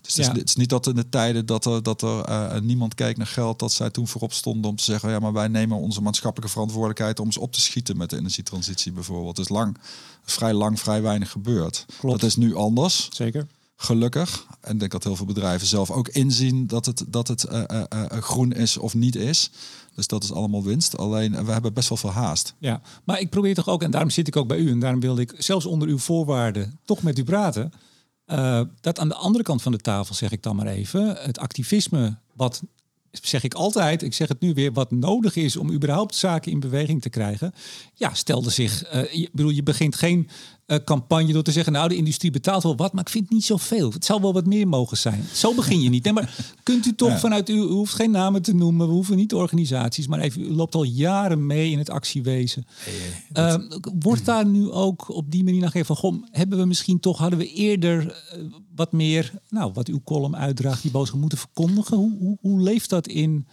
Dus 0.01 0.15
het, 0.15 0.25
Ja. 0.25 0.31
is, 0.31 0.39
het 0.39 0.49
is 0.49 0.55
niet 0.55 0.69
dat 0.69 0.87
in 0.87 0.95
de 0.95 1.09
tijden 1.09 1.45
dat 1.45 1.65
er, 1.65 1.83
dat 1.83 2.01
er 2.01 2.29
uh, 2.29 2.59
niemand 2.59 2.95
kijkt 2.95 3.17
naar 3.17 3.27
geld, 3.27 3.59
dat 3.59 3.71
zij 3.71 3.89
toen 3.89 4.07
voorop 4.07 4.33
stonden 4.33 4.69
om 4.69 4.75
te 4.77 4.83
zeggen: 4.83 5.09
ja, 5.09 5.19
maar 5.19 5.33
wij 5.33 5.47
nemen 5.47 5.77
onze 5.77 6.01
maatschappelijke 6.01 6.51
verantwoordelijkheid 6.53 7.19
om 7.19 7.25
eens 7.25 7.37
op 7.37 7.51
te 7.53 7.61
schieten 7.61 7.97
met 7.97 8.09
de 8.09 8.17
energietransitie 8.17 8.91
bijvoorbeeld. 8.91 9.37
Het 9.37 9.45
is 9.49 9.55
lang, 9.55 9.77
vrij 10.25 10.53
lang, 10.53 10.79
vrij 10.79 11.01
weinig 11.01 11.31
gebeurd. 11.31 11.85
Klopt. 11.99 12.19
Dat 12.19 12.29
is 12.29 12.35
nu 12.35 12.55
anders. 12.55 13.07
Zeker. 13.11 13.47
Gelukkig. 13.75 14.45
En 14.61 14.73
ik 14.73 14.79
denk 14.79 14.91
dat 14.91 15.03
heel 15.03 15.15
veel 15.15 15.25
bedrijven 15.25 15.67
zelf 15.67 15.91
ook 15.91 16.07
inzien 16.07 16.67
dat 16.67 16.85
het, 16.85 17.03
dat 17.07 17.27
het 17.27 17.45
uh, 17.51 17.63
uh, 17.71 17.83
uh, 17.93 18.03
groen 18.21 18.51
is 18.51 18.77
of 18.77 18.93
niet 18.93 19.15
is. 19.15 19.51
Dus 19.97 20.07
dat 20.07 20.23
is 20.23 20.31
allemaal 20.31 20.63
winst. 20.63 20.97
Alleen 20.97 21.45
we 21.45 21.51
hebben 21.51 21.73
best 21.73 21.89
wel 21.89 21.97
veel 21.97 22.11
haast. 22.11 22.53
Ja, 22.59 22.81
maar 23.03 23.19
ik 23.19 23.29
probeer 23.29 23.53
toch 23.53 23.67
ook, 23.67 23.83
en 23.83 23.91
daarom 23.91 24.09
zit 24.09 24.27
ik 24.27 24.35
ook 24.35 24.47
bij 24.47 24.57
u, 24.57 24.71
en 24.71 24.79
daarom 24.79 24.99
wilde 24.99 25.21
ik 25.21 25.33
zelfs 25.37 25.65
onder 25.65 25.87
uw 25.87 25.97
voorwaarden 25.97 26.79
toch 26.85 27.03
met 27.03 27.19
u 27.19 27.23
praten. 27.23 27.71
Uh, 28.27 28.61
dat 28.81 28.99
aan 28.99 29.07
de 29.07 29.15
andere 29.15 29.43
kant 29.43 29.61
van 29.61 29.71
de 29.71 29.77
tafel, 29.77 30.15
zeg 30.15 30.31
ik 30.31 30.43
dan 30.43 30.55
maar 30.55 30.67
even, 30.67 31.15
het 31.19 31.39
activisme 31.39 32.17
wat 32.33 32.63
zeg 33.11 33.43
ik 33.43 33.53
altijd, 33.53 34.03
ik 34.03 34.13
zeg 34.13 34.27
het 34.27 34.39
nu 34.39 34.53
weer, 34.53 34.73
wat 34.73 34.91
nodig 34.91 35.35
is 35.35 35.57
om 35.57 35.71
überhaupt 35.71 36.15
zaken 36.15 36.51
in 36.51 36.59
beweging 36.59 37.01
te 37.01 37.09
krijgen. 37.09 37.53
Ja, 37.93 38.13
stelde 38.13 38.49
zich, 38.49 38.93
uh, 38.95 39.11
je, 39.11 39.29
bedoel, 39.31 39.51
je 39.51 39.63
begint 39.63 39.95
geen 39.95 40.29
uh, 40.67 40.77
campagne 40.85 41.33
door 41.33 41.43
te 41.43 41.51
zeggen, 41.51 41.73
nou 41.73 41.89
de 41.89 41.95
industrie 41.95 42.31
betaalt 42.31 42.63
wel 42.63 42.75
wat, 42.75 42.93
maar 42.93 43.03
ik 43.03 43.09
vind 43.09 43.23
het 43.23 43.33
niet 43.33 43.45
zoveel. 43.45 43.91
Het 43.91 44.05
zou 44.05 44.21
wel 44.21 44.33
wat 44.33 44.45
meer 44.45 44.67
mogen 44.67 44.97
zijn. 44.97 45.23
Zo 45.33 45.53
begin 45.53 45.81
je 45.81 45.89
niet. 45.89 46.03
Nee, 46.03 46.13
maar 46.13 46.35
kunt 46.63 46.85
u 46.85 46.95
toch 46.95 47.19
vanuit 47.19 47.49
u, 47.49 47.53
u 47.53 47.61
hoeft 47.61 47.93
geen 47.93 48.11
namen 48.11 48.41
te 48.41 48.55
noemen, 48.55 48.87
we 48.87 48.93
hoeven 48.93 49.15
niet 49.15 49.33
organisaties, 49.33 50.07
maar 50.07 50.19
even, 50.19 50.41
u 50.41 50.51
loopt 50.51 50.75
al 50.75 50.83
jaren 50.83 51.45
mee 51.45 51.71
in 51.71 51.77
het 51.77 51.89
actiewezen. 51.89 52.65
uh, 53.33 53.55
wordt 53.99 54.25
daar 54.25 54.45
nu 54.45 54.69
ook 54.69 55.15
op 55.15 55.31
die 55.31 55.43
manier 55.43 55.59
naar 55.59 55.71
gegeven 55.71 55.95
van, 55.95 56.11
goh, 56.11 56.23
hebben 56.31 56.57
we 56.57 56.65
misschien 56.65 56.99
toch, 56.99 57.17
hadden 57.17 57.39
we 57.39 57.53
eerder 57.53 58.23
wat 58.77 58.91
meer, 58.91 59.33
nou, 59.49 59.71
wat 59.73 59.87
uw 59.87 60.01
column 60.03 60.35
uitdraagt, 60.35 60.81
die 60.81 60.91
boodschap 60.91 61.19
moeten 61.19 61.37
verkondigen? 61.37 61.97
Hoe, 61.97 62.17
hoe, 62.19 62.37
hoe 62.41 62.61
leeft 62.61 62.89
dat 62.89 63.07
in 63.07 63.47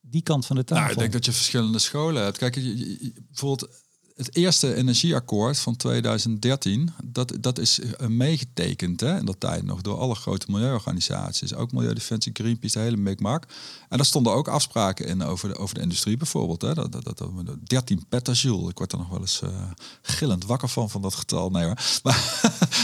die 0.00 0.22
kant 0.22 0.46
van 0.46 0.56
de 0.56 0.64
tafel? 0.64 0.82
Nou, 0.82 0.94
ik 0.94 1.00
denk 1.00 1.12
dat 1.12 1.24
je 1.24 1.32
verschillende 1.32 1.78
scholen 1.78 2.22
hebt. 2.22 2.38
Kijk, 2.38 2.54
je, 2.54 3.12
bijvoorbeeld 3.28 3.82
het 4.14 4.36
eerste 4.36 4.74
energieakkoord 4.74 5.58
van 5.58 5.76
2013, 5.76 6.90
dat, 7.04 7.36
dat 7.40 7.58
is 7.58 7.78
uh, 7.78 8.06
meegetekend 8.06 9.00
hè, 9.00 9.18
in 9.18 9.24
dat 9.24 9.40
tijd 9.40 9.62
nog 9.62 9.80
door 9.80 9.98
alle 9.98 10.14
grote 10.14 10.50
milieuorganisaties. 10.50 11.54
Ook 11.54 11.72
Milieudefensie, 11.72 12.32
Greenpeace, 12.34 12.78
de 12.78 12.84
hele 12.84 12.96
mikmak. 12.96 13.46
En 13.94 14.00
daar 14.00 14.08
stonden 14.08 14.32
ook 14.32 14.48
afspraken 14.48 15.06
in 15.06 15.22
over 15.22 15.48
de, 15.48 15.58
over 15.58 15.74
de 15.74 15.80
industrie 15.80 16.16
bijvoorbeeld. 16.16 16.62
Hè. 16.62 16.74
Dat, 16.74 16.92
dat, 16.92 17.04
dat, 17.04 17.30
13 17.64 18.04
petajoule. 18.08 18.68
Ik 18.68 18.78
word 18.78 18.92
er 18.92 18.98
nog 18.98 19.08
wel 19.08 19.20
eens 19.20 19.40
uh, 19.44 19.50
gillend 20.02 20.44
wakker 20.44 20.68
van, 20.68 20.90
van 20.90 21.02
dat 21.02 21.14
getal. 21.14 21.50
Nee 21.50 21.64
hoor. 21.64 21.78
Maar 22.02 22.40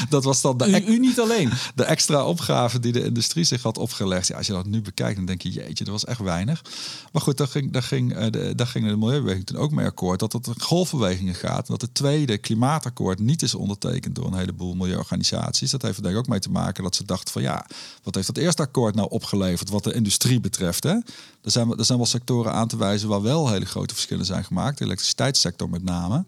dat 0.08 0.24
was 0.24 0.40
dan 0.40 0.56
de... 0.56 0.84
U, 0.86 0.92
u, 0.92 0.98
niet 0.98 1.20
alleen. 1.20 1.50
De 1.74 1.84
extra 1.84 2.24
opgave 2.24 2.80
die 2.80 2.92
de 2.92 3.04
industrie 3.04 3.44
zich 3.44 3.62
had 3.62 3.78
opgelegd. 3.78 4.26
Ja, 4.26 4.36
als 4.36 4.46
je 4.46 4.52
dat 4.52 4.66
nu 4.66 4.80
bekijkt, 4.80 5.16
dan 5.16 5.24
denk 5.24 5.42
je, 5.42 5.50
jeetje, 5.50 5.84
dat 5.84 5.92
was 5.92 6.04
echt 6.04 6.20
weinig. 6.20 6.64
Maar 7.12 7.22
goed, 7.22 7.36
daar 7.36 7.48
ging, 7.48 7.72
daar 7.72 7.82
ging, 7.82 8.16
uh, 8.16 8.30
de, 8.30 8.54
daar 8.54 8.66
ging 8.66 8.88
de 8.88 8.96
Milieubeweging 8.96 9.46
toen 9.46 9.56
ook 9.56 9.70
mee 9.70 9.86
akkoord. 9.86 10.20
Dat 10.20 10.32
het 10.32 10.46
een 10.46 10.60
golfbeweging 10.60 11.38
gaat. 11.38 11.66
Dat 11.66 11.80
het 11.80 11.94
tweede 11.94 12.38
klimaatakkoord 12.38 13.18
niet 13.18 13.42
is 13.42 13.54
ondertekend 13.54 14.14
door 14.14 14.26
een 14.26 14.38
heleboel 14.38 14.74
milieuorganisaties. 14.74 15.70
Dat 15.70 15.82
heeft 15.82 15.96
er 15.96 16.02
denk 16.02 16.14
ik 16.14 16.20
ook 16.20 16.28
mee 16.28 16.40
te 16.40 16.50
maken 16.50 16.82
dat 16.82 16.94
ze 16.94 17.04
dachten 17.04 17.32
van 17.32 17.42
ja, 17.42 17.66
wat 18.02 18.14
heeft 18.14 18.26
dat 18.26 18.36
eerste 18.36 18.62
akkoord 18.62 18.94
nou 18.94 19.10
opgeleverd 19.10 19.70
wat 19.70 19.84
de 19.84 19.92
industrie 19.92 20.40
betreft? 20.40 20.82
Hè? 20.82 20.99
Er, 21.42 21.50
zijn, 21.50 21.78
er 21.78 21.84
zijn 21.84 21.98
wel 21.98 22.06
sectoren 22.06 22.52
aan 22.52 22.68
te 22.68 22.76
wijzen 22.76 23.08
waar 23.08 23.22
wel 23.22 23.48
hele 23.48 23.64
grote 23.64 23.94
verschillen 23.94 24.26
zijn 24.26 24.44
gemaakt. 24.44 24.78
De 24.78 24.84
elektriciteitssector 24.84 25.70
met 25.70 25.84
name. 25.84 26.24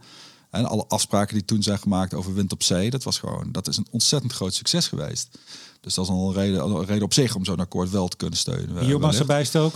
En 0.51 0.67
alle 0.67 0.85
afspraken 0.89 1.35
die 1.35 1.45
toen 1.45 1.63
zijn 1.63 1.79
gemaakt 1.79 2.15
over 2.15 2.35
wind 2.35 2.53
op 2.53 2.63
zee, 2.63 2.91
dat 2.91 3.03
was 3.03 3.19
gewoon, 3.19 3.49
dat 3.53 3.69
is 3.69 3.77
een 3.77 3.87
ontzettend 3.91 4.33
groot 4.33 4.55
succes 4.55 4.89
geweest. 4.89 5.39
Dus 5.81 5.95
dat 5.95 6.05
is 6.05 6.11
al 6.11 6.29
een 6.29 6.35
reden, 6.35 6.65
een 6.65 6.85
reden 6.85 7.03
op 7.03 7.15
zich 7.15 7.35
om 7.35 7.45
zo'n 7.45 7.61
akkoord 7.61 7.91
wel 7.91 8.09
te 8.09 8.17
kunnen 8.17 8.39
steunen. 8.39 8.87
Biomassa 8.87 9.25
bijstook? 9.25 9.75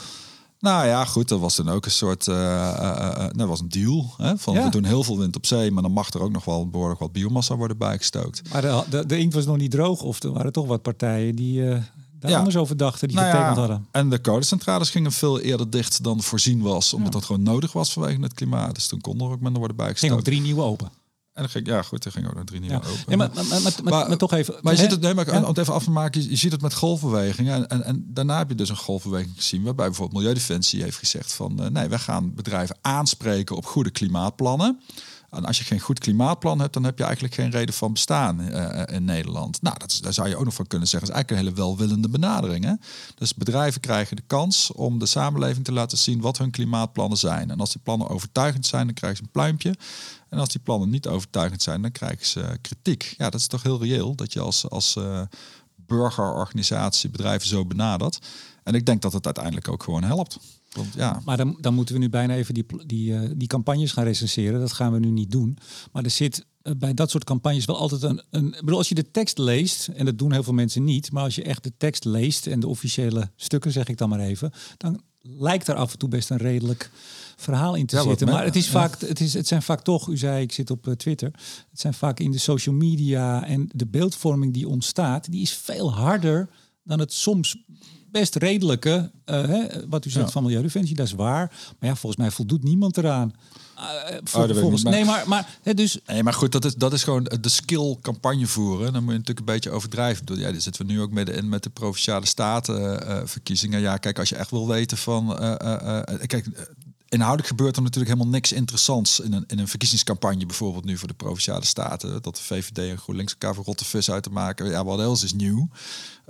Nou 0.61 0.87
ja, 0.87 1.05
goed, 1.05 1.29
dat 1.29 1.41
was 1.41 1.57
dan 1.57 1.69
ook 1.69 1.85
een 1.85 1.91
soort, 1.91 2.27
uh, 2.27 2.35
uh, 2.35 3.27
dat 3.33 3.49
was 3.49 3.61
een 3.61 3.69
deal. 3.69 4.15
Hè, 4.17 4.39
van 4.39 4.55
we 4.55 4.71
doen 4.71 4.85
heel 4.85 5.03
veel 5.03 5.19
wind 5.19 5.37
op 5.37 5.47
zee, 5.47 5.71
maar 5.71 5.83
dan 5.83 5.93
mag 5.93 6.11
er 6.13 6.21
ook 6.21 6.33
nog 6.33 6.45
wel 6.45 6.69
behoorlijk 6.69 7.01
wat 7.01 7.13
biomassa 7.13 7.57
worden 7.57 7.79
bijgestookt. 7.79 8.43
Maar 8.53 8.63
de, 8.63 8.85
de, 8.91 9.07
de 9.07 9.19
inkt 9.19 9.35
was 9.35 9.47
nog 9.47 9.57
niet 9.57 9.71
droog, 9.71 10.03
of 10.03 10.23
er 10.23 10.33
waren 10.33 10.53
toch 10.53 10.67
wat 10.67 10.83
partijen 10.83 11.35
die 11.35 11.63
daar 12.27 12.35
ja. 12.35 12.39
anders 12.39 12.57
over 12.57 12.77
dachten, 12.77 13.09
die 13.09 13.17
nou 13.17 13.31
getekend 13.31 13.57
hadden. 13.57 13.87
En 13.91 14.11
de 14.11 14.19
kolencentrales 14.19 14.91
gingen 14.91 15.13
veel 15.13 15.41
eerder 15.41 15.71
dicht 15.71 16.03
dan 16.03 16.23
voorzien 16.23 16.63
was, 16.63 16.93
omdat 16.93 17.13
dat 17.13 17.25
gewoon 17.25 17.43
nodig 17.43 17.73
was 17.73 17.93
vanwege 17.93 18.21
het 18.21 18.35
klimaat. 18.35 18.75
Dus 18.75 18.87
toen 18.87 19.01
kon 19.01 19.21
er 19.21 19.31
ook 19.31 19.41
minder 19.41 19.59
worden 19.59 19.77
bijgestookt. 19.77 20.13
Ging 20.13 20.27
ook 20.27 20.33
drie 20.33 20.41
nieuwe 20.41 20.63
open. 20.63 20.91
En 21.37 21.43
dan 21.43 21.51
ging, 21.51 21.67
ja, 21.67 21.83
goed, 21.83 22.05
er 22.05 22.13
ging 22.13 22.27
ook 22.27 22.35
nog 22.35 22.45
drie 22.45 22.61
nieuwe 22.61 22.75
ja. 22.75 22.89
open. 22.89 23.05
Nee, 23.07 23.17
maar, 23.17 23.31
maar, 23.35 23.61
maar, 23.63 24.09
maar, 24.09 24.17
toch 24.17 24.33
even. 24.33 24.55
Maar 24.63 24.73
je 24.73 24.79
ziet 24.79 24.91
het, 24.91 25.01
nee, 25.01 25.15
maar 25.15 25.37
om 25.37 25.45
het 25.45 25.59
even 25.59 25.75
af 25.75 25.85
te 25.85 25.91
maken, 25.91 26.23
je, 26.23 26.31
je 26.31 26.37
ziet 26.37 26.53
het 26.53 26.61
met 26.61 26.75
golfbewegingen. 26.75 27.55
En, 27.55 27.69
en, 27.69 27.85
en, 27.85 28.05
daarna 28.09 28.39
heb 28.39 28.49
je 28.49 28.55
dus 28.55 28.69
een 28.69 28.77
golfbeweging 28.77 29.33
gezien, 29.37 29.63
waarbij 29.63 29.87
bijvoorbeeld 29.87 30.19
Milieudefensie 30.19 30.83
heeft 30.83 30.99
gezegd 30.99 31.33
van 31.33 31.63
uh, 31.63 31.67
nee, 31.67 31.89
wij 31.89 31.99
gaan 31.99 32.35
bedrijven 32.35 32.77
aanspreken 32.81 33.57
op 33.57 33.67
goede 33.67 33.91
klimaatplannen. 33.91 34.81
En 35.37 35.45
als 35.45 35.59
je 35.59 35.65
geen 35.65 35.81
goed 35.81 35.99
klimaatplan 35.99 36.61
hebt, 36.61 36.73
dan 36.73 36.85
heb 36.85 36.99
je 36.99 37.05
eigenlijk 37.05 37.35
geen 37.35 37.51
reden 37.51 37.75
van 37.75 37.93
bestaan 37.93 38.41
uh, 38.41 38.83
in 38.87 39.05
Nederland. 39.05 39.63
Nou, 39.63 39.79
dat 39.79 39.99
daar 40.03 40.13
zou 40.13 40.29
je 40.29 40.37
ook 40.37 40.45
nog 40.45 40.55
van 40.55 40.67
kunnen 40.67 40.89
zeggen. 40.89 41.09
Dat 41.09 41.19
is 41.19 41.25
eigenlijk 41.25 41.57
een 41.57 41.57
hele 41.57 41.69
welwillende 41.69 42.09
benadering. 42.09 42.65
Hè? 42.65 42.73
Dus 43.15 43.35
bedrijven 43.35 43.81
krijgen 43.81 44.17
de 44.17 44.23
kans 44.27 44.73
om 44.73 44.99
de 44.99 45.07
samenleving 45.07 45.65
te 45.65 45.73
laten 45.73 45.99
zien 45.99 46.21
wat 46.21 46.39
hun 46.39 46.51
klimaatplannen 46.51 47.19
zijn. 47.19 47.51
En 47.51 47.61
als 47.61 47.73
die 47.73 47.81
plannen 47.83 48.09
overtuigend 48.09 48.67
zijn, 48.67 48.87
dan 48.87 48.95
krijgen 48.95 49.19
ze 49.19 49.25
een 49.25 49.31
pluimpje. 49.31 49.75
En 50.29 50.39
als 50.39 50.49
die 50.49 50.61
plannen 50.61 50.91
niet 50.91 51.07
overtuigend 51.07 51.63
zijn, 51.63 51.83
dan 51.83 51.93
krijgen 51.93 52.27
ze 52.27 52.59
kritiek. 52.61 53.15
Ja, 53.19 53.31
dat 53.31 53.41
is 53.41 53.47
toch 53.47 53.63
heel 53.63 53.83
reëel 53.83 54.15
dat 54.15 54.33
je 54.33 54.41
als, 54.41 54.69
als 54.69 54.97
uh, 54.97 55.21
burgerorganisatie 55.77 57.11
bedrijven 57.11 57.49
zo 57.49 57.65
benadert. 57.65 58.19
En 58.63 58.75
ik 58.75 58.87
denk 58.87 59.03
dat 59.03 59.13
het 59.13 59.25
uiteindelijk 59.25 59.69
ook 59.69 59.83
gewoon 59.83 60.05
helpt. 60.05 60.39
Want, 60.77 60.95
ja. 60.95 61.21
Maar 61.25 61.37
dan, 61.37 61.59
dan 61.61 61.75
moeten 61.75 61.95
we 61.95 62.01
nu 62.01 62.09
bijna 62.09 62.35
even 62.35 62.55
die, 62.55 62.67
die, 62.87 63.11
uh, 63.11 63.31
die 63.37 63.49
campagnes 63.49 63.93
gaan 63.93 64.05
recenseren. 64.05 64.61
Dat 64.61 64.73
gaan 64.73 64.93
we 64.93 64.99
nu 64.99 65.11
niet 65.11 65.31
doen. 65.31 65.59
Maar 65.93 66.05
er 66.05 66.11
zit 66.11 66.47
uh, 66.63 66.73
bij 66.79 66.95
dat 66.95 67.11
soort 67.11 67.25
campagnes 67.25 67.65
wel 67.65 67.79
altijd 67.79 68.03
een, 68.03 68.23
een. 68.31 68.47
Ik 68.47 68.61
bedoel, 68.61 68.79
als 68.79 68.89
je 68.89 68.95
de 68.95 69.11
tekst 69.11 69.39
leest, 69.39 69.89
en 69.89 70.05
dat 70.05 70.19
doen 70.19 70.33
heel 70.33 70.43
veel 70.43 70.53
mensen 70.53 70.85
niet. 70.85 71.13
Maar 71.13 71.23
als 71.23 71.35
je 71.35 71.43
echt 71.43 71.63
de 71.63 71.73
tekst 71.77 72.05
leest 72.05 72.47
en 72.47 72.61
de 72.61 72.69
officiële 72.69 73.31
stukken, 73.37 73.73
zeg 73.73 73.89
ik 73.89 73.97
dan 73.97 74.09
maar 74.09 74.21
even. 74.21 74.53
Dan 74.77 75.01
lijkt 75.21 75.69
er 75.69 75.75
af 75.75 75.93
en 75.93 75.99
toe 75.99 76.09
best 76.09 76.31
een 76.31 76.37
redelijk 76.37 76.91
verhaal 77.37 77.75
in 77.75 77.87
te 77.87 78.01
zitten. 78.01 78.27
Maar 78.27 78.45
het, 78.45 78.57
is 78.57 78.69
vaak, 78.69 79.01
het, 79.01 79.21
is, 79.21 79.35
het 79.35 79.47
zijn 79.47 79.63
vaak 79.63 79.83
toch, 79.83 80.09
u 80.09 80.17
zei 80.17 80.43
ik 80.43 80.53
zit 80.53 80.71
op 80.71 80.87
uh, 80.87 80.95
Twitter, 80.95 81.31
het 81.71 81.81
zijn 81.81 81.95
vaak 81.95 82.21
in 82.21 82.31
de 82.31 82.39
social 82.39 82.75
media 82.75 83.45
en 83.45 83.69
de 83.73 83.87
beeldvorming 83.87 84.53
die 84.53 84.69
ontstaat, 84.69 85.31
die 85.31 85.43
is 85.43 85.53
veel 85.53 85.95
harder 85.95 86.49
dan 86.83 86.99
het 86.99 87.13
soms 87.13 87.57
best 88.19 88.35
redelijke, 88.35 89.11
uh, 89.27 89.45
hè, 89.47 89.89
wat 89.89 90.05
u 90.05 90.11
zegt 90.11 90.27
ja. 90.27 90.33
van 90.33 90.43
Milieudefensie, 90.43 90.97
dat 90.97 91.07
is 91.07 91.13
waar. 91.13 91.53
Maar 91.79 91.91
ja, 91.91 91.97
volgens 91.97 92.23
mij 92.23 92.31
voldoet 92.31 92.63
niemand 92.63 92.97
eraan. 92.97 93.35
Uh, 93.79 94.17
volgens, 94.25 94.83
nee, 94.83 95.05
maar, 95.05 95.29
maar, 95.29 95.59
hè, 95.63 95.75
dus... 95.75 95.99
nee, 96.07 96.23
maar 96.23 96.33
goed, 96.33 96.53
dat 96.53 96.65
is, 96.65 96.75
dat 96.75 96.93
is 96.93 97.03
gewoon 97.03 97.25
de 97.41 97.49
skill 97.49 97.97
campagne 98.01 98.47
voeren. 98.47 98.93
Dan 98.93 99.03
moet 99.03 99.13
je 99.13 99.19
natuurlijk 99.19 99.49
een 99.49 99.55
beetje 99.55 99.71
overdrijven. 99.71 100.39
Ja, 100.39 100.53
daar 100.53 100.61
zitten 100.61 100.87
we 100.87 100.93
nu 100.93 101.01
ook 101.01 101.11
midden 101.11 101.35
in 101.35 101.49
met 101.49 101.63
de 101.63 101.71
provinciale 101.71 102.27
statenverkiezingen. 102.27 103.79
Uh, 103.79 103.85
ja, 103.85 103.97
kijk, 103.97 104.19
als 104.19 104.29
je 104.29 104.37
echt 104.37 104.51
wil 104.51 104.69
weten 104.69 104.97
van... 104.97 105.37
kijk, 106.27 106.47
inhoudelijk 107.09 107.49
gebeurt 107.49 107.77
er 107.77 107.83
natuurlijk 107.83 108.13
helemaal 108.13 108.33
niks 108.33 108.53
interessants 108.53 109.21
in 109.21 109.33
een, 109.33 109.45
in 109.47 109.59
een 109.59 109.69
verkiezingscampagne, 109.69 110.47
bijvoorbeeld 110.47 110.85
nu 110.85 110.99
voor 110.99 111.09
de 111.09 111.15
provinciale 111.15 111.65
staten. 111.65 112.23
Dat 112.23 112.37
de 112.37 112.43
VVD 112.43 112.79
en 112.79 112.99
GroenLinks 112.99 113.33
elkaar 113.33 113.55
voor 113.55 113.65
rotte 113.65 113.85
vis 113.85 114.11
uit 114.11 114.23
te 114.23 114.31
maken. 114.31 114.67
Ja, 114.67 114.85
wat 114.85 115.01
else 115.01 115.25
is 115.25 115.33
nieuw? 115.33 115.69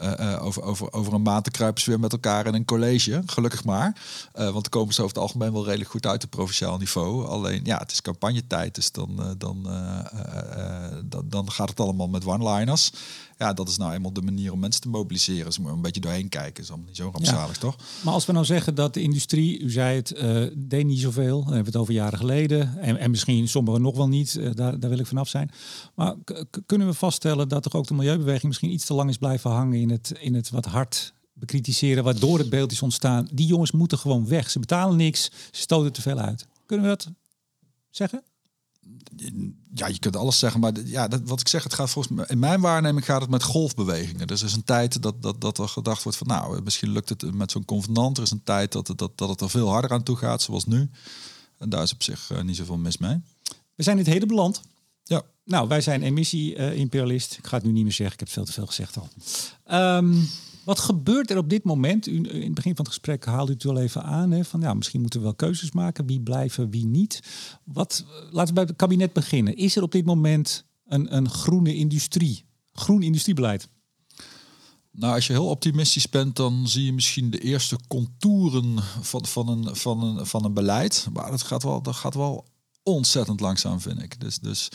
Uh, 0.03 0.13
uh, 0.21 0.45
over, 0.45 0.63
over, 0.63 0.93
over 0.93 1.13
een 1.13 1.23
maand 1.23 1.45
te 1.45 1.51
kruipen 1.51 1.83
ze 1.83 1.91
weer 1.91 2.01
met 2.01 2.13
elkaar 2.13 2.47
in 2.47 2.55
een 2.55 2.65
college. 2.65 3.23
Gelukkig 3.27 3.65
maar. 3.65 3.97
Uh, 4.35 4.43
want 4.43 4.53
dan 4.53 4.69
komen 4.69 4.95
ze 4.95 5.03
over 5.03 5.15
het 5.15 5.23
algemeen 5.23 5.53
wel 5.53 5.65
redelijk 5.65 5.91
goed 5.91 6.07
uit 6.07 6.25
op 6.25 6.31
provinciaal 6.31 6.79
niveau. 6.79 7.27
Alleen 7.27 7.61
ja, 7.65 7.79
het 7.79 7.93
is 7.93 8.03
campagnetijd. 8.03 8.75
Dus 8.75 8.93
dan, 8.93 9.35
dan, 9.39 9.69
dan, 11.05 11.25
dan 11.29 11.51
gaat 11.51 11.69
het 11.69 11.81
allemaal 11.81 12.09
met 12.09 12.27
one-liners 12.27 12.93
ja, 13.39 13.53
dat 13.53 13.69
is 13.69 13.77
nou 13.77 13.93
eenmaal 13.93 14.13
de 14.13 14.23
manier 14.23 14.53
om 14.53 14.59
mensen 14.59 14.81
te 14.81 14.89
mobiliseren. 14.89 15.53
Ze 15.53 15.61
moeten 15.61 15.77
een 15.77 15.83
beetje 15.83 16.01
doorheen 16.01 16.29
kijken. 16.29 16.63
is 16.63 16.69
allemaal 16.69 16.87
niet 16.87 16.97
zo 16.97 17.11
rampzalig, 17.13 17.55
ja. 17.55 17.61
toch? 17.61 17.77
Maar 18.03 18.15
als 18.15 18.27
we 18.27 18.33
nou 18.33 18.45
zeggen 18.45 18.75
dat 18.75 18.95
de 18.95 19.03
industrie, 19.03 19.61
u 19.61 19.71
zei 19.71 19.97
het, 19.97 20.15
uh, 20.23 20.47
deed 20.57 20.87
niet 20.87 21.01
zoveel. 21.01 21.37
Dan 21.37 21.53
hebben 21.53 21.65
we 21.65 21.71
het 21.71 21.77
over 21.77 21.95
jaren 21.95 22.19
geleden. 22.19 22.79
En, 22.79 22.97
en 22.97 23.11
misschien 23.11 23.49
sommigen 23.49 23.83
nog 23.83 23.97
wel 23.97 24.09
niet. 24.09 24.35
Uh, 24.35 24.51
daar, 24.55 24.81
daar 24.81 24.91
wil 24.91 24.99
ik 24.99 25.07
vanaf 25.07 25.29
zijn. 25.29 25.51
Maar 25.95 26.15
kunnen 26.67 26.87
we 26.87 26.95
vaststellen 26.95 27.49
dat 27.49 27.63
toch 27.63 27.75
ook 27.75 27.87
de 27.87 27.95
milieubeweging 27.95 28.45
misschien 28.47 28.73
iets 28.73 28.85
te 28.85 28.95
lang 28.95 29.11
is 29.11 29.19
blijven 29.19 29.51
hangen 29.51 29.81
in 29.81 29.86
het, 29.91 30.13
in 30.19 30.35
het 30.35 30.51
wat 30.51 30.65
hard 30.65 31.13
bekritiseren, 31.33 32.05
waardoor 32.05 32.39
het 32.39 32.51
beeld 32.51 32.73
is 32.73 32.83
ontstaan. 32.83 33.29
Die 33.33 33.47
jongens 33.47 33.71
moeten 33.71 33.99
gewoon 33.99 34.29
weg. 34.29 34.51
Ze 34.51 34.59
betalen 34.59 34.97
niks, 34.97 35.25
ze 35.25 35.61
stoten 35.61 35.93
te 35.93 36.03
veel 36.03 36.19
uit. 36.19 36.47
Kunnen 36.67 36.89
we 36.89 36.97
dat 36.97 37.11
zeggen? 37.91 38.23
ja, 39.75 39.87
je 39.87 39.99
kunt 39.99 40.17
alles 40.17 40.39
zeggen, 40.39 40.61
maar 40.61 40.73
ja, 40.85 41.09
dat, 41.09 41.21
wat 41.25 41.41
ik 41.41 41.49
zeg, 41.49 41.63
het 41.63 41.75
gaat 41.75 41.91
volgens 41.91 42.15
mij, 42.15 42.25
in 42.29 42.39
mijn 42.39 42.61
waarneming 42.61 43.05
gaat 43.05 43.21
het 43.21 43.31
met 43.31 43.43
golfbewegingen. 43.43 44.27
Dus 44.27 44.41
er 44.41 44.47
is 44.47 44.55
een 44.55 44.65
tijd 44.65 45.03
dat, 45.03 45.23
dat, 45.23 45.41
dat 45.41 45.59
er 45.59 45.69
gedacht 45.69 46.03
wordt 46.03 46.19
van, 46.19 46.27
nou, 46.27 46.63
misschien 46.63 46.91
lukt 46.91 47.09
het 47.09 47.35
met 47.35 47.51
zo'n 47.51 47.65
convenant. 47.65 48.17
Er 48.17 48.23
is 48.23 48.31
een 48.31 48.43
tijd 48.43 48.73
dat, 48.73 48.93
dat, 48.97 49.11
dat 49.15 49.29
het 49.29 49.41
er 49.41 49.51
veel 49.51 49.69
harder 49.69 49.91
aan 49.91 50.03
toe 50.03 50.17
gaat, 50.17 50.43
zoals 50.43 50.65
nu. 50.65 50.91
En 51.59 51.69
daar 51.69 51.83
is 51.83 51.93
op 51.93 52.03
zich 52.03 52.31
uh, 52.31 52.43
niet 52.43 52.57
zoveel 52.57 52.77
mis 52.77 52.99
mee. 52.99 53.21
We 53.75 53.83
zijn 53.83 53.99
in 53.99 54.05
het 54.05 54.13
hele 54.13 54.27
beland. 54.27 54.61
Nou, 55.47 55.69
wij 55.69 55.81
zijn 55.81 56.03
emissie-imperialist. 56.03 57.37
Ik 57.39 57.47
ga 57.47 57.57
het 57.57 57.67
nu 57.67 57.73
niet 57.73 57.83
meer 57.83 57.93
zeggen, 57.93 58.15
ik 58.15 58.21
heb 58.21 58.29
veel 58.29 58.45
te 58.45 58.53
veel 58.53 58.67
gezegd 58.67 58.99
al. 58.99 59.09
Um, 59.97 60.29
wat 60.65 60.79
gebeurt 60.79 61.31
er 61.31 61.39
op 61.39 61.51
dit 61.51 61.65
moment? 61.65 62.07
U, 62.07 62.15
in 62.15 62.43
het 62.43 62.55
begin 62.55 62.77
van 62.77 62.85
het 62.85 62.95
gesprek 62.95 63.25
haalde 63.25 63.51
u 63.51 63.55
het 63.55 63.63
wel 63.63 63.79
even 63.79 64.03
aan. 64.03 64.31
Hè, 64.31 64.45
van 64.45 64.61
ja, 64.61 64.75
misschien 64.75 65.01
moeten 65.01 65.19
we 65.19 65.25
wel 65.25 65.35
keuzes 65.35 65.73
maken. 65.73 66.07
Wie 66.07 66.21
blijven, 66.21 66.71
wie 66.71 66.87
niet. 66.87 67.21
Wat, 67.65 68.05
laten 68.31 68.55
we 68.55 68.61
bij 68.61 68.63
het 68.63 68.77
kabinet 68.77 69.13
beginnen. 69.13 69.57
Is 69.57 69.77
er 69.77 69.83
op 69.83 69.93
dit 69.93 70.05
moment 70.05 70.65
een, 70.87 71.17
een 71.17 71.31
groene 71.31 71.75
industrie? 71.75 72.45
Groen 72.73 73.03
industriebeleid? 73.03 73.69
Nou, 74.91 75.15
als 75.15 75.27
je 75.27 75.33
heel 75.33 75.49
optimistisch 75.49 76.09
bent, 76.09 76.37
dan 76.37 76.69
zie 76.69 76.85
je 76.85 76.93
misschien 76.93 77.31
de 77.31 77.41
eerste 77.41 77.79
contouren 77.89 78.79
van, 79.01 79.27
van, 79.27 79.49
een, 79.49 79.77
van, 79.77 80.03
een, 80.03 80.27
van 80.27 80.45
een 80.45 80.55
beleid. 80.55 81.07
Maar 81.13 81.31
dat 81.31 81.43
gaat 81.43 81.63
wel, 81.63 81.83
dat 81.83 81.95
gaat 81.95 82.15
wel 82.15 82.47
ontzettend 82.83 83.41
langzaam, 83.41 83.81
vind 83.81 84.03
ik. 84.03 84.21
Dus, 84.21 84.39
dus 84.39 84.69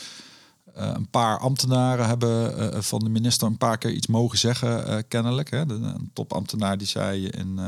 uh, 0.76 0.90
een 0.94 1.10
paar 1.10 1.38
ambtenaren 1.38 2.06
hebben 2.06 2.58
uh, 2.74 2.80
van 2.80 2.98
de 2.98 3.08
minister 3.08 3.48
een 3.48 3.58
paar 3.58 3.78
keer 3.78 3.90
iets 3.90 4.06
mogen 4.06 4.38
zeggen, 4.38 4.88
uh, 4.88 4.98
kennelijk. 5.08 5.50
Hè. 5.50 5.60
Een 5.60 6.10
topambtenaar 6.12 6.78
die 6.78 6.86
zei 6.86 7.26
in 7.26 7.58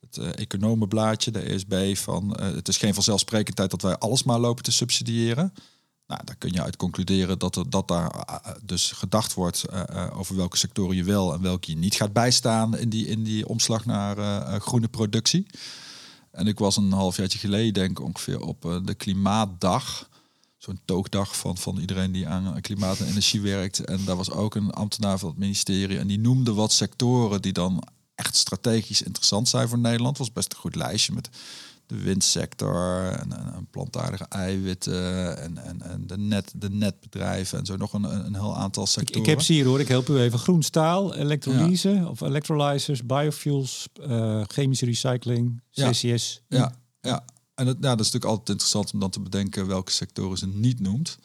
het 0.00 0.34
economenblaadje, 0.34 1.30
de 1.30 1.40
ESB, 1.40 1.96
van 1.96 2.40
het 2.40 2.68
is 2.68 2.76
geen 2.76 2.94
vanzelfsprekendheid 2.94 3.70
dat 3.70 3.82
wij 3.82 3.96
alles 3.96 4.22
maar 4.22 4.38
lopen 4.38 4.64
te 4.64 4.72
subsidiëren. 4.72 5.52
Nou, 6.06 6.20
daar 6.24 6.36
kun 6.36 6.52
je 6.52 6.62
uit 6.62 6.76
concluderen 6.76 7.38
dat, 7.38 7.56
er, 7.56 7.70
dat 7.70 7.88
daar 7.88 8.40
dus 8.62 8.92
gedacht 8.92 9.34
wordt 9.34 9.64
over 10.12 10.36
welke 10.36 10.56
sectoren 10.56 10.96
je 10.96 11.04
wel 11.04 11.34
en 11.34 11.42
welke 11.42 11.70
je 11.70 11.76
niet 11.76 11.94
gaat 11.94 12.12
bijstaan 12.12 12.78
in 12.78 12.88
die, 12.88 13.06
in 13.06 13.22
die 13.22 13.48
omslag 13.48 13.84
naar 13.84 14.16
groene 14.60 14.88
productie. 14.88 15.46
En 16.30 16.46
ik 16.46 16.58
was 16.58 16.76
een 16.76 16.92
halfjaartje 16.92 17.38
geleden, 17.38 17.74
denk 17.74 17.90
ik 17.90 18.00
ongeveer, 18.00 18.40
op 18.40 18.80
de 18.84 18.94
Klimaatdag 18.94 20.09
zo'n 20.60 20.80
toogdag 20.84 21.36
van, 21.36 21.56
van 21.56 21.78
iedereen 21.78 22.12
die 22.12 22.28
aan 22.28 22.60
klimaat 22.60 22.98
en 22.98 23.06
energie 23.06 23.40
werkt. 23.40 23.84
En 23.84 24.04
daar 24.04 24.16
was 24.16 24.30
ook 24.30 24.54
een 24.54 24.70
ambtenaar 24.70 25.18
van 25.18 25.28
het 25.28 25.38
ministerie. 25.38 25.98
En 25.98 26.06
die 26.06 26.18
noemde 26.18 26.54
wat 26.54 26.72
sectoren 26.72 27.42
die 27.42 27.52
dan 27.52 27.82
echt 28.14 28.36
strategisch 28.36 29.02
interessant 29.02 29.48
zijn 29.48 29.68
voor 29.68 29.78
Nederland. 29.78 30.18
was 30.18 30.32
best 30.32 30.52
een 30.52 30.58
goed 30.58 30.74
lijstje 30.74 31.12
met 31.12 31.28
de 31.86 31.96
windsector 31.96 33.10
en, 33.12 33.32
en, 33.32 33.66
plantaardige 33.70 34.26
eiwitten 34.28 35.38
en, 35.38 35.58
en, 35.58 35.82
en 35.82 36.06
de, 36.06 36.18
net, 36.18 36.52
de 36.56 36.70
netbedrijven 36.70 37.58
en 37.58 37.66
zo 37.66 37.76
nog 37.76 37.92
een, 37.92 38.04
een 38.04 38.34
heel 38.34 38.56
aantal 38.56 38.86
sectoren. 38.86 39.22
Ik, 39.22 39.28
heb 39.28 39.40
ze 39.40 39.52
hier 39.52 39.64
hoor, 39.64 39.80
ik 39.80 39.88
help 39.88 40.08
u 40.08 40.18
even. 40.18 40.38
Groen 40.38 40.62
staal, 40.62 41.14
elektrolyse 41.14 42.06
of 42.10 42.20
electrolyzers, 42.20 43.06
biofuels, 43.06 43.88
uh, 44.00 44.42
chemische 44.46 44.84
recycling, 44.84 45.62
CCS. 45.70 46.42
Ja, 46.48 46.72
ja. 47.00 47.24
En 47.60 47.66
het, 47.66 47.76
ja, 47.80 47.88
dat 47.88 48.06
is 48.06 48.12
natuurlijk 48.12 48.30
altijd 48.30 48.48
interessant 48.48 48.92
om 48.92 49.00
dan 49.00 49.10
te 49.10 49.20
bedenken 49.20 49.66
welke 49.66 49.92
sectoren 49.92 50.38
ze 50.38 50.46
niet 50.46 50.80
noemt. 50.80 51.18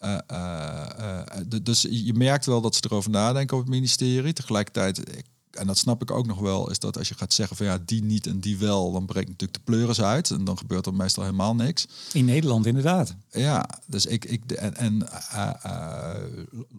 Uh, 0.00 0.18
uh, 0.30 1.20
dus 1.62 1.86
je 1.90 2.14
merkt 2.14 2.46
wel 2.46 2.60
dat 2.60 2.74
ze 2.74 2.80
erover 2.84 3.10
nadenken 3.10 3.56
op 3.56 3.62
het 3.62 3.72
ministerie. 3.72 4.32
Tegelijkertijd, 4.32 5.02
en 5.50 5.66
dat 5.66 5.78
snap 5.78 6.02
ik 6.02 6.10
ook 6.10 6.26
nog 6.26 6.38
wel, 6.38 6.70
is 6.70 6.78
dat 6.78 6.98
als 6.98 7.08
je 7.08 7.14
gaat 7.14 7.32
zeggen 7.32 7.56
van 7.56 7.66
ja, 7.66 7.78
die 7.84 8.02
niet 8.02 8.26
en 8.26 8.40
die 8.40 8.58
wel, 8.58 8.92
dan 8.92 9.06
breekt 9.06 9.28
natuurlijk 9.28 9.58
de 9.58 9.72
pleuris 9.72 10.00
uit. 10.00 10.30
En 10.30 10.44
dan 10.44 10.58
gebeurt 10.58 10.86
er 10.86 10.94
meestal 10.94 11.22
helemaal 11.22 11.54
niks. 11.54 11.86
In 12.12 12.24
Nederland 12.24 12.66
inderdaad. 12.66 13.14
Ja, 13.30 13.68
dus 13.86 14.06
ik, 14.06 14.24
ik 14.24 14.52
en, 14.52 14.76
en 14.76 15.08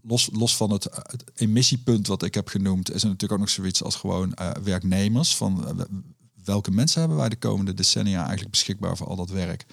los, 0.04 0.30
los 0.32 0.56
van 0.56 0.72
het, 0.72 0.84
het, 0.84 1.24
emissiepunt 1.36 2.08
wat 2.08 2.24
ik 2.24 2.34
heb 2.34 2.48
genoemd, 2.48 2.94
is 2.94 3.02
er 3.02 3.08
natuurlijk 3.08 3.34
ook 3.34 3.46
nog 3.46 3.50
zoiets 3.50 3.84
als 3.84 3.96
gewoon 3.96 4.38
werknemers. 4.64 5.36
Van 5.36 5.86
welke 6.44 6.72
mensen 6.72 7.00
hebben 7.00 7.18
wij 7.18 7.30
de 7.30 7.36
komende 7.36 7.74
decennia 7.74 8.20
eigenlijk 8.20 8.52
beschikbaar 8.52 8.98
voor 8.98 9.08
al 9.08 9.16
dat 9.16 9.30
werk? 9.30 9.66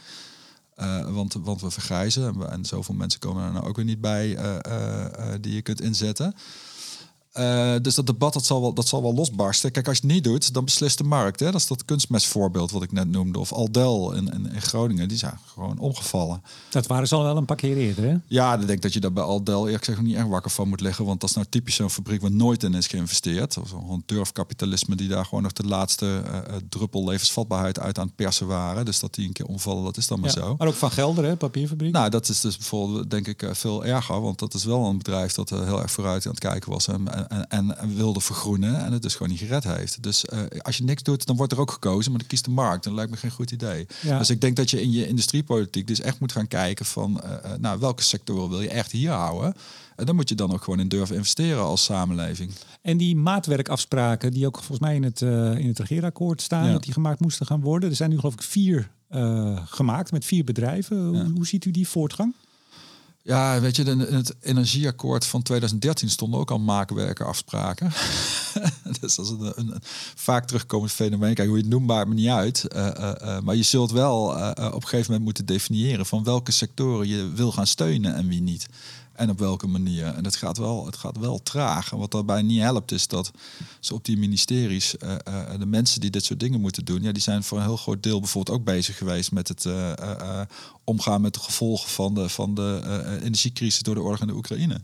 Uh, 0.77 1.11
want, 1.11 1.33
want 1.33 1.61
we 1.61 1.71
vergrijzen 1.71 2.51
en, 2.51 2.65
zoveel 2.65 2.95
mensen 2.95 3.21
komen 3.21 3.45
er 3.45 3.53
nou 3.53 3.67
ook 3.67 3.77
weer 3.77 3.85
niet 3.85 4.01
bij 4.01 4.29
uh, 4.29 4.57
uh, 4.67 5.35
die 5.41 5.55
je 5.55 5.63
kunt 5.63 5.81
inzetten. 5.81 6.35
Uh, 7.39 7.75
dus 7.83 7.95
dat 7.95 8.07
debat 8.07 8.33
dat 8.33 8.45
zal, 8.45 8.61
wel, 8.61 8.73
dat 8.73 8.89
zal 8.89 9.03
wel 9.03 9.15
losbarsten. 9.15 9.71
Kijk, 9.71 9.89
als 9.89 9.97
je 9.97 10.03
het 10.03 10.13
niet 10.13 10.25
doet, 10.25 10.55
dan 10.55 10.65
beslist 10.65 10.99
de 10.99 11.05
markt. 11.05 11.41
Hè? 11.41 11.47
Dat 11.47 11.61
is 11.61 11.67
dat 11.67 11.85
kunstmestvoorbeeld 11.85 12.71
wat 12.71 12.83
ik 12.83 12.93
net 12.93 13.11
noemde. 13.11 13.39
Of 13.39 13.53
Aldel 13.53 14.13
in, 14.13 14.33
in, 14.33 14.53
in 14.53 14.63
Groningen, 14.63 15.09
die 15.09 15.19
zijn 15.19 15.39
gewoon 15.47 15.79
omgevallen. 15.79 16.43
Dat 16.71 16.87
waren 16.87 17.09
ze 17.09 17.15
al 17.15 17.23
wel 17.23 17.37
een 17.37 17.45
paar 17.45 17.57
keer 17.57 17.77
eerder, 17.77 18.05
hè? 18.05 18.17
Ja, 18.27 18.59
ik 18.59 18.67
denk 18.67 18.83
dat 18.83 18.93
je 18.93 19.01
daar 19.01 19.13
bij 19.13 19.23
Aldel 19.23 19.67
eerlijk 19.67 19.85
gezegd 19.85 20.05
niet 20.05 20.17
echt 20.17 20.29
wakker 20.29 20.51
van 20.51 20.69
moet 20.69 20.81
leggen. 20.81 21.05
Want 21.05 21.21
dat 21.21 21.29
is 21.29 21.35
nou 21.35 21.47
typisch 21.51 21.75
zo'n 21.75 21.91
fabriek 21.91 22.21
waar 22.21 22.31
nooit 22.33 22.63
in 22.63 22.75
is 22.75 22.87
geïnvesteerd. 22.87 23.59
Of 23.59 23.69
gewoon 23.69 24.03
durfkapitalisme 24.07 24.97
die 24.97 25.09
daar 25.09 25.25
gewoon 25.25 25.43
nog 25.43 25.53
de 25.53 25.67
laatste 25.67 26.23
uh, 26.27 26.57
druppel 26.69 27.05
levensvatbaarheid 27.05 27.79
uit 27.79 27.99
aan 27.99 28.07
het 28.07 28.17
persen 28.17 28.47
waren. 28.47 28.85
Dus 28.85 29.01
dat 29.01 29.15
die 29.15 29.27
een 29.27 29.33
keer 29.33 29.47
omvallen, 29.47 29.85
dat 29.85 29.97
is 29.97 30.07
dan 30.07 30.21
maar 30.21 30.31
zo. 30.31 30.55
Maar 30.59 30.69
ook 30.69 30.75
van 30.75 30.91
Gelder, 30.91 31.25
hè? 31.25 31.37
Papierfabriek. 31.37 31.93
Nou, 31.93 32.11
dat 32.11 32.29
is 32.29 32.41
dus 32.41 32.57
bijvoorbeeld 32.57 33.11
denk 33.11 33.27
ik 33.27 33.49
veel 33.53 33.85
erger. 33.85 34.21
Want 34.21 34.39
dat 34.39 34.55
is 34.55 34.65
wel 34.65 34.85
een 34.85 34.99
bedrijf 34.99 35.33
dat 35.33 35.51
heel 35.51 35.83
erg 35.83 35.91
vooruit 35.91 36.25
aan 36.25 36.31
het 36.31 36.41
kijken 36.41 36.71
was. 36.71 36.87
En, 37.29 37.79
en, 37.79 37.97
wilde 37.97 38.21
vergroenen 38.21 38.85
en 38.85 38.93
het 38.93 39.03
dus 39.03 39.13
gewoon 39.13 39.29
niet 39.29 39.39
gered 39.39 39.65
heeft. 39.65 40.03
Dus 40.03 40.25
uh, 40.33 40.41
als 40.59 40.77
je 40.77 40.85
niks 40.85 41.03
doet, 41.03 41.27
dan 41.27 41.37
wordt 41.37 41.53
er 41.53 41.61
ook 41.61 41.71
gekozen, 41.71 42.11
maar 42.11 42.21
dan 42.21 42.29
kiest 42.29 42.45
de 42.45 42.51
markt. 42.51 42.85
Dan 42.85 42.95
lijkt 42.95 43.11
me 43.11 43.17
geen 43.17 43.31
goed 43.31 43.51
idee. 43.51 43.87
Ja. 44.01 44.19
Dus 44.19 44.31
ik 44.31 44.41
denk 44.41 44.57
dat 44.57 44.71
je 44.71 44.83
in 44.83 44.91
je 44.91 45.07
industriepolitiek 45.07 45.87
dus 45.87 46.01
echt 46.01 46.21
moet 46.21 46.33
gaan 46.33 46.49
kijken 46.49 46.87
van, 46.87 47.21
uh, 47.25 47.53
nou, 47.59 47.81
welke 47.81 48.03
sectoren 48.03 48.49
wil 48.49 48.61
je 48.61 48.69
echt 48.69 48.93
hier 48.93 49.11
houden? 49.11 49.55
En 49.97 50.07
dan 50.07 50.15
moet 50.15 50.29
je 50.29 50.35
dan 50.35 50.53
ook 50.53 50.63
gewoon 50.63 50.81
in 50.81 50.89
durven 50.89 51.17
investeren 51.17 51.63
als 51.63 51.85
samenleving. 51.85 52.53
En 52.83 52.97
die 52.97 53.17
maatwerkafspraken, 53.17 54.33
die 54.33 54.47
ook 54.47 54.57
volgens 54.57 54.79
mij 54.79 54.95
in 54.95 55.03
het, 55.03 55.21
uh, 55.21 55.59
in 55.59 55.69
het 55.69 55.79
regeerakkoord 55.79 56.43
staan, 56.43 56.67
ja. 56.67 56.73
dat 56.73 56.83
die 56.83 56.93
gemaakt 56.93 57.21
moesten 57.21 57.47
gaan 57.47 57.61
worden. 57.61 57.91
Er 57.91 57.97
zijn 57.97 58.11
nu 58.11 58.19
geloof 58.19 58.35
ik 58.35 58.43
vier 58.43 58.91
gemaakt 59.65 60.13
met 60.13 60.25
vier 60.25 60.45
bedrijven. 60.45 60.97
Ja. 60.97 61.25
Hoe, 61.25 61.33
hoe 61.35 61.47
ziet 61.47 61.65
u 61.65 61.71
die 61.71 61.89
voortgang? 61.89 62.35
Ja, 63.29 63.61
weet 63.61 63.77
je, 63.77 63.85
in 63.85 63.99
het 63.99 64.35
energieakkoord 64.41 65.27
van 65.27 65.43
2013 65.43 66.11
stonden 66.11 66.41
ook 66.41 66.51
al 66.51 66.59
maakwerkenafspraken. 66.59 67.93
dus 69.01 69.15
dat 69.15 69.25
is 69.25 69.31
een, 69.31 69.53
een, 69.57 69.75
vaak 70.15 70.47
terugkomend 70.47 70.93
fenomeen. 70.93 71.35
Kijk, 71.35 71.49
hoe 71.49 71.57
je 71.57 71.63
het 71.63 71.73
noemt, 71.73 71.87
maakt 71.87 72.09
me 72.09 72.15
niet 72.15 72.29
uit. 72.29 72.65
Uh, 72.69 72.87
uh, 72.99 73.13
uh, 73.23 73.41
maar 73.41 73.57
je 73.57 73.63
zult 73.63 73.91
wel 73.91 74.23
op 74.25 74.57
een 74.57 74.83
gegeven 74.83 75.05
moment 75.07 75.25
moeten 75.25 75.47
definiëren 75.47 76.07
van 76.07 76.25
welke 76.25 76.51
sectoren 76.51 77.09
je 77.09 77.31
wil 77.35 77.53
gaan 77.53 77.67
steunen 77.67 78.15
en 78.15 78.29
wie 78.29 78.41
niet. 78.41 78.67
En 79.19 79.31
op 79.31 79.39
welke 79.39 79.67
manier. 79.67 80.07
En 80.07 80.25
het 80.25 80.37
gaat 80.37 80.59
wel, 80.59 80.87
het 80.87 80.97
gaat 80.97 81.19
wel 81.19 81.43
traag. 81.43 81.93
En 81.93 81.99
wat 81.99 82.11
daarbij 82.11 82.43
niet 82.43 82.61
helpt, 82.61 82.93
is 82.93 83.07
dat 83.07 83.31
ze 83.81 83.95
op 83.95 84.05
die 84.05 84.19
ministeries, 84.19 84.95
uh, 84.99 85.15
uh, 85.29 85.59
de 85.59 85.67
mensen 85.67 86.01
die 86.01 86.11
dit 86.11 86.25
soort 86.25 86.41
dingen 86.41 86.61
moeten 86.61 86.85
doen, 86.85 87.03
ja, 87.03 87.13
die 87.13 87.23
zijn 87.23 87.43
voor 87.43 87.59
een 87.59 87.65
heel 87.65 87.77
groot 87.77 88.03
deel 88.03 88.21
bijvoorbeeld 88.21 88.59
ook 88.59 88.65
bezig 88.65 88.97
geweest 88.97 89.33
met 89.33 89.49
het 89.49 89.65
uh, 89.65 90.41
omgaan 90.85 91.21
met 91.21 91.35
de 91.35 91.41
gevolgen 91.41 91.89
van 91.89 92.15
de, 92.15 92.29
van 92.29 92.55
de 92.55 93.19
energiecrisis 93.23 93.83
door 93.83 93.95
de 93.95 94.01
oorlog 94.01 94.21
in 94.21 94.27
de 94.27 94.35
Oekraïne. 94.35 94.81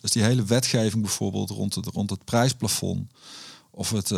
Dus 0.00 0.10
die 0.10 0.22
hele 0.22 0.44
wetgeving 0.44 1.02
bijvoorbeeld 1.02 1.50
rond 1.50 1.74
het, 1.74 1.86
rond 1.86 2.10
het 2.10 2.24
prijsplafond. 2.24 3.10
Of 3.70 3.90
het, 3.90 4.08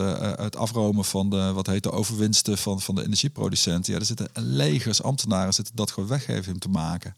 het 0.40 0.56
afromen 0.56 1.04
van 1.04 1.30
de, 1.30 1.52
wat 1.52 1.66
heet 1.66 1.82
de 1.82 1.92
overwinsten 1.92 2.58
van, 2.58 2.80
van 2.80 2.94
de 2.94 3.04
energieproducenten. 3.04 3.92
Ja, 3.92 3.98
er 3.98 4.04
zitten 4.04 4.28
legers 4.34 5.02
ambtenaren 5.02 5.54
zitten 5.54 5.76
dat 5.76 5.90
gewoon 5.90 6.08
weggeven 6.08 6.58
te 6.58 6.68
maken. 6.68 7.14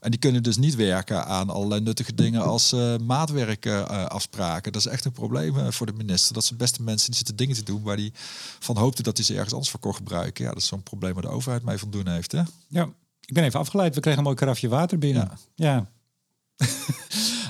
En 0.00 0.10
die 0.10 0.20
kunnen 0.20 0.42
dus 0.42 0.56
niet 0.56 0.74
werken 0.74 1.26
aan 1.26 1.50
allerlei 1.50 1.80
nuttige 1.80 2.14
dingen 2.14 2.42
als 2.42 2.72
uh, 2.72 2.96
maatwerkafspraken. 2.96 4.72
dat 4.72 4.80
is 4.80 4.92
echt 4.92 5.04
een 5.04 5.12
probleem 5.12 5.56
uh, 5.56 5.70
voor 5.70 5.86
de 5.86 5.92
minister. 5.92 6.34
Dat 6.34 6.44
zijn 6.44 6.58
beste 6.58 6.82
mensen 6.82 7.06
die 7.06 7.16
zitten 7.16 7.36
dingen 7.36 7.54
te 7.54 7.62
doen 7.62 7.82
waar 7.82 7.96
die 7.96 8.12
van 8.58 8.76
hoopte 8.76 9.02
dat 9.02 9.16
hij 9.16 9.26
ze 9.26 9.34
ergens 9.34 9.52
anders 9.52 9.70
voor 9.70 9.80
kon 9.80 9.94
gebruiken. 9.94 10.44
Ja, 10.44 10.50
dat 10.50 10.62
is 10.62 10.66
zo'n 10.66 10.82
probleem 10.82 11.12
waar 11.12 11.22
de 11.22 11.28
overheid 11.28 11.62
mee 11.62 11.78
van 11.78 11.90
doen 11.90 12.08
heeft. 12.08 12.32
Hè? 12.32 12.42
Ja, 12.68 12.88
ik 13.24 13.34
ben 13.34 13.44
even 13.44 13.60
afgeleid. 13.60 13.94
We 13.94 14.00
kregen 14.00 14.18
een 14.18 14.24
mooi 14.24 14.36
karafje 14.36 14.68
water 14.68 14.98
binnen. 14.98 15.30
Ja. 15.54 15.88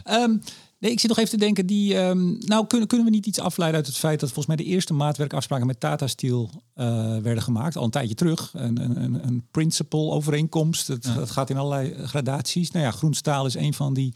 ja. 0.06 0.22
um, 0.22 0.42
Nee, 0.78 0.90
ik 0.90 1.00
zit 1.00 1.08
nog 1.08 1.18
even 1.18 1.30
te 1.30 1.36
denken, 1.36 1.66
die, 1.66 1.96
um, 1.96 2.38
nou 2.40 2.66
kunnen, 2.66 2.88
kunnen 2.88 3.06
we 3.06 3.12
niet 3.12 3.26
iets 3.26 3.38
afleiden 3.38 3.78
uit 3.78 3.88
het 3.88 3.96
feit 3.96 4.20
dat 4.20 4.32
volgens 4.32 4.46
mij 4.46 4.56
de 4.56 4.72
eerste 4.72 4.94
maatwerkafspraken 4.94 5.66
met 5.66 5.80
Tata 5.80 6.06
Steel 6.06 6.50
uh, 6.80 7.16
werden 7.18 7.42
gemaakt, 7.42 7.76
al 7.76 7.84
een 7.84 7.90
tijdje 7.90 8.14
terug. 8.14 8.50
Een, 8.54 9.02
een, 9.02 9.26
een 9.26 9.46
principle 9.50 10.10
overeenkomst, 10.10 10.86
dat, 10.86 11.04
ja. 11.04 11.14
dat, 11.14 11.30
gaat 11.30 11.50
in 11.50 11.56
allerlei 11.56 12.06
gradaties. 12.06 12.70
Nou 12.70 12.84
ja, 12.84 12.90
groen 12.90 13.14
staal 13.14 13.46
is 13.46 13.54
een 13.54 13.74
van 13.74 13.94
die 13.94 14.12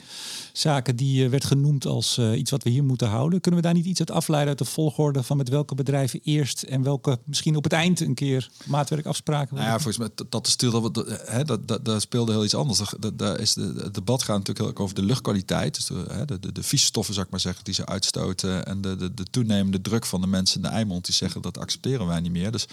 zaken 0.52 0.96
die 0.96 1.24
uh, 1.24 1.30
werd 1.30 1.44
genoemd 1.44 1.86
als 1.86 2.18
uh, 2.18 2.38
iets 2.38 2.50
wat 2.50 2.62
we 2.62 2.70
hier 2.70 2.84
moeten 2.84 3.08
houden. 3.08 3.40
Kunnen 3.40 3.60
we 3.60 3.66
daar 3.66 3.76
niet 3.76 3.86
iets 3.86 4.00
uit 4.00 4.10
afleiden 4.10 4.48
uit 4.48 4.58
de 4.58 4.64
volgorde 4.64 5.22
van 5.22 5.36
met 5.36 5.48
welke 5.48 5.74
bedrijven 5.74 6.20
eerst 6.22 6.62
en 6.62 6.82
welke 6.82 7.18
misschien 7.24 7.56
op 7.56 7.64
het 7.64 7.72
eind 7.72 8.00
een 8.00 8.14
keer 8.14 8.50
maatwerkafspraken 8.66 9.56
Nou 9.56 9.66
ja, 9.66 9.72
volgens 9.72 9.98
mij 9.98 10.08
dat, 10.14 10.30
dat 10.30 10.48
Steel, 10.48 10.80
dat, 10.80 10.94
dat, 10.94 11.22
hè, 11.24 11.44
dat, 11.44 11.68
dat, 11.68 11.84
dat 11.84 12.00
speelde 12.00 12.32
heel 12.32 12.44
iets 12.44 12.54
anders. 12.54 12.82
Dat, 12.98 13.18
dat 13.18 13.38
is 13.38 13.54
de, 13.54 13.74
het 13.76 13.94
debat 13.94 14.22
gaat 14.22 14.38
natuurlijk 14.38 14.68
heel 14.68 14.84
over 14.84 14.94
de 14.94 15.02
luchtkwaliteit, 15.02 15.74
dus 15.74 15.86
de, 15.86 16.04
hè, 16.08 16.24
de, 16.24 16.38
de 16.40 16.52
de 16.62 16.68
vieze 16.68 16.84
stoffen, 16.84 17.14
zou 17.14 17.26
ik 17.26 17.32
maar 17.32 17.40
zeggen, 17.40 17.64
die 17.64 17.74
ze 17.74 17.86
uitstoten. 17.86 18.66
En 18.66 18.80
de, 18.80 18.96
de, 18.96 19.14
de 19.14 19.24
toenemende 19.30 19.80
druk 19.80 20.06
van 20.06 20.20
de 20.20 20.26
mensen 20.26 20.56
in 20.56 20.62
de 20.62 20.68
Eimond 20.68 21.04
die 21.04 21.14
zeggen 21.14 21.42
dat 21.42 21.58
accepteren 21.58 22.06
wij 22.06 22.20
niet 22.20 22.32
meer. 22.32 22.51
Dus 22.53 22.66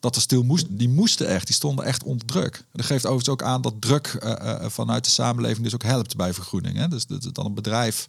dat 0.00 0.16
er 0.16 0.22
stil 0.22 0.42
moest, 0.42 0.66
die 0.68 0.88
moesten 0.88 1.26
echt, 1.28 1.46
die 1.46 1.54
stonden 1.54 1.84
echt 1.84 2.02
onder 2.02 2.26
druk. 2.26 2.64
Dat 2.72 2.86
geeft 2.86 3.04
overigens 3.04 3.28
ook 3.28 3.42
aan 3.42 3.62
dat 3.62 3.74
druk 3.80 4.18
uh, 4.22 4.64
vanuit 4.66 5.04
de 5.04 5.10
samenleving 5.10 5.64
dus 5.64 5.74
ook 5.74 5.82
helpt 5.82 6.16
bij 6.16 6.34
vergroening. 6.34 6.76
Hè? 6.76 6.88
Dus 6.88 7.06
dat 7.06 7.34
dan 7.34 7.46
een 7.46 7.54
bedrijf 7.54 8.06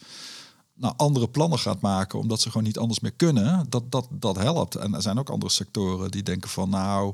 nou, 0.74 0.94
andere 0.98 1.28
plannen 1.28 1.60
gaat 1.60 1.82
maken, 1.82 2.20
omdat 2.20 2.42
ze 2.42 2.48
gewoon 2.48 2.64
niet 2.64 2.78
anders 2.78 3.00
meer 3.00 3.14
kunnen, 3.16 3.66
dat, 3.70 3.92
dat, 3.92 4.08
dat 4.10 4.38
helpt. 4.38 4.76
En 4.76 4.94
er 4.94 5.02
zijn 5.02 5.20
ook 5.20 5.30
andere 5.30 5.52
sectoren 5.52 6.12
die 6.12 6.24
denken 6.24 6.50
van 6.50 6.70
nou, 6.70 7.14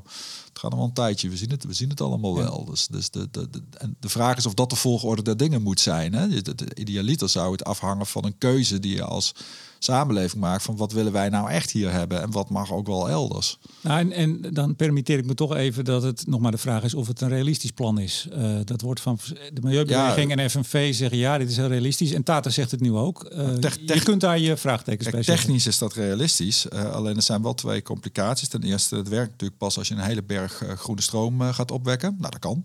het 0.60 0.66
gaat 0.66 0.78
nog 0.78 0.88
wel 0.88 0.88
een 0.88 1.04
tijdje, 1.04 1.28
we 1.28 1.36
zien 1.36 1.50
het, 1.50 1.64
we 1.64 1.72
zien 1.72 1.88
het 1.88 2.00
allemaal 2.00 2.36
wel. 2.36 2.64
Dus, 2.64 2.86
dus 2.86 3.10
de, 3.10 3.28
de, 3.30 3.50
de, 3.50 3.62
en 3.78 3.96
de 4.00 4.08
vraag 4.08 4.36
is 4.36 4.46
of 4.46 4.54
dat 4.54 4.70
de 4.70 4.76
volgorde 4.76 5.22
der 5.22 5.36
dingen 5.36 5.62
moet 5.62 5.80
zijn. 5.80 6.12
Hè? 6.12 6.28
De, 6.28 6.54
de, 6.54 6.74
idealiter 6.74 7.28
zou 7.28 7.52
het 7.52 7.64
afhangen 7.64 8.06
van 8.06 8.24
een 8.24 8.38
keuze 8.38 8.80
die 8.80 8.94
je 8.94 9.04
als 9.04 9.34
samenleving 9.78 10.42
maakt 10.42 10.62
van 10.62 10.76
wat 10.76 10.92
willen 10.92 11.12
wij 11.12 11.28
nou 11.28 11.50
echt 11.50 11.70
hier 11.70 11.92
hebben 11.92 12.22
en 12.22 12.30
wat 12.30 12.50
mag 12.50 12.72
ook 12.72 12.86
wel 12.86 13.08
elders. 13.08 13.58
Nou, 13.80 13.98
en, 13.98 14.12
en 14.12 14.54
dan 14.54 14.76
permitteer 14.76 15.18
ik 15.18 15.26
me 15.26 15.34
toch 15.34 15.54
even 15.54 15.84
dat 15.84 16.02
het 16.02 16.26
nog 16.26 16.40
maar 16.40 16.50
de 16.50 16.58
vraag 16.58 16.82
is 16.82 16.94
of 16.94 17.06
het 17.06 17.20
een 17.20 17.28
realistisch 17.28 17.70
plan 17.70 17.98
is. 17.98 18.28
Uh, 18.32 18.58
dat 18.64 18.80
wordt 18.80 19.00
van 19.00 19.18
de 19.52 19.60
Milieubeweging 19.60 20.30
ja, 20.30 20.36
en 20.36 20.50
FNV 20.50 20.94
zeggen 20.94 21.18
ja, 21.18 21.38
dit 21.38 21.50
is 21.50 21.56
heel 21.56 21.66
realistisch. 21.66 22.12
En 22.12 22.22
Tata 22.22 22.50
zegt 22.50 22.70
het 22.70 22.80
nu 22.80 22.92
ook. 22.92 23.30
Uh, 23.32 23.48
je 23.86 24.02
kunt 24.02 24.20
daar 24.20 24.38
je 24.38 24.56
vraagtekens 24.56 25.10
bij 25.10 25.22
Technisch 25.22 25.66
is 25.66 25.78
dat 25.78 25.92
realistisch. 25.92 26.66
Uh, 26.72 26.92
alleen 26.92 27.16
er 27.16 27.22
zijn 27.22 27.42
wel 27.42 27.54
twee 27.54 27.82
complicaties. 27.82 28.48
Ten 28.48 28.62
eerste, 28.62 28.96
het 28.96 29.08
werkt 29.08 29.30
natuurlijk 29.30 29.58
pas 29.58 29.78
als 29.78 29.88
je 29.88 29.94
een 29.94 30.00
hele 30.00 30.22
berg 30.22 30.47
groene 30.48 31.02
stroom 31.02 31.40
gaat 31.40 31.70
opwekken. 31.70 32.16
Nou, 32.18 32.30
dat 32.30 32.38
kan. 32.40 32.64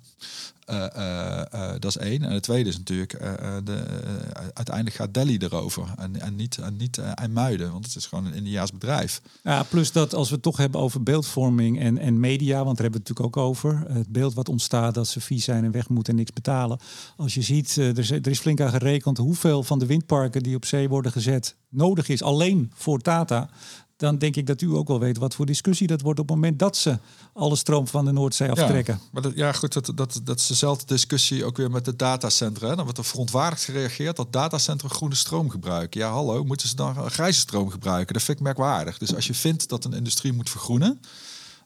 Uh, 0.70 1.42
dat 1.80 1.86
is 1.86 1.98
één. 1.98 2.24
En 2.24 2.32
het 2.32 2.44
tweede 2.44 2.70
is 2.70 2.78
natuurlijk, 2.78 3.12
de, 3.64 3.86
uiteindelijk 4.54 4.96
gaat 4.96 5.14
Delhi 5.14 5.38
erover 5.38 5.94
en, 5.98 6.22
en 6.22 6.36
niet, 6.36 6.58
en 6.58 6.78
niet. 6.78 7.02
Want 7.72 7.86
het 7.86 7.96
is 7.96 8.06
gewoon 8.06 8.26
een 8.26 8.34
Indiaas 8.34 8.72
bedrijf. 8.72 9.22
Ja, 9.44 9.64
plus 9.64 9.92
dat 9.92 10.14
als 10.14 10.28
we 10.28 10.34
het 10.34 10.44
toch 10.44 10.58
hebben 10.58 10.82
over 10.82 11.04
beeldvorming 11.04 11.80
en, 11.80 11.98
en 11.98 12.20
media, 12.20 12.64
want 12.64 12.78
daar 12.78 12.84
hebben 12.84 13.02
we 13.02 13.08
het 13.08 13.18
natuurlijk 13.18 13.38
ook 13.38 13.48
over. 13.48 13.84
Het 13.88 14.08
beeld 14.08 14.34
wat 14.34 14.50
ontstaat 14.50 14.94
dat 14.94 15.08
ze 15.08 15.22
vies 15.22 15.44
zijn 15.44 15.64
en 15.64 15.72
weg 15.72 15.90
moeten 15.90 16.14
en 16.14 16.20
niks 16.20 16.34
betalen. 16.34 16.80
Als 17.18 17.34
je 17.34 17.42
ziet, 17.42 17.76
er 17.76 18.00
is, 18.00 18.12
er 18.12 18.28
is 18.28 18.40
flink 18.40 18.62
aan 18.62 18.70
gerekend 18.70 19.18
hoeveel 19.18 19.64
van 19.64 19.80
de 19.80 19.86
windparken 19.86 20.44
die 20.44 20.56
op 20.56 20.66
zee 20.66 20.90
worden 20.90 21.12
gezet 21.12 21.56
nodig 21.74 22.10
is 22.10 22.24
alleen 22.24 22.72
voor 22.76 23.00
Tata 23.00 23.50
dan 24.04 24.18
denk 24.18 24.36
ik 24.36 24.48
dat 24.48 24.62
u 24.62 24.76
ook 24.76 24.88
wel 24.88 25.00
weet 25.00 25.18
wat 25.18 25.36
voor 25.36 25.46
discussie 25.46 25.88
dat 25.88 26.02
wordt 26.02 26.20
op 26.20 26.28
het 26.28 26.36
moment 26.36 26.60
dat 26.60 26.78
ze 26.78 27.00
alle 27.34 27.56
stroom 27.56 27.88
van 27.88 28.06
de 28.06 28.12
Noordzee 28.12 28.52
aftrekken. 28.52 29.00
Ja, 29.02 29.08
maar 29.12 29.22
dat, 29.22 29.32
ja 29.36 29.52
goed, 29.52 29.74
dat, 29.74 29.92
dat, 29.96 30.22
dat 30.24 30.40
is 30.40 30.48
dezelfde 30.48 30.86
discussie 30.86 31.46
ook 31.46 31.58
weer 31.58 31.72
met 31.72 31.86
de 31.86 31.96
datacentra. 31.96 32.76
Dan 32.76 32.84
wordt 32.84 32.98
er 32.98 33.06
verontwaardigd 33.06 33.64
gereageerd 33.64 34.16
dat 34.16 34.34
datacentra 34.34 34.88
groene 34.88 35.16
stroom 35.16 35.50
gebruiken. 35.50 36.00
Ja, 36.00 36.12
hallo, 36.12 36.44
moeten 36.44 36.68
ze 36.68 36.76
dan 36.76 37.12
grijze 37.12 37.40
stroom 37.40 37.70
gebruiken? 37.70 38.14
Dat 38.14 38.24
vind 38.24 38.38
ik 38.38 38.44
merkwaardig. 38.44 38.98
Dus 38.98 39.16
als 39.16 39.28
je 39.28 39.34
vindt 39.34 39.70
dat 39.70 39.86
een 39.86 39.94
industrie 39.94 40.34
moet 40.34 40.50
vergroenen, 40.50 41.00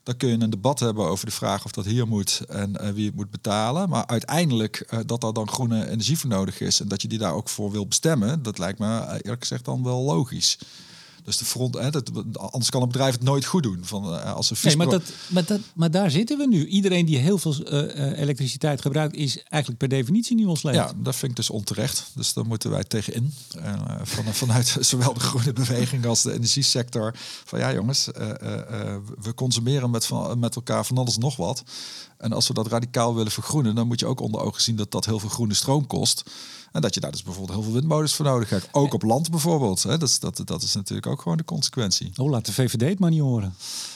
dan 0.04 0.18
kun 0.18 0.30
je 0.30 0.40
een 0.40 0.50
debat 0.50 0.80
hebben 0.80 1.06
over 1.06 1.26
de 1.26 1.32
vraag 1.32 1.66
of 1.66 1.72
dat 1.72 1.86
hier 1.86 2.08
moet 2.08 2.42
en 2.48 2.74
uh, 2.82 2.90
wie 2.90 3.06
het 3.06 3.16
moet 3.16 3.32
betalen. 3.32 3.90
Maar 3.90 4.08
uiteindelijk 4.08 4.88
uh, 4.94 5.00
dat 5.06 5.24
er 5.24 5.34
dan 5.34 5.50
groene 5.50 5.90
energie 5.90 6.18
voor 6.18 6.30
nodig 6.30 6.60
is 6.60 6.80
en 6.80 6.88
dat 6.88 7.02
je 7.02 7.08
die 7.08 7.18
daar 7.18 7.34
ook 7.34 7.50
voor 7.50 7.72
wil 7.72 7.88
bestemmen, 7.88 8.44
dat 8.44 8.58
lijkt 8.58 8.80
me 8.80 9.00
eh, 9.00 9.14
eerlijk 9.14 9.42
gezegd 9.42 9.66
dan 9.66 9.84
wel 9.84 10.02
logisch. 10.02 10.58
Dus 11.28 11.38
de 11.38 11.46
front, 11.46 11.74
hè, 11.74 11.90
dat, 11.90 12.12
anders 12.34 12.70
kan 12.70 12.82
een 12.82 12.88
bedrijf 12.88 13.14
het 13.14 13.24
nooit 13.24 13.46
goed 13.46 13.64
doen. 13.64 13.80
Van, 13.82 14.14
uh, 14.14 14.34
als 14.34 14.50
een 14.50 14.58
nee, 14.62 14.78
maar, 14.78 14.90
dat, 14.90 15.02
maar, 15.28 15.46
dat, 15.46 15.60
maar 15.76 15.92
daar 15.92 16.12
zitten 16.12 16.38
we 16.38 16.48
nu. 16.48 16.68
Iedereen 16.68 17.06
die 17.06 17.18
heel 17.18 17.38
veel 17.38 17.56
uh, 17.74 18.20
elektriciteit 18.20 18.82
gebruikt, 18.82 19.16
is 19.16 19.44
eigenlijk 19.44 19.78
per 19.78 19.88
definitie 19.88 20.36
nu 20.36 20.46
ons 20.46 20.62
Ja, 20.62 20.92
dat 20.98 21.16
vind 21.16 21.32
ik 21.32 21.38
dus 21.38 21.50
onterecht. 21.50 22.12
Dus 22.16 22.34
daar 22.34 22.46
moeten 22.46 22.70
wij 22.70 22.84
tegenin. 22.84 23.34
Uh, 23.58 23.74
van, 24.04 24.34
vanuit 24.34 24.78
zowel 24.90 25.14
de 25.14 25.20
groene 25.20 25.54
beweging 25.54 26.06
als 26.06 26.22
de 26.22 26.34
energiesector. 26.34 27.14
Van 27.46 27.60
ja, 27.60 27.74
jongens, 27.74 28.06
we 29.22 29.34
consumeren 29.36 29.90
met, 29.90 30.06
van, 30.06 30.40
met 30.40 30.56
elkaar 30.56 30.86
van 30.86 30.98
alles 30.98 31.18
nog 31.18 31.36
wat. 31.36 31.64
En 32.18 32.34
als 32.34 32.48
we 32.48 32.54
dat 32.54 32.68
radicaal 32.68 33.16
willen 33.16 33.32
vergroenen, 33.32 33.76
dan 33.76 33.88
moet 33.88 34.00
je 34.00 34.06
ook 34.06 34.20
onder 34.20 34.42
ogen 34.42 34.62
zien 34.62 34.76
dat 34.76 34.92
dat 34.92 35.06
heel 35.06 35.20
veel 35.20 35.30
groene 35.30 35.54
stroom 35.54 35.88
kost. 35.88 36.24
En 36.72 36.82
dat 36.82 36.94
je 36.94 37.00
daar 37.00 37.12
dus 37.12 37.24
bijvoorbeeld 37.24 37.58
heel 37.58 37.64
veel 37.64 37.74
windmolens 37.74 38.14
voor 38.14 38.26
nodig 38.26 38.50
hebt. 38.50 38.68
Ook 38.72 38.94
op 38.94 39.04
land 39.04 39.30
bijvoorbeeld. 39.30 39.84
Hè. 39.84 39.98
Dat, 39.98 40.10
is, 40.10 40.20
dat, 40.20 40.42
dat 40.46 40.62
is 40.62 40.74
natuurlijk 40.74 41.08
ook 41.08 41.22
gewoon 41.22 41.38
de 41.38 41.46
consequentie. 41.46 42.12
Oh, 42.16 42.30
laat 42.30 42.46
de 42.46 42.54
VVD 42.54 42.82
het 42.82 43.00
maar 43.00 43.10
niet 43.10 43.22
horen. 43.22 43.56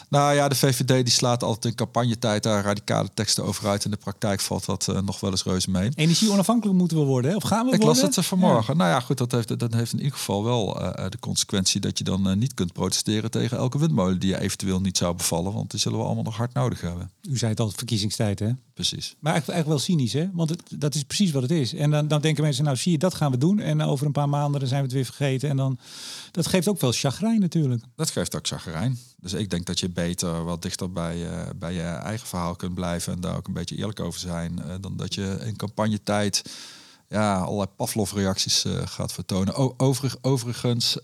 Nou 0.10 0.36
ja, 0.36 0.48
de 0.48 0.56
VVD 0.56 0.88
die 0.88 1.14
slaat 1.14 1.44
altijd 1.44 1.66
in 1.66 1.76
campagnetijd 1.76 2.44
daar 2.44 2.64
radicale 2.64 3.10
teksten 3.14 3.44
over 3.44 3.68
uit. 3.68 3.86
In 3.86 3.92
de 3.92 3.98
praktijk 3.98 4.40
valt 4.40 4.66
dat 4.66 4.88
uh, 4.90 5.02
nog 5.02 5.20
wel 5.20 5.32
eens 5.32 5.44
reuze 5.44 5.70
mee. 5.72 5.92
Energie 5.96 6.32
onafhankelijk 6.32 6.78
moeten 6.78 6.98
we 6.98 7.04
worden, 7.04 7.32
hè? 7.32 7.38
of 7.38 7.44
gaan 7.44 7.66
we 7.66 7.74
Ik 7.74 7.82
worden? 7.82 8.02
las 8.04 8.16
het 8.16 8.26
vanmorgen. 8.26 8.74
Ja. 8.74 8.80
Nou 8.80 8.90
ja, 8.92 9.00
goed, 9.00 9.18
dat 9.18 9.32
heeft, 9.32 9.60
dat 9.60 9.74
heeft 9.74 9.94
in 9.94 9.98
ieder 9.98 10.18
geval 10.18 10.44
wel 10.44 10.82
uh, 10.82 11.10
de 11.10 11.20
consequentie 11.20 11.82
dat 11.82 11.98
je 11.98 12.04
dan 12.04 12.30
uh, 12.30 12.36
niet 12.36 12.54
kunt 12.54 12.74
protesteren 12.74 13.32
tegen 13.32 13.58
elke 13.58 13.80
windmolen 13.80 14.20
die 14.20 14.30
je 14.30 14.40
eventueel 14.40 14.82
niet 14.82 14.98
zou 14.98 15.16
bevallen. 15.16 15.54
Want 15.54 15.72
die 15.72 15.80
zullen 15.80 15.98
we 15.98 16.06
allemaal 16.06 16.24
nog 16.24 16.38
hard 16.38 16.54
nodig 16.54 16.82
hebben. 16.82 17.12
U 17.30 17.38
zei 17.38 17.52
het 17.52 17.60
al, 17.60 17.72
verkiezingstijd, 18.12 18.40
hè? 18.40 18.74
Precies. 18.74 19.16
Maar 19.20 19.32
eigenlijk, 19.34 19.64
eigenlijk 19.64 19.68
wel 19.68 19.98
cynisch, 19.98 20.14
hè? 20.14 20.30
Want 20.34 20.50
het, 20.50 20.62
dat 20.70 20.96
is 20.96 21.04
precies 21.04 21.32
wat 21.32 21.42
het 21.42 21.52
is. 21.52 21.74
En 21.74 21.92
dan, 21.92 22.08
dan 22.08 22.22
denken 22.22 22.44
mensen, 22.44 22.64
nou 22.64 22.78
zie 22.78 22.92
je, 22.92 22.98
dat 22.98 23.14
gaan 23.14 23.32
we 23.32 23.38
doen. 23.38 23.60
En 23.60 23.82
over 23.82 24.06
een 24.06 24.12
paar 24.12 24.30
maanden 24.30 24.60
dan 24.60 24.70
zijn 24.70 24.82
we 24.82 24.86
het 24.86 24.96
weer 24.96 25.06
vergeten. 25.06 25.50
En 25.50 25.58
dan, 25.58 25.80
dat 26.32 26.48
geeft 26.48 26.68
ook 26.68 26.82
wel 26.82 26.92
chagrijn 26.92 27.40
natuurlijk. 27.40 27.84
Dat 27.96 28.10
geeft 28.10 28.36
ook 28.36 28.48
chagrijn. 28.48 28.98
Dus 29.18 29.34
ik 29.34 29.50
denk 29.50 29.66
dat 29.66 29.80
je 29.80 29.90
beter 29.90 30.44
wat 30.44 30.62
dichter 30.62 30.92
bij, 30.92 31.18
uh, 31.18 31.42
bij 31.56 31.74
je 31.74 31.82
eigen 31.82 32.28
verhaal 32.28 32.56
kunt 32.56 32.74
blijven. 32.74 33.14
En 33.14 33.22
daar 33.22 33.36
ook 33.36 33.48
een 33.48 33.54
beetje 33.54 33.78
eerlijk 33.78 34.00
over 34.00 34.20
zijn. 34.20 34.60
Uh, 34.60 34.74
dan 34.82 34.98
dat 34.98 35.14
je 35.14 35.38
in 35.46 35.56
campagnetijd 35.56 36.42
ja, 37.12 37.38
allerlei 37.40 37.68
Pavlov-reacties 37.76 38.66
uh, 38.66 38.74
gaat 38.86 39.14
vertonen. 39.14 39.80
Overig, 39.80 40.18
overigens 40.22 40.98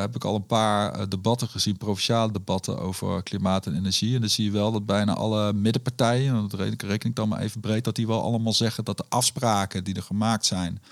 heb 0.00 0.14
ik 0.14 0.24
al 0.24 0.34
een 0.34 0.46
paar 0.46 1.08
debatten 1.08 1.48
gezien, 1.48 1.76
provinciale 1.76 2.32
debatten 2.32 2.78
over 2.78 3.22
klimaat 3.22 3.66
en 3.66 3.76
energie. 3.76 4.14
En 4.14 4.20
dan 4.20 4.30
zie 4.30 4.44
je 4.44 4.50
wel 4.50 4.72
dat 4.72 4.86
bijna 4.86 5.14
alle 5.14 5.52
middenpartijen, 5.52 6.34
en 6.34 6.48
dat 6.48 6.60
reken 6.80 7.08
ik 7.08 7.16
dan 7.16 7.28
maar 7.28 7.40
even 7.40 7.60
breed, 7.60 7.84
dat 7.84 7.96
die 7.96 8.06
wel 8.06 8.22
allemaal 8.22 8.52
zeggen 8.52 8.84
dat 8.84 8.96
de 8.96 9.04
afspraken 9.08 9.84
die 9.84 9.94
er 9.94 10.02
gemaakt 10.02 10.46
zijn 10.46 10.82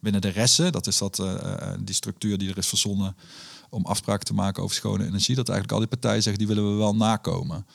binnen 0.00 0.20
de 0.20 0.28
resten, 0.28 0.72
dat 0.72 0.86
is 0.86 0.98
dat, 0.98 1.22
die 1.80 1.94
structuur 1.94 2.38
die 2.38 2.50
er 2.50 2.58
is 2.58 2.66
verzonnen 2.66 3.16
om 3.70 3.86
afspraken 3.86 4.24
te 4.24 4.34
maken 4.34 4.62
over 4.62 4.76
schone 4.76 5.06
energie, 5.06 5.34
dat 5.34 5.48
eigenlijk 5.48 5.78
al 5.78 5.88
die 5.88 5.98
partijen 5.98 6.22
zeggen 6.22 6.46
die 6.46 6.54
willen 6.54 6.72
we 6.72 6.78
wel 6.78 6.94
nakomen. 6.94 7.66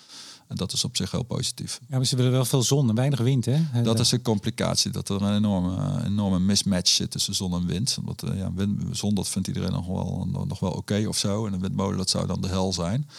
En 0.54 0.60
dat 0.60 0.74
is 0.74 0.84
op 0.84 0.96
zich 0.96 1.12
heel 1.12 1.24
positief. 1.24 1.80
Ja, 1.88 1.98
maar 1.98 2.06
ze 2.06 2.16
willen 2.16 2.32
wel 2.32 2.46
veel 2.46 2.64
zon 2.64 2.90
en 2.90 2.96
weinig 2.96 3.20
wind, 3.20 3.46
hè? 3.46 3.82
Dat 3.84 4.00
is 4.00 4.12
een 4.12 4.22
complicatie, 4.22 4.92
dat 4.92 5.10
er 5.10 5.22
een 5.22 5.36
enorme, 5.36 6.04
enorme 6.06 6.40
mismatch 6.40 6.90
zit 6.90 7.12
tussen 7.12 7.36
zon 7.36 7.54
en 7.54 7.66
wind. 7.66 7.98
Want 8.04 8.24
ja, 8.36 8.54
wind, 8.54 8.98
zon, 8.98 9.16
dat 9.16 9.30
vindt 9.30 9.48
iedereen 9.48 9.72
nog 9.72 9.88
wel, 9.88 10.28
nog 10.48 10.60
wel 10.60 10.70
oké 10.70 10.80
okay 10.80 11.06
of 11.06 11.18
zo. 11.18 11.46
En 11.46 11.54
een 11.54 11.60
windmolen, 11.60 11.98
dat 11.98 12.10
zou 12.10 12.28
dan 12.28 12.42
de 12.42 12.48
hel 12.48 12.74
zijn. 12.74 13.10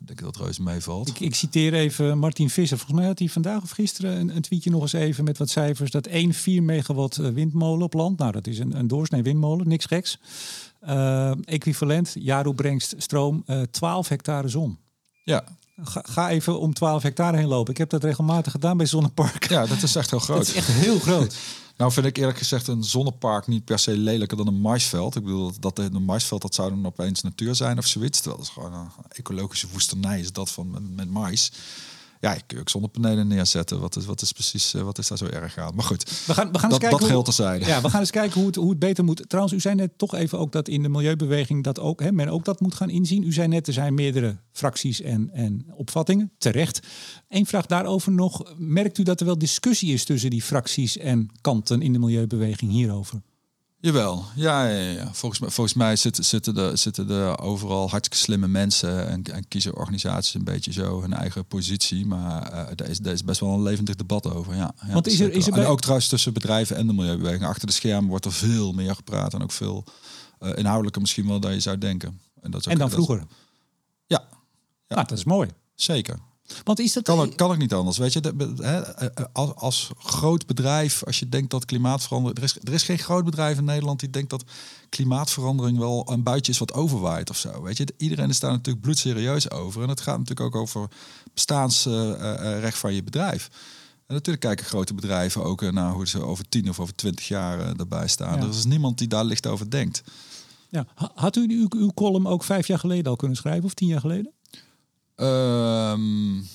Ik 0.00 0.06
denk 0.06 0.20
dat 0.20 0.36
Reus 0.36 0.58
meevalt. 0.58 1.08
Ik, 1.08 1.20
ik, 1.20 1.34
citeer 1.34 1.74
even 1.74 2.18
Martin 2.18 2.50
Visser. 2.50 2.78
Volgens 2.78 2.98
mij 2.98 3.08
had 3.08 3.18
hij 3.18 3.28
vandaag 3.28 3.62
of 3.62 3.70
gisteren 3.70 4.20
een, 4.20 4.36
een, 4.36 4.42
tweetje 4.42 4.70
nog 4.70 4.82
eens 4.82 4.92
even 4.92 5.24
met 5.24 5.38
wat 5.38 5.50
cijfers. 5.50 5.90
Dat 5.90 6.06
1 6.06 6.34
4 6.34 6.62
megawatt 6.62 7.16
windmolen 7.16 7.84
op 7.84 7.92
land. 7.92 8.18
Nou, 8.18 8.32
dat 8.32 8.46
is 8.46 8.58
een, 8.58 8.78
een 8.78 8.88
doorsnee 8.88 9.22
windmolen, 9.22 9.68
niks 9.68 9.84
geks. 9.84 10.18
Uh, 10.88 11.32
equivalent, 11.44 12.14
jaar 12.18 12.46
opbrengst 12.46 12.94
stroom, 12.96 13.42
uh, 13.46 13.62
12 13.62 14.08
hectare 14.08 14.48
zon. 14.48 14.78
Ja. 15.24 15.44
Ga, 15.82 16.02
ga, 16.04 16.30
even 16.30 16.60
om 16.60 16.74
12 16.74 17.02
hectare 17.02 17.36
heen 17.36 17.46
lopen. 17.46 17.72
Ik 17.72 17.78
heb 17.78 17.90
dat 17.90 18.04
regelmatig 18.04 18.52
gedaan 18.52 18.76
bij 18.76 18.86
Zonnepark. 18.86 19.48
Ja, 19.48 19.66
dat 19.66 19.82
is 19.82 19.96
echt 19.96 20.10
heel 20.10 20.18
groot. 20.28 20.38
Dat 20.38 20.46
is 20.46 20.54
echt 20.54 20.68
heel 20.68 20.98
groot. 20.98 21.36
nou 21.76 21.92
vind 21.92 22.06
ik 22.06 22.16
eerlijk 22.16 22.38
gezegd 22.38 22.66
een 22.66 22.84
zonnepark 22.84 23.46
niet 23.46 23.64
per 23.64 23.78
se 23.78 23.96
lelijker 23.96 24.36
dan 24.36 24.46
een 24.46 24.60
maisveld. 24.60 25.16
Ik 25.16 25.22
bedoel, 25.22 25.52
dat 25.60 25.78
een 25.78 26.04
maisveld 26.04 26.42
dat 26.42 26.54
zou 26.54 26.68
dan 26.70 26.86
opeens 26.86 27.22
natuur 27.22 27.54
zijn 27.54 27.78
of 27.78 27.86
zoiets. 27.86 28.22
Dat 28.22 28.40
is 28.40 28.48
gewoon 28.48 28.72
een 28.72 28.88
ecologische 29.08 29.68
woestenij 29.72 30.20
is 30.20 30.32
dat 30.32 30.50
van 30.50 30.70
met, 30.70 30.94
met 30.96 31.10
mais. 31.10 31.52
Ja, 32.24 32.34
ik 32.34 32.42
kun 32.46 32.58
ook 32.58 32.68
zonnepanelen 32.68 33.26
neerzetten. 33.26 33.80
Wat 33.80 33.96
is, 33.96 34.04
wat 34.04 34.22
is 34.22 34.32
precies, 34.32 34.72
wat 34.72 34.98
is 34.98 35.08
daar 35.08 35.18
zo 35.18 35.26
erg 35.26 35.58
aan? 35.58 35.74
Maar 35.74 35.84
goed, 35.84 36.24
we 36.26 36.34
gaan, 36.34 36.52
we 36.52 36.58
gaan 36.58 36.70
dat, 36.70 36.82
eens 36.82 36.90
kijken 36.90 37.24
dat. 37.24 37.66
Ja, 37.66 37.80
we 37.80 37.90
gaan 37.90 38.00
eens 38.00 38.10
kijken 38.10 38.34
hoe 38.34 38.46
het, 38.46 38.56
hoe 38.56 38.70
het 38.70 38.78
beter 38.78 39.04
moet. 39.04 39.28
Trouwens, 39.28 39.56
u 39.56 39.60
zei 39.60 39.74
net 39.74 39.98
toch 39.98 40.14
even 40.14 40.38
ook 40.38 40.52
dat 40.52 40.68
in 40.68 40.82
de 40.82 40.88
milieubeweging 40.88 41.64
dat 41.64 41.80
ook, 41.80 42.00
hè, 42.00 42.12
men 42.12 42.28
ook 42.28 42.44
dat 42.44 42.60
moet 42.60 42.74
gaan 42.74 42.90
inzien. 42.90 43.22
U 43.22 43.32
zei 43.32 43.48
net, 43.48 43.66
er 43.66 43.72
zijn 43.72 43.94
meerdere 43.94 44.36
fracties 44.52 45.00
en, 45.00 45.30
en 45.32 45.66
opvattingen, 45.74 46.32
terecht. 46.38 46.80
Eén 47.28 47.46
vraag 47.46 47.66
daarover 47.66 48.12
nog. 48.12 48.54
Merkt 48.56 48.98
u 48.98 49.02
dat 49.02 49.20
er 49.20 49.26
wel 49.26 49.38
discussie 49.38 49.92
is 49.92 50.04
tussen 50.04 50.30
die 50.30 50.42
fracties 50.42 50.96
en 50.96 51.30
kanten 51.40 51.82
in 51.82 51.92
de 51.92 51.98
milieubeweging 51.98 52.70
hierover? 52.70 53.22
Jawel, 53.84 54.24
ja, 54.34 54.66
ja, 54.66 54.90
ja. 54.90 55.12
Volgens, 55.12 55.40
mij, 55.40 55.50
volgens 55.50 55.76
mij 55.76 55.96
zitten, 55.96 56.24
zitten, 56.24 56.56
er, 56.56 56.78
zitten 56.78 57.10
er 57.10 57.38
overal 57.38 57.90
hartstikke 57.90 58.24
slimme 58.24 58.48
mensen 58.48 59.08
en, 59.08 59.22
en 59.22 59.48
kiezen 59.48 59.76
organisaties 59.76 60.34
een 60.34 60.44
beetje 60.44 60.72
zo 60.72 61.00
hun 61.00 61.12
eigen 61.12 61.46
positie. 61.46 62.06
Maar 62.06 62.52
uh, 62.52 62.66
daar, 62.74 62.88
is, 62.88 62.98
daar 62.98 63.12
is 63.12 63.24
best 63.24 63.40
wel 63.40 63.50
een 63.50 63.62
levendig 63.62 63.94
debat 63.94 64.32
over. 64.32 64.54
Ja, 64.54 64.74
ja 64.86 64.92
Want 64.92 65.06
is 65.06 65.20
er, 65.20 65.32
is 65.32 65.46
er 65.46 65.52
bij... 65.52 65.62
En 65.62 65.68
ook 65.68 65.80
trouwens 65.80 66.08
tussen 66.08 66.32
bedrijven 66.32 66.76
en 66.76 66.86
de 66.86 66.92
milieubeweging. 66.92 67.44
Achter 67.44 67.66
de 67.66 67.72
schermen 67.72 68.10
wordt 68.10 68.24
er 68.24 68.32
veel 68.32 68.72
meer 68.72 68.94
gepraat 68.94 69.34
en 69.34 69.42
ook 69.42 69.52
veel 69.52 69.84
uh, 70.40 70.50
inhoudelijker 70.56 71.00
misschien 71.00 71.26
wel 71.26 71.40
dan 71.40 71.52
je 71.52 71.60
zou 71.60 71.78
denken. 71.78 72.20
En, 72.40 72.50
dat 72.50 72.60
is 72.60 72.66
ook, 72.66 72.72
en 72.72 72.78
dan 72.78 72.88
dat 72.88 72.96
vroeger? 72.96 73.26
Ja. 74.06 74.24
ja. 74.86 74.94
Nou, 74.94 75.06
dat 75.06 75.18
is 75.18 75.24
mooi. 75.24 75.50
Zeker. 75.74 76.18
Want 76.64 76.78
is 76.78 76.92
dat... 76.92 77.04
Kan, 77.04 77.34
kan 77.34 77.52
ik 77.52 77.58
niet 77.58 77.72
anders. 77.72 77.98
Weet 77.98 78.12
je, 78.12 78.20
de, 78.20 78.54
hè, 78.56 78.82
als, 79.32 79.54
als 79.54 79.90
groot 79.98 80.46
bedrijf, 80.46 81.04
als 81.04 81.18
je 81.18 81.28
denkt 81.28 81.50
dat 81.50 81.64
klimaatverandering... 81.64 82.38
Er 82.38 82.44
is, 82.44 82.56
er 82.62 82.72
is 82.72 82.82
geen 82.82 82.98
groot 82.98 83.24
bedrijf 83.24 83.58
in 83.58 83.64
Nederland 83.64 84.00
die 84.00 84.10
denkt 84.10 84.30
dat 84.30 84.44
klimaatverandering 84.88 85.78
wel 85.78 86.10
een 86.10 86.22
buitje 86.22 86.52
is 86.52 86.58
wat 86.58 86.72
overwaait 86.72 87.30
of 87.30 87.36
zo. 87.36 87.62
Weet 87.62 87.76
je, 87.76 87.86
iedereen 87.96 88.28
is 88.28 88.40
daar 88.40 88.50
natuurlijk 88.50 88.84
bloedserieus 88.84 89.50
over. 89.50 89.82
En 89.82 89.88
het 89.88 90.00
gaat 90.00 90.18
natuurlijk 90.18 90.54
ook 90.54 90.62
over 90.62 90.88
bestaansrecht 91.34 92.78
van 92.78 92.94
je 92.94 93.02
bedrijf. 93.02 93.50
En 94.06 94.14
natuurlijk 94.14 94.44
kijken 94.44 94.66
grote 94.66 94.94
bedrijven 94.94 95.44
ook 95.44 95.72
naar 95.72 95.92
hoe 95.92 96.08
ze 96.08 96.22
over 96.22 96.48
tien 96.48 96.68
of 96.68 96.80
over 96.80 96.94
twintig 96.94 97.28
jaar 97.28 97.76
erbij 97.76 98.08
staan. 98.08 98.36
Ja. 98.36 98.42
Er 98.42 98.48
is 98.48 98.64
niemand 98.64 98.98
die 98.98 99.08
daar 99.08 99.24
licht 99.24 99.46
over 99.46 99.70
denkt. 99.70 100.02
Ja. 100.68 100.86
Had 101.14 101.36
u 101.36 101.48
uw, 101.48 101.66
uw 101.70 101.90
column 101.94 102.26
ook 102.26 102.44
vijf 102.44 102.66
jaar 102.66 102.78
geleden 102.78 103.06
al 103.06 103.16
kunnen 103.16 103.36
schrijven 103.36 103.64
of 103.64 103.74
tien 103.74 103.88
jaar 103.88 104.00
geleden? 104.00 104.32
Um, 105.16 106.48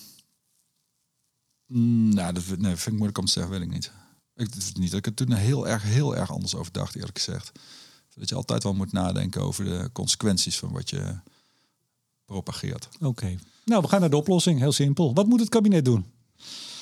nou, 2.13 2.33
dat 2.33 2.43
nee, 2.57 2.75
vind 2.75 2.85
ik 2.85 2.91
moeilijk 2.91 3.17
om 3.17 3.25
te 3.25 3.31
zeggen, 3.31 3.51
weet 3.51 3.61
ik 3.61 3.69
niet. 3.69 3.91
Ik, 4.35 4.53
het 4.53 4.77
niet 4.77 4.91
dat 4.91 4.99
ik 4.99 5.05
er 5.05 5.13
toen 5.13 5.33
heel 5.33 5.67
erg, 5.67 5.83
heel 5.83 6.15
erg 6.15 6.31
anders 6.31 6.55
over 6.55 6.71
dacht, 6.71 6.95
eerlijk 6.95 7.17
gezegd. 7.17 7.51
Dat 8.15 8.29
je 8.29 8.35
altijd 8.35 8.63
wel 8.63 8.73
moet 8.73 8.91
nadenken 8.91 9.41
over 9.41 9.65
de 9.65 9.89
consequenties 9.93 10.59
van 10.59 10.71
wat 10.71 10.89
je 10.89 11.19
propageert. 12.25 12.87
Oké. 12.93 13.05
Okay. 13.05 13.39
Nou, 13.65 13.81
we 13.81 13.87
gaan 13.87 13.99
naar 13.99 14.09
de 14.09 14.17
oplossing. 14.17 14.59
Heel 14.59 14.71
simpel. 14.71 15.13
Wat 15.13 15.27
moet 15.27 15.39
het 15.39 15.49
kabinet 15.49 15.85
doen? 15.85 16.05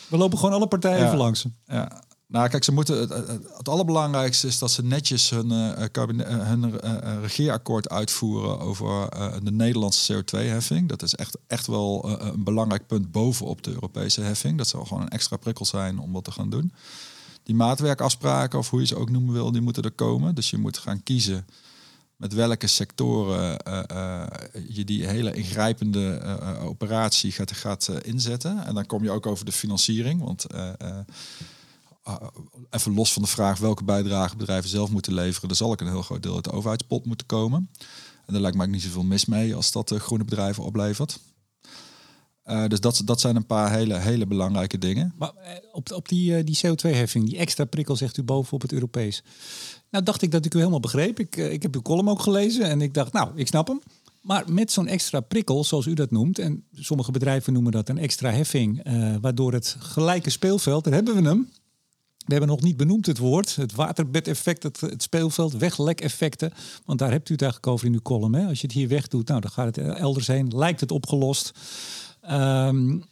We 0.07 0.17
lopen 0.17 0.38
gewoon 0.38 0.53
alle 0.53 0.67
partijen 0.67 0.99
ja. 0.99 1.05
even 1.05 1.17
langs. 1.17 1.45
Ja. 1.65 2.03
Nou, 2.30 2.49
kijk, 2.49 2.63
ze 2.63 2.71
moeten 2.71 2.99
het, 2.99 3.09
het, 3.57 3.69
allerbelangrijkste 3.69 4.47
is 4.47 4.59
dat 4.59 4.71
ze 4.71 4.84
netjes 4.84 5.30
hun, 5.30 5.51
uh, 5.51 6.47
hun 6.47 6.80
regeerakkoord 7.21 7.89
uitvoeren 7.89 8.59
over 8.59 9.09
de 9.43 9.51
Nederlandse 9.51 10.13
CO2-heffing. 10.13 10.88
Dat 10.88 11.01
is 11.01 11.15
echt, 11.15 11.38
echt 11.47 11.67
wel 11.67 12.19
een 12.21 12.43
belangrijk 12.43 12.88
punt 12.88 13.11
bovenop 13.11 13.63
de 13.63 13.71
Europese 13.71 14.21
heffing. 14.21 14.57
Dat 14.57 14.67
zal 14.67 14.86
gewoon 14.86 15.03
een 15.03 15.09
extra 15.09 15.38
prikkel 15.38 15.65
zijn 15.65 15.99
om 15.99 16.11
wat 16.11 16.23
te 16.23 16.32
gaan 16.32 16.49
doen. 16.49 16.73
Die 17.43 17.55
maatwerkafspraken, 17.55 18.59
of 18.59 18.69
hoe 18.69 18.80
je 18.80 18.86
ze 18.86 18.95
ook 18.95 19.09
noemen 19.09 19.34
wil, 19.34 19.51
die 19.51 19.61
moeten 19.61 19.84
er 19.84 19.91
komen. 19.91 20.36
Dus 20.36 20.49
je 20.49 20.57
moet 20.57 20.78
gaan 20.78 21.03
kiezen 21.03 21.45
met 22.15 22.34
welke 22.34 22.67
sectoren 22.67 23.57
je 24.67 24.84
die 24.86 25.07
hele 25.07 25.34
ingrijpende 25.34 26.21
operatie 26.61 27.32
gaat, 27.32 27.51
gaat 27.51 27.89
inzetten. 28.01 28.65
En 28.65 28.73
dan 28.73 28.86
kom 28.86 29.03
je 29.03 29.11
ook 29.11 29.25
over 29.25 29.45
de 29.45 29.51
financiering. 29.51 30.21
Want 30.21 30.45
even 32.69 32.93
los 32.93 33.13
van 33.13 33.21
de 33.21 33.27
vraag 33.27 33.59
welke 33.59 33.83
bijdrage 33.83 34.35
bedrijven 34.35 34.69
zelf 34.69 34.89
moeten 34.89 35.13
leveren, 35.13 35.49
er 35.49 35.55
zal 35.55 35.73
ik 35.73 35.81
een 35.81 35.87
heel 35.87 36.01
groot 36.01 36.23
deel 36.23 36.35
uit 36.35 36.43
de 36.43 36.51
overheidspot 36.51 37.05
moeten 37.05 37.25
komen. 37.25 37.69
En 38.25 38.33
daar 38.33 38.41
lijkt 38.41 38.57
mij 38.57 38.65
niet 38.65 38.81
zoveel 38.81 39.03
mis 39.03 39.25
mee 39.25 39.55
als 39.55 39.71
dat 39.71 39.87
de 39.87 39.99
groene 39.99 40.23
bedrijven 40.23 40.63
oplevert. 40.63 41.19
Dus 42.67 42.79
dat, 42.79 43.01
dat 43.05 43.19
zijn 43.19 43.35
een 43.35 43.45
paar 43.45 43.71
hele, 43.71 43.97
hele 43.97 44.27
belangrijke 44.27 44.77
dingen. 44.77 45.13
Maar 45.17 45.31
op, 45.71 45.91
op 45.91 46.07
die, 46.09 46.43
die 46.43 46.57
CO2-heffing, 46.65 47.25
die 47.25 47.37
extra 47.37 47.65
prikkel, 47.65 47.95
zegt 47.95 48.17
u 48.17 48.23
bovenop 48.23 48.61
het 48.61 48.71
Europees. 48.71 49.23
Nou, 49.89 50.03
dacht 50.03 50.21
ik 50.21 50.31
dat 50.31 50.45
ik 50.45 50.53
u 50.53 50.57
helemaal 50.57 50.79
begreep. 50.79 51.19
Ik, 51.19 51.37
eh, 51.37 51.51
ik 51.51 51.61
heb 51.61 51.75
uw 51.75 51.81
column 51.81 52.09
ook 52.09 52.21
gelezen 52.21 52.63
en 52.63 52.81
ik 52.81 52.93
dacht, 52.93 53.13
nou, 53.13 53.31
ik 53.35 53.47
snap 53.47 53.67
hem. 53.67 53.81
Maar 54.21 54.51
met 54.51 54.71
zo'n 54.71 54.87
extra 54.87 55.19
prikkel, 55.19 55.63
zoals 55.63 55.85
u 55.85 55.93
dat 55.93 56.11
noemt, 56.11 56.39
en 56.39 56.63
sommige 56.73 57.11
bedrijven 57.11 57.53
noemen 57.53 57.71
dat 57.71 57.89
een 57.89 57.97
extra 57.97 58.31
heffing, 58.31 58.83
waardoor 59.21 59.53
het 59.53 59.75
gelijke 59.79 60.29
speelveld, 60.29 60.83
daar 60.83 60.93
hebben 60.93 61.15
we 61.15 61.29
hem. 61.29 61.49
We 62.28 62.34
hebben 62.34 62.49
nog 62.49 62.61
niet 62.61 62.78
benoemd 62.78 63.05
het 63.05 63.17
woord, 63.17 63.55
het 63.55 63.75
waterbedeffect, 63.75 64.63
het, 64.63 64.84
speelveld, 64.97 65.53
weglekeffecten. 65.53 66.53
Want 66.86 66.99
daar 66.99 67.11
hebt 67.11 67.30
u 67.30 67.34
het 67.34 67.41
eigenlijk 67.41 67.71
over 67.71 67.86
in 67.86 67.93
uw 67.93 68.01
column. 68.01 68.36
Hè? 68.36 68.47
Als 68.47 68.61
je 68.61 68.67
het 68.67 68.75
hier 68.75 68.88
wegdoet, 68.88 69.28
nou, 69.28 69.41
dan 69.41 69.51
gaat 69.51 69.75
het 69.75 69.95
elders 69.95 70.28
heen, 70.28 70.51
lijkt 70.55 70.80
het 70.80 70.91
opgelost. 70.91 71.51
Um, 72.32 73.03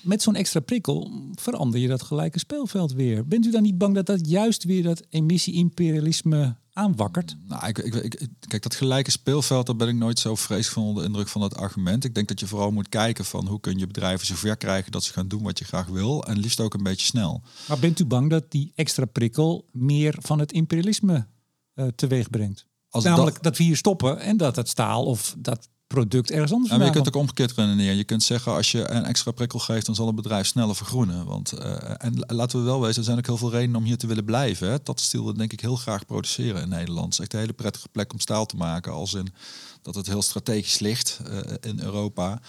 met 0.00 0.22
zo'n 0.22 0.34
extra 0.34 0.60
prikkel 0.60 1.10
verander 1.34 1.80
je 1.80 1.88
dat 1.88 2.02
gelijke 2.02 2.38
speelveld 2.38 2.92
weer. 2.92 3.26
Bent 3.26 3.46
u 3.46 3.50
dan 3.50 3.62
niet 3.62 3.78
bang 3.78 3.94
dat 3.94 4.06
dat 4.06 4.28
juist 4.28 4.64
weer 4.64 4.82
dat 4.82 5.02
emissie-imperialisme 5.10 6.56
aanwakkert? 6.80 7.36
Nou, 7.46 7.66
ik, 7.66 7.78
ik, 7.78 7.94
ik, 7.94 8.28
kijk, 8.40 8.62
dat 8.62 8.74
gelijke 8.74 9.10
speelveld, 9.10 9.66
daar 9.66 9.76
ben 9.76 9.88
ik 9.88 9.94
nooit 9.94 10.18
zo 10.18 10.34
vreselijk 10.34 10.72
van 10.74 10.82
onder 10.82 11.02
de 11.02 11.08
indruk 11.08 11.28
van 11.28 11.40
dat 11.40 11.56
argument. 11.56 12.04
Ik 12.04 12.14
denk 12.14 12.28
dat 12.28 12.40
je 12.40 12.46
vooral 12.46 12.70
moet 12.70 12.88
kijken 12.88 13.24
van 13.24 13.46
hoe 13.46 13.60
kun 13.60 13.78
je 13.78 13.86
bedrijven 13.86 14.26
zover 14.26 14.56
krijgen 14.56 14.92
dat 14.92 15.04
ze 15.04 15.12
gaan 15.12 15.28
doen 15.28 15.42
wat 15.42 15.58
je 15.58 15.64
graag 15.64 15.86
wil. 15.86 16.24
En 16.24 16.38
liefst 16.38 16.60
ook 16.60 16.74
een 16.74 16.82
beetje 16.82 17.06
snel. 17.06 17.42
Maar 17.68 17.78
bent 17.78 18.00
u 18.00 18.04
bang 18.04 18.30
dat 18.30 18.50
die 18.50 18.72
extra 18.74 19.04
prikkel 19.04 19.68
meer 19.72 20.16
van 20.18 20.38
het 20.38 20.52
imperialisme 20.52 21.26
uh, 21.74 21.86
teweeg 21.86 22.30
brengt? 22.30 22.66
Als 22.88 23.04
Namelijk 23.04 23.34
dat... 23.34 23.44
dat 23.44 23.56
we 23.56 23.64
hier 23.64 23.76
stoppen 23.76 24.20
en 24.20 24.36
dat 24.36 24.56
het 24.56 24.68
staal 24.68 25.04
of 25.04 25.34
dat 25.38 25.68
product 25.94 26.30
ergens 26.30 26.52
anders. 26.52 26.72
Ja, 26.72 26.84
je 26.84 26.90
kunt 26.90 27.08
ook 27.08 27.16
omgekeerd 27.16 27.52
redeneren. 27.52 27.96
Je 27.96 28.04
kunt 28.04 28.22
zeggen 28.22 28.52
als 28.52 28.72
je 28.72 28.90
een 28.90 29.04
extra 29.04 29.30
prikkel 29.30 29.58
geeft, 29.58 29.86
dan 29.86 29.94
zal 29.94 30.08
een 30.08 30.14
bedrijf 30.14 30.46
sneller 30.46 30.76
vergroenen. 30.76 31.24
Want 31.26 31.52
uh, 31.58 32.04
en 32.04 32.24
laten 32.26 32.58
we 32.58 32.64
wel 32.64 32.80
wezen, 32.80 32.98
er 32.98 33.04
zijn 33.04 33.18
ook 33.18 33.26
heel 33.26 33.36
veel 33.36 33.50
redenen 33.50 33.76
om 33.76 33.84
hier 33.84 33.96
te 33.96 34.06
willen 34.06 34.24
blijven. 34.24 34.70
Hè. 34.70 34.76
Dat 34.82 35.00
stil 35.00 35.34
denk 35.34 35.52
ik 35.52 35.60
heel 35.60 35.76
graag 35.76 36.06
produceren 36.06 36.62
in 36.62 36.68
Nederland. 36.68 37.04
Het 37.04 37.12
is 37.12 37.18
echt 37.18 37.32
een 37.32 37.38
hele 37.38 37.52
prettige 37.52 37.88
plek 37.88 38.12
om 38.12 38.20
staal 38.20 38.46
te 38.46 38.56
maken, 38.56 38.92
als 38.92 39.14
in 39.14 39.32
dat 39.82 39.94
het 39.94 40.06
heel 40.06 40.22
strategisch 40.22 40.78
ligt 40.78 41.20
uh, 41.28 41.38
in 41.60 41.80
Europa. 41.80 42.40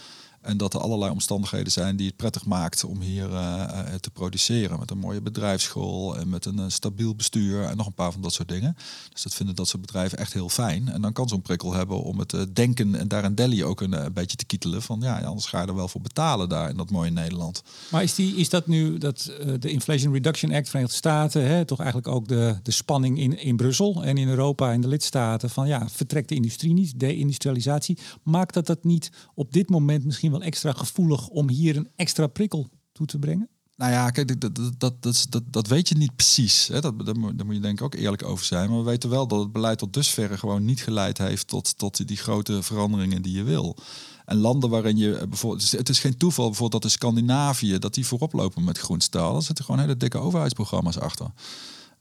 En 0.41 0.57
dat 0.57 0.73
er 0.73 0.79
allerlei 0.79 1.11
omstandigheden 1.11 1.71
zijn 1.71 1.95
die 1.95 2.07
het 2.07 2.15
prettig 2.15 2.45
maakt 2.45 2.83
om 2.83 3.01
hier 3.01 3.29
uh, 3.29 3.69
te 3.99 4.09
produceren. 4.09 4.79
Met 4.79 4.91
een 4.91 4.97
mooie 4.97 5.21
bedrijfsschool 5.21 6.17
en 6.17 6.29
met 6.29 6.45
een 6.45 6.59
uh, 6.59 6.65
stabiel 6.67 7.15
bestuur 7.15 7.63
en 7.63 7.77
nog 7.77 7.85
een 7.85 7.93
paar 7.93 8.11
van 8.11 8.21
dat 8.21 8.33
soort 8.33 8.47
dingen. 8.47 8.75
Dus 9.13 9.23
dat 9.23 9.33
vinden 9.33 9.55
dat 9.55 9.67
soort 9.67 9.81
bedrijven 9.81 10.17
echt 10.17 10.33
heel 10.33 10.49
fijn. 10.49 10.87
En 10.87 11.01
dan 11.01 11.13
kan 11.13 11.27
zo'n 11.27 11.41
prikkel 11.41 11.73
hebben 11.73 12.03
om 12.03 12.19
het 12.19 12.35
denken 12.53 12.95
en 12.95 13.07
daar 13.07 13.23
in 13.23 13.35
Delhi 13.35 13.63
ook 13.63 13.81
een, 13.81 14.13
beetje 14.13 14.37
te 14.37 14.45
kietelen. 14.45 14.81
Van 14.81 14.99
ja, 15.01 15.19
anders 15.19 15.45
ga 15.45 15.61
je 15.61 15.67
er 15.67 15.75
wel 15.75 15.87
voor 15.87 16.01
betalen 16.01 16.49
daar 16.49 16.69
in 16.69 16.77
dat 16.77 16.89
mooie 16.89 17.11
Nederland. 17.11 17.63
Maar 17.91 18.03
is, 18.03 18.15
die, 18.15 18.35
is 18.35 18.49
dat 18.49 18.67
nu 18.67 18.97
dat 18.97 19.31
de 19.59 19.71
Inflation 19.71 20.13
Reduction 20.13 20.53
Act 20.53 20.69
Verenigde 20.69 20.95
Staten, 20.95 21.47
hè, 21.47 21.65
toch 21.65 21.79
eigenlijk 21.79 22.07
ook 22.07 22.27
de, 22.27 22.59
de 22.63 22.71
spanning 22.71 23.19
in, 23.19 23.39
in 23.39 23.55
Brussel 23.55 24.03
en 24.03 24.17
in 24.17 24.27
Europa 24.27 24.71
en 24.71 24.81
de 24.81 24.87
lidstaten 24.87 25.49
van 25.49 25.67
ja, 25.67 25.89
vertrekt 25.89 26.29
de 26.29 26.35
industrie 26.35 26.73
niet, 26.73 26.99
deindustrialisatie. 26.99 27.97
Maakt 28.23 28.53
dat 28.53 28.67
dat 28.67 28.83
niet 28.83 29.11
op 29.33 29.53
dit 29.53 29.69
moment 29.69 30.05
misschien 30.05 30.30
wel 30.31 30.41
extra 30.41 30.71
gevoelig 30.71 31.27
om 31.27 31.49
hier 31.49 31.75
een 31.75 31.89
extra 31.95 32.27
prikkel 32.27 32.69
toe 32.91 33.05
te 33.05 33.19
brengen? 33.19 33.49
Nou 33.75 33.93
ja, 33.93 34.09
kijk, 34.09 34.41
dat, 34.41 34.55
dat, 34.55 35.01
dat, 35.01 35.25
dat, 35.29 35.43
dat 35.45 35.67
weet 35.67 35.89
je 35.89 35.95
niet 35.95 36.15
precies. 36.15 36.67
Hè. 36.67 36.81
Dat, 36.81 37.05
daar, 37.05 37.19
moet, 37.19 37.43
moet 37.43 37.55
je 37.55 37.61
denk 37.61 37.79
ik 37.79 37.85
ook 37.85 37.95
eerlijk 37.95 38.23
over 38.23 38.45
zijn. 38.45 38.69
Maar 38.69 38.77
we 38.77 38.83
weten 38.83 39.09
wel 39.09 39.27
dat 39.27 39.39
het 39.39 39.51
beleid 39.51 39.77
tot 39.77 39.93
dusverre 39.93 40.37
gewoon 40.37 40.65
niet 40.65 40.83
geleid 40.83 41.17
heeft 41.17 41.47
tot, 41.47 41.77
tot 41.77 42.07
die 42.07 42.17
grote 42.17 42.63
veranderingen 42.63 43.21
die 43.21 43.37
je 43.37 43.43
wil. 43.43 43.77
En 44.25 44.37
landen 44.37 44.69
waarin 44.69 44.97
je 44.97 45.15
eh, 45.15 45.27
bijvoorbeeld, 45.27 45.71
het 45.71 45.89
is 45.89 45.99
geen 45.99 46.17
toeval 46.17 46.45
bijvoorbeeld 46.45 46.81
dat 46.81 46.91
in 46.91 46.97
Scandinavië 46.97 47.79
dat 47.79 47.93
die 47.93 48.05
voorop 48.05 48.33
lopen 48.33 48.63
met 48.63 48.77
groenstaal. 48.77 49.33
Daar 49.33 49.41
zitten 49.41 49.65
gewoon 49.65 49.81
hele 49.81 49.97
dikke 49.97 50.17
overheidsprogramma's 50.17 50.97
achter. 50.97 51.31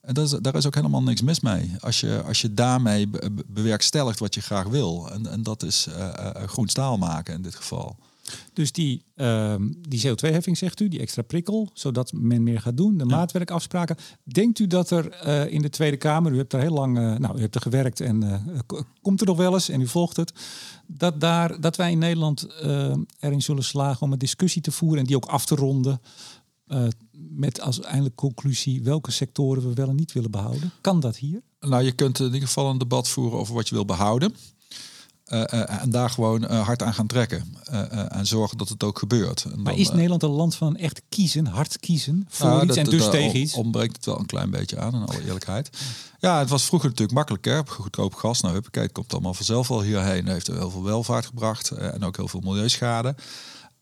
En 0.01 0.15
dat 0.15 0.25
is, 0.25 0.39
daar 0.41 0.55
is 0.55 0.67
ook 0.67 0.75
helemaal 0.75 1.03
niks 1.03 1.23
mis 1.23 1.41
mee. 1.41 1.73
Als 1.81 2.01
je, 2.01 2.23
als 2.27 2.41
je 2.41 2.55
daarmee 2.55 3.11
bewerkstelligt 3.47 4.19
wat 4.19 4.35
je 4.35 4.41
graag 4.41 4.67
wil. 4.67 5.11
En, 5.13 5.27
en 5.27 5.43
dat 5.43 5.63
is 5.63 5.87
uh, 5.89 5.97
uh, 5.97 6.31
groen 6.47 6.69
staal 6.69 6.99
maken 6.99 7.35
in 7.35 7.43
dit 7.43 7.55
geval. 7.55 7.97
Dus 8.53 8.73
die, 8.73 9.05
uh, 9.17 9.55
die 9.89 10.01
CO2-heffing, 10.07 10.59
zegt 10.59 10.81
u, 10.81 10.89
die 10.89 11.01
extra 11.01 11.23
prikkel, 11.23 11.71
zodat 11.75 12.13
men 12.13 12.43
meer 12.43 12.61
gaat 12.61 12.77
doen, 12.77 12.99
de 12.99 13.05
maatwerkafspraken. 13.05 13.97
Denkt 14.23 14.59
u 14.59 14.67
dat 14.67 14.91
er 14.91 15.27
uh, 15.27 15.53
in 15.53 15.63
de 15.63 15.69
Tweede 15.69 15.97
Kamer, 15.97 16.33
u 16.33 16.37
hebt 16.37 16.53
er 16.53 16.61
heel 16.61 16.73
lang, 16.73 16.99
uh, 16.99 17.17
nou, 17.17 17.39
u 17.39 17.41
hebt 17.41 17.55
er 17.55 17.61
gewerkt 17.61 18.01
en 18.01 18.25
uh, 18.25 18.59
komt 19.03 19.21
er 19.21 19.27
nog 19.27 19.37
wel 19.37 19.53
eens 19.53 19.69
en 19.69 19.81
u 19.81 19.87
volgt 19.87 20.17
het, 20.17 20.33
dat, 20.87 21.21
daar, 21.21 21.61
dat 21.61 21.77
wij 21.77 21.91
in 21.91 21.99
Nederland 21.99 22.47
erin 23.21 23.43
zullen 23.43 23.65
slagen 23.65 24.03
om 24.03 24.13
een 24.13 24.19
discussie 24.19 24.63
te 24.63 24.71
voeren 24.71 24.99
en 24.99 25.07
die 25.07 25.17
ook 25.17 25.27
af 25.27 25.47
te 25.47 25.55
ronden 25.55 26.01
met 27.13 27.61
als 27.61 27.81
eindelijk 27.81 28.15
conclusie 28.15 28.83
welke 28.83 29.11
sectoren 29.11 29.63
we 29.63 29.75
wel 29.75 29.89
en 29.89 29.97
niet 29.97 30.13
willen 30.13 30.31
behouden? 30.31 30.71
Kan 30.81 31.01
dat 31.01 31.17
hier? 31.17 31.43
Nou, 31.61 31.83
je 31.83 31.93
kunt 31.93 32.19
in 32.19 32.25
ieder 32.25 32.41
geval 32.41 32.71
een 32.71 32.79
debat 32.79 33.09
voeren 33.09 33.39
over 33.39 33.55
wat 33.55 33.69
je 33.69 33.75
wil 33.75 33.85
behouden. 33.85 34.35
Uh, 35.33 35.39
uh, 35.39 35.83
en 35.83 35.91
daar 35.91 36.11
gewoon 36.11 36.43
uh, 36.45 36.67
hard 36.67 36.83
aan 36.83 36.95
gaan 36.95 37.07
trekken. 37.07 37.55
en 38.09 38.27
zorgen 38.27 38.59
dat 38.59 38.69
het 38.69 38.83
ook 38.83 38.99
gebeurt. 38.99 39.45
En 39.45 39.63
maar 39.63 39.77
is 39.77 39.91
Nederland 39.91 40.23
een 40.23 40.31
land 40.31 40.55
van 40.55 40.77
echt 40.77 41.03
kiezen, 41.09 41.47
hard 41.47 41.79
kiezen 41.79 42.27
voor 42.29 42.49
nou, 42.49 42.67
iets 42.67 42.77
en 42.77 42.85
dus 42.85 43.11
tegen 43.11 43.37
iets? 43.37 43.55
ontbreekt 43.55 43.97
het 43.97 44.07
wel 44.07 44.19
een 44.19 44.27
klein 44.27 44.51
beetje 44.51 44.79
aan, 44.79 44.95
in 44.95 45.05
alle 45.05 45.25
eerlijkheid. 45.25 45.71
Ja, 46.19 46.39
het 46.39 46.49
was 46.49 46.65
vroeger 46.65 46.89
natuurlijk 46.89 47.17
makkelijker. 47.17 47.63
Goedkoop 47.67 48.15
gas, 48.15 48.41
nou 48.41 48.55
huppakee, 48.55 48.83
het 48.83 48.93
komt 48.93 49.13
allemaal 49.13 49.35
vanzelf 49.35 49.71
al 49.71 49.83
hierheen. 49.83 50.29
Heeft 50.29 50.49
er 50.49 50.57
heel 50.57 50.71
veel 50.71 50.85
welvaart 50.85 51.27
gebracht 51.27 51.71
en 51.71 52.05
ook 52.05 52.17
heel 52.17 52.29
veel 52.29 52.41
milieuschade. 52.41 53.15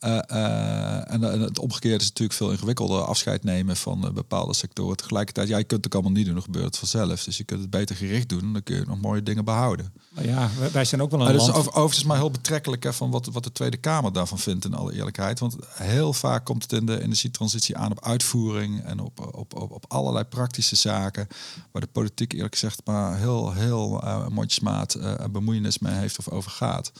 Uh, 0.04 0.18
uh, 0.32 1.12
en, 1.12 1.22
het 1.22 1.58
omgekeerde 1.58 2.02
is 2.02 2.08
natuurlijk 2.08 2.38
veel 2.38 2.50
ingewikkelder. 2.50 3.00
Afscheid 3.00 3.44
nemen 3.44 3.76
van 3.76 4.04
uh, 4.04 4.10
bepaalde 4.10 4.54
sectoren. 4.54 4.96
Tegelijkertijd, 4.96 5.48
jij 5.48 5.64
kunt 5.64 5.84
het 5.84 5.94
allemaal 5.94 6.12
niet 6.12 6.24
doen, 6.24 6.34
dan 6.34 6.42
gebeurt 6.42 6.64
het 6.64 6.78
vanzelf. 6.78 7.24
Dus 7.24 7.36
je 7.36 7.44
kunt 7.44 7.60
het 7.60 7.70
beter 7.70 7.96
gericht 7.96 8.28
doen, 8.28 8.52
dan 8.52 8.62
kun 8.62 8.76
je 8.76 8.84
nog 8.86 9.00
mooie 9.00 9.22
dingen 9.22 9.44
behouden. 9.44 9.92
Maar 10.08 10.26
ja, 10.26 10.50
wij 10.72 10.84
zijn 10.84 11.02
ook 11.02 11.10
wel 11.10 11.20
een 11.20 11.36
land... 11.36 11.56
Is 11.56 11.64
overigens 11.64 12.04
maar 12.04 12.16
heel 12.16 12.30
betrekkelijk 12.30 12.82
hè, 12.82 12.92
van 12.92 13.10
wat, 13.10 13.26
wat 13.26 13.44
de 13.44 13.52
Tweede 13.52 13.76
Kamer 13.76 14.12
daarvan 14.12 14.38
vindt, 14.38 14.64
in 14.64 14.74
alle 14.74 14.94
eerlijkheid. 14.94 15.38
Want 15.38 15.56
heel 15.68 16.12
vaak 16.12 16.44
komt 16.44 16.62
het 16.62 16.72
in 16.72 16.86
de 16.86 17.02
energietransitie 17.02 17.76
aan 17.76 17.90
op 17.90 18.04
uitvoering 18.04 18.84
en 18.84 19.00
op, 19.00 19.34
op, 19.34 19.54
op, 19.54 19.70
op 19.70 19.84
allerlei 19.88 20.24
praktische 20.24 20.76
zaken. 20.76 21.28
Waar 21.70 21.82
de 21.82 21.88
politiek 21.92 22.32
eerlijk 22.32 22.54
gezegd 22.54 22.80
maar 22.84 23.18
heel, 23.18 23.52
heel 23.52 24.02
mondjesmaat 24.28 24.98
bemoeienis 25.30 25.78
mee 25.78 25.94
heeft 25.94 26.18
of 26.18 26.28
over 26.28 26.50
gaat. 26.50 26.92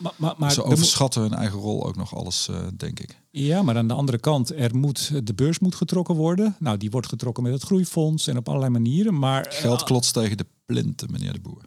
Maar, 0.00 0.12
maar, 0.16 0.34
maar 0.38 0.52
Ze 0.52 0.64
overschatten 0.64 1.22
hun 1.22 1.34
eigen 1.34 1.58
rol 1.58 1.86
ook 1.86 1.96
nog 1.96 2.14
alles, 2.14 2.48
uh, 2.50 2.56
denk 2.76 3.00
ik. 3.00 3.18
Ja, 3.30 3.62
maar 3.62 3.76
aan 3.76 3.88
de 3.88 3.94
andere 3.94 4.18
kant, 4.18 4.54
er 4.56 4.76
moet, 4.76 5.26
de 5.26 5.34
beurs 5.34 5.58
moet 5.58 5.74
getrokken 5.74 6.14
worden. 6.14 6.56
Nou, 6.58 6.76
die 6.76 6.90
wordt 6.90 7.08
getrokken 7.08 7.42
met 7.42 7.52
het 7.52 7.62
groeifonds 7.62 8.26
en 8.26 8.36
op 8.36 8.48
allerlei 8.48 8.72
manieren. 8.72 9.18
Maar, 9.18 9.46
Geld 9.48 9.82
klotst 9.82 10.12
tegen 10.12 10.36
de 10.36 10.46
plinten, 10.66 11.10
meneer 11.12 11.32
de 11.32 11.40
Boer. 11.40 11.62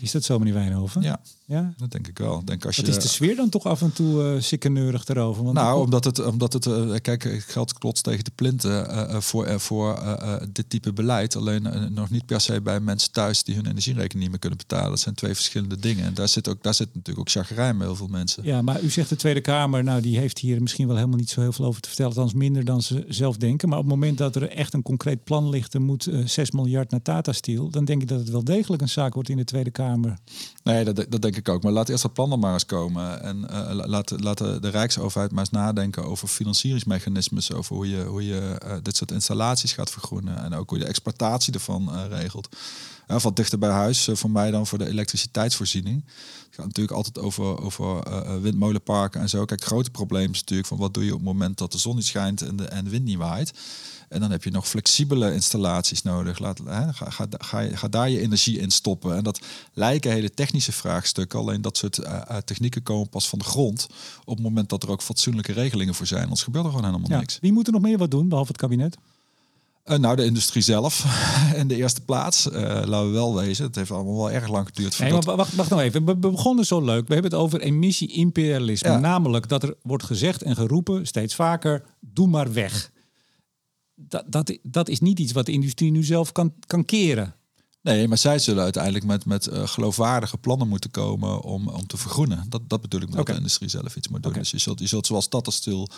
Is 0.00 0.12
dat 0.12 0.24
zo, 0.24 0.38
meneer 0.38 0.54
Wijnhoven? 0.54 1.02
Ja, 1.02 1.20
ja? 1.46 1.74
dat 1.76 1.90
denk 1.90 2.08
ik 2.08 2.18
wel. 2.18 2.44
Denk 2.44 2.64
als 2.64 2.76
Wat 2.76 2.86
je... 2.86 2.92
is 2.92 3.02
de 3.02 3.08
sfeer 3.08 3.36
dan 3.36 3.48
toch 3.48 3.64
af 3.64 3.82
en 3.82 3.92
toe 3.92 4.34
uh, 4.34 4.40
sikkeneurig 4.42 5.06
erover? 5.06 5.42
Want 5.42 5.54
nou, 5.54 5.80
omdat 5.80 6.04
het, 6.04 6.26
omdat 6.26 6.52
het 6.52 6.66
uh, 6.66 6.94
kijk, 7.02 7.44
geld 7.46 7.72
klotst 7.72 8.04
tegen 8.04 8.24
de 8.24 8.30
plinten 8.34 8.90
uh, 8.90 9.20
voor, 9.20 9.60
voor 9.60 9.98
dit 10.52 10.70
type 10.70 10.92
beleid. 10.92 11.36
Alleen 11.36 11.92
nog 11.94 12.10
niet 12.10 12.26
per 12.26 12.40
se 12.40 12.60
bij 12.60 12.80
mensen 12.80 13.12
thuis 13.12 13.42
die 13.42 13.54
hun 13.54 13.66
energierekening 13.66 14.20
niet 14.20 14.30
meer 14.30 14.38
kunnen 14.38 14.58
betalen. 14.58 14.90
Dat 14.90 15.00
zijn 15.00 15.14
twee 15.14 15.34
verschillende 15.34 15.78
dingen. 15.78 16.04
En 16.04 16.14
daar 16.14 16.28
zit, 16.28 16.48
ook, 16.48 16.62
daar 16.62 16.74
zit 16.74 16.88
natuurlijk 16.94 17.18
ook 17.18 17.30
chagrijn 17.30 17.78
bij 17.78 17.86
heel 17.86 17.96
veel 17.96 18.06
mensen. 18.06 18.44
Ja, 18.44 18.62
maar 18.62 18.82
u 18.82 18.90
zegt 18.90 19.08
de 19.08 19.16
Tweede 19.16 19.40
Kamer, 19.40 19.84
nou 19.84 20.00
die 20.00 20.18
heeft 20.18 20.38
hier 20.38 20.62
misschien 20.62 20.86
wel 20.86 20.96
helemaal 20.96 21.18
niet 21.18 21.30
zo 21.30 21.40
heel 21.40 21.52
veel 21.52 21.64
over 21.64 21.80
te 21.80 21.88
vertellen. 21.88 22.12
Althans 22.12 22.34
minder 22.34 22.64
dan 22.64 22.82
ze 22.82 23.04
zelf 23.08 23.36
denken. 23.36 23.68
Maar 23.68 23.78
op 23.78 23.84
het 23.84 23.94
moment 23.94 24.18
dat 24.18 24.36
er 24.36 24.48
echt 24.48 24.74
een 24.74 24.82
concreet 24.82 25.24
plan 25.24 25.48
ligt, 25.48 25.74
er 25.74 25.80
moet 25.80 26.08
6 26.24 26.50
miljard 26.50 26.90
naar 26.90 27.02
Tata 27.02 27.32
Steel. 27.32 27.70
Dan 27.70 27.84
denk 27.84 28.02
ik 28.02 28.08
dat 28.08 28.18
het 28.18 28.30
wel 28.30 28.44
degelijk 28.44 28.82
een 28.82 28.88
zaak 28.88 29.14
wordt 29.14 29.28
in 29.28 29.36
de 29.36 29.44
Tweede 29.44 29.70
Kamer. 29.70 30.18
Nee, 30.62 30.84
dat, 30.84 31.06
dat 31.08 31.22
denk 31.22 31.35
ik 31.35 31.35
ook. 31.44 31.62
Maar 31.62 31.72
laat 31.72 31.88
eerst 31.88 32.02
dat 32.02 32.12
plan 32.12 32.32
er 32.32 32.38
maar 32.38 32.52
eens 32.52 32.66
komen. 32.66 33.22
En 33.22 33.46
uh, 33.50 33.86
laat, 33.86 34.22
laat 34.22 34.38
de, 34.38 34.68
Rijksoverheid 34.68 35.32
maar 35.32 35.40
eens 35.40 35.50
nadenken 35.50 36.04
over 36.04 36.28
financieringsmechanismes. 36.28 37.52
Over 37.52 37.76
hoe 37.76 37.90
je, 37.90 38.04
hoe 38.04 38.26
je 38.26 38.58
uh, 38.64 38.72
dit 38.82 38.96
soort 38.96 39.10
installaties 39.10 39.72
gaat 39.72 39.90
vergroenen. 39.90 40.44
En 40.44 40.54
ook 40.54 40.68
hoe 40.68 40.78
je 40.78 40.84
de 40.84 40.90
exploitatie 40.90 41.52
ervan 41.52 41.90
uh, 41.92 42.02
regelt. 42.08 42.48
Ja, 43.08 43.18
wat 43.18 43.36
dichter 43.36 43.58
bij 43.58 43.70
huis 43.70 44.08
voor 44.12 44.30
mij 44.30 44.50
dan 44.50 44.66
voor 44.66 44.78
de 44.78 44.88
elektriciteitsvoorziening. 44.88 46.04
Het 46.04 46.54
gaat 46.54 46.66
natuurlijk 46.66 46.96
altijd 46.96 47.18
over, 47.18 47.62
over 47.62 48.02
windmolenparken 48.40 49.20
en 49.20 49.28
zo. 49.28 49.44
Kijk, 49.44 49.60
het 49.60 49.68
grote 49.68 49.90
probleem 49.90 50.30
is 50.32 50.40
natuurlijk 50.40 50.68
van 50.68 50.78
wat 50.78 50.94
doe 50.94 51.04
je 51.04 51.10
op 51.12 51.18
het 51.18 51.26
moment 51.26 51.58
dat 51.58 51.72
de 51.72 51.78
zon 51.78 51.96
niet 51.96 52.06
schijnt 52.06 52.42
en 52.42 52.56
de, 52.56 52.64
en 52.64 52.84
de 52.84 52.90
wind 52.90 53.04
niet 53.04 53.18
waait. 53.18 53.52
En 54.08 54.20
dan 54.20 54.30
heb 54.30 54.44
je 54.44 54.50
nog 54.50 54.68
flexibele 54.68 55.32
installaties 55.32 56.02
nodig. 56.02 56.38
Laat, 56.38 56.58
hè, 56.58 56.92
ga, 56.92 57.10
ga, 57.10 57.26
ga, 57.30 57.68
ga, 57.72 57.88
daar 57.88 58.10
je 58.10 58.20
energie 58.20 58.58
in 58.58 58.70
stoppen. 58.70 59.16
En 59.16 59.24
dat 59.24 59.40
lijken 59.72 60.10
hele 60.10 60.30
technische 60.30 60.72
vraagstukken. 60.72 61.38
Alleen 61.38 61.62
dat 61.62 61.76
soort 61.76 61.98
uh, 61.98 62.36
technieken 62.44 62.82
komen 62.82 63.08
pas 63.08 63.28
van 63.28 63.38
de 63.38 63.44
grond. 63.44 63.86
Op 64.24 64.34
het 64.34 64.44
moment 64.44 64.68
dat 64.68 64.82
er 64.82 64.90
ook 64.90 65.02
fatsoenlijke 65.02 65.52
regelingen 65.52 65.94
voor 65.94 66.06
zijn. 66.06 66.22
Anders 66.22 66.42
gebeurt 66.42 66.64
er 66.64 66.70
gewoon 66.70 66.86
helemaal 66.86 67.10
ja. 67.10 67.18
niks. 67.18 67.38
Wie 67.40 67.52
moet 67.52 67.66
er 67.66 67.72
nog 67.72 67.82
meer 67.82 67.98
wat 67.98 68.10
doen, 68.10 68.28
behalve 68.28 68.52
het 68.52 68.60
kabinet? 68.60 68.96
Uh, 69.86 69.98
nou, 69.98 70.16
de 70.16 70.24
industrie 70.24 70.62
zelf 70.62 71.04
in 71.60 71.68
de 71.68 71.76
eerste 71.76 72.00
plaats. 72.00 72.46
Uh, 72.46 72.52
laten 72.62 73.06
we 73.06 73.12
wel 73.12 73.34
wezen. 73.34 73.64
Het 73.64 73.74
heeft 73.74 73.90
allemaal 73.90 74.16
wel 74.16 74.30
erg 74.30 74.48
lang 74.48 74.66
geduurd. 74.66 75.24
Wacht, 75.26 75.54
wacht 75.54 75.70
nou 75.70 75.82
even. 75.82 76.04
We 76.04 76.16
begonnen 76.16 76.66
zo 76.66 76.80
leuk. 76.80 77.06
We 77.08 77.12
hebben 77.12 77.30
het 77.30 77.40
over 77.40 77.60
emissie-imperialisme. 77.60 78.98
Namelijk 78.98 79.48
dat 79.48 79.62
er 79.62 79.74
wordt 79.82 80.04
gezegd 80.04 80.42
en 80.42 80.56
geroepen 80.56 81.06
steeds 81.06 81.34
vaker: 81.34 81.82
doe 82.00 82.28
maar 82.28 82.52
weg 82.52 82.90
dat, 83.96 84.24
dat, 84.26 84.58
dat 84.62 84.88
is 84.88 85.00
niet 85.00 85.18
iets 85.18 85.32
wat 85.32 85.46
de 85.46 85.52
industrie 85.52 85.90
nu 85.90 86.04
zelf 86.04 86.32
kan, 86.32 86.54
kan 86.66 86.84
keren. 86.84 87.34
Nee, 87.82 88.08
maar 88.08 88.18
zij 88.18 88.38
zullen 88.38 88.62
uiteindelijk 88.62 89.04
met, 89.04 89.24
met 89.24 89.46
uh, 89.46 89.66
geloofwaardige 89.66 90.38
plannen 90.38 90.68
moeten 90.68 90.90
komen 90.90 91.40
om, 91.40 91.68
om 91.68 91.86
te 91.86 91.96
vergroenen. 91.96 92.44
Dat, 92.48 92.68
dat 92.68 92.80
bedoel 92.80 93.00
ik 93.00 93.14
met 93.14 93.26
de 93.26 93.34
industrie 93.34 93.68
zelf 93.68 93.96
iets 93.96 94.08
moet 94.08 94.22
doen. 94.22 94.32
Dus 94.32 94.50
je 94.50 94.58
zult, 94.58 94.78
je 94.78 94.86
zult 94.86 95.06
zoals 95.06 95.28
Tata 95.28 95.50
Steel 95.50 95.88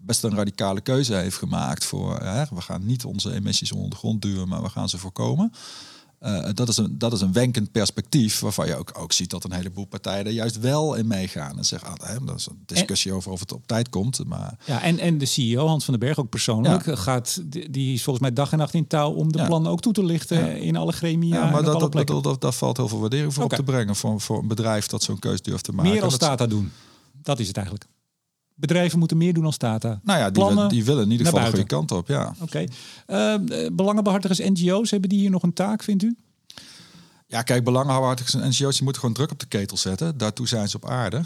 best 0.00 0.22
een 0.24 0.34
radicale 0.34 0.80
keuze 0.80 1.14
heeft 1.14 1.36
gemaakt 1.36 1.84
voor... 1.84 2.18
Hè, 2.18 2.44
we 2.50 2.60
gaan 2.60 2.86
niet 2.86 3.04
onze 3.04 3.32
emissies 3.32 3.72
onder 3.72 3.90
de 3.90 3.96
grond 3.96 4.22
duwen, 4.22 4.48
maar 4.48 4.62
we 4.62 4.68
gaan 4.68 4.88
ze 4.88 4.98
voorkomen. 4.98 5.52
Uh, 6.24 6.48
dat, 6.54 6.68
is 6.68 6.76
een, 6.76 6.98
dat 6.98 7.12
is 7.12 7.20
een 7.20 7.32
wenkend 7.32 7.72
perspectief 7.72 8.40
waarvan 8.40 8.66
je 8.66 8.76
ook, 8.76 8.90
ook 8.98 9.12
ziet 9.12 9.30
dat 9.30 9.44
een 9.44 9.52
heleboel 9.52 9.84
partijen 9.84 10.26
er 10.26 10.32
juist 10.32 10.60
wel 10.60 10.94
in 10.94 11.06
meegaan. 11.06 11.58
En 11.58 11.64
zeggen, 11.64 11.88
ah, 11.88 12.08
hè, 12.08 12.24
dat 12.24 12.38
is 12.38 12.46
een 12.46 12.62
discussie 12.66 13.12
over 13.12 13.30
of 13.32 13.40
het 13.40 13.52
op 13.52 13.66
tijd 13.66 13.88
komt. 13.88 14.26
Maar... 14.26 14.58
Ja, 14.64 14.82
en, 14.82 14.98
en 14.98 15.18
de 15.18 15.26
CEO, 15.26 15.66
Hans 15.66 15.84
van 15.84 15.94
den 15.98 16.06
Berg, 16.06 16.18
ook 16.18 16.28
persoonlijk, 16.28 16.98
gaat, 16.98 17.42
die 17.70 17.94
is 17.94 18.02
volgens 18.02 18.24
mij 18.24 18.34
dag 18.34 18.52
en 18.52 18.58
nacht 18.58 18.74
in 18.74 18.86
touw 18.86 19.10
om 19.10 19.32
de 19.32 19.44
plannen 19.44 19.70
ook 19.70 19.80
toe 19.80 19.92
te 19.92 20.04
lichten 20.04 20.60
in 20.60 20.76
alle 20.76 20.92
gremia. 20.92 21.44
Ja, 21.44 21.50
maar 21.50 21.62
dat, 21.62 21.92
dat, 21.92 22.22
dat, 22.22 22.40
dat, 22.40 22.54
valt 22.54 22.76
heel 22.76 22.88
veel 22.88 23.00
waardering 23.00 23.34
voor 23.34 23.44
op 23.44 23.52
te 23.52 23.62
brengen 23.62 23.96
voor, 23.96 24.20
voor 24.20 24.38
een 24.38 24.48
bedrijf 24.48 24.86
dat 24.86 25.02
zo'n 25.02 25.18
keus 25.18 25.42
durft 25.42 25.64
te 25.64 25.72
maken. 25.72 25.92
Meer 25.92 26.02
als 26.02 26.16
Tata 26.16 26.46
doen. 26.46 26.72
Dat 27.22 27.38
is 27.38 27.46
het 27.46 27.56
eigenlijk. 27.56 27.86
Bedrijven 28.54 28.98
moeten 28.98 29.16
meer 29.16 29.32
doen 29.32 29.44
als 29.44 29.56
Tata. 29.56 30.00
Nou 30.02 30.18
ja, 30.18 30.24
die, 30.30 30.42
Plannen, 30.42 30.68
die 30.68 30.84
willen 30.84 31.04
in 31.04 31.10
ieder 31.10 31.26
geval 31.26 31.50
de 31.50 31.64
kant 31.64 31.90
op. 31.90 32.08
Ja. 32.08 32.34
Oké. 32.40 32.42
Okay. 32.42 32.68
Uh, 33.06 33.64
eh, 33.64 33.72
belangenbehartigers, 33.72 34.38
NGO's, 34.38 34.90
hebben 34.90 35.08
die 35.08 35.18
hier 35.18 35.30
nog 35.30 35.42
een 35.42 35.52
taak, 35.52 35.82
vindt 35.82 36.02
u? 36.02 36.16
Ja, 37.26 37.42
kijk, 37.42 37.64
belangenbehartigers 37.64 38.34
en 38.34 38.48
NGO's 38.48 38.74
die 38.74 38.82
moeten 38.82 39.00
gewoon 39.00 39.16
druk 39.16 39.30
op 39.30 39.38
de 39.38 39.46
ketel 39.46 39.76
zetten. 39.76 40.18
Daartoe 40.18 40.48
zijn 40.48 40.68
ze 40.68 40.76
op 40.76 40.88
aarde. 40.88 41.22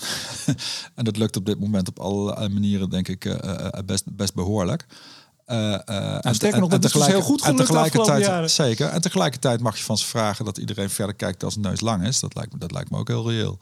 en 0.95 1.05
dat 1.05 1.16
lukt 1.16 1.37
op 1.37 1.47
dit 1.47 1.61
moment 1.61 1.89
op 1.89 1.99
allerlei 1.99 2.49
manieren, 2.49 2.91
denk 2.91 3.09
ik, 3.09 3.24
uh, 3.24 3.68
best, 3.85 4.16
best 4.16 4.35
behoorlijk. 4.35 4.87
Uh, 5.47 5.57
nou, 5.87 6.35
sterker 6.35 6.61
nog, 6.61 6.70
dat 6.70 6.85
is 6.85 6.93
dus 6.93 7.07
heel 7.07 7.20
goed 7.20 7.43
en 7.43 7.57
tegelijkertijd, 7.57 8.51
Zeker. 8.51 8.89
En 8.89 9.01
tegelijkertijd 9.01 9.61
mag 9.61 9.77
je 9.77 9.85
van 9.85 9.99
ze 9.99 10.07
vragen 10.07 10.45
dat 10.45 10.59
iedereen 10.59 10.91
verder 10.91 11.14
kijkt 11.14 11.45
als 11.45 11.57
een 11.57 11.62
neus 11.62 11.81
lang 11.81 12.07
is. 12.07 12.20
Dat 12.20 12.35
lijkt 12.35 12.53
me, 12.53 12.59
dat 12.59 12.72
lijkt 12.72 12.91
me 12.91 12.99
ook 12.99 13.09
heel 13.09 13.31
reëel. 13.31 13.59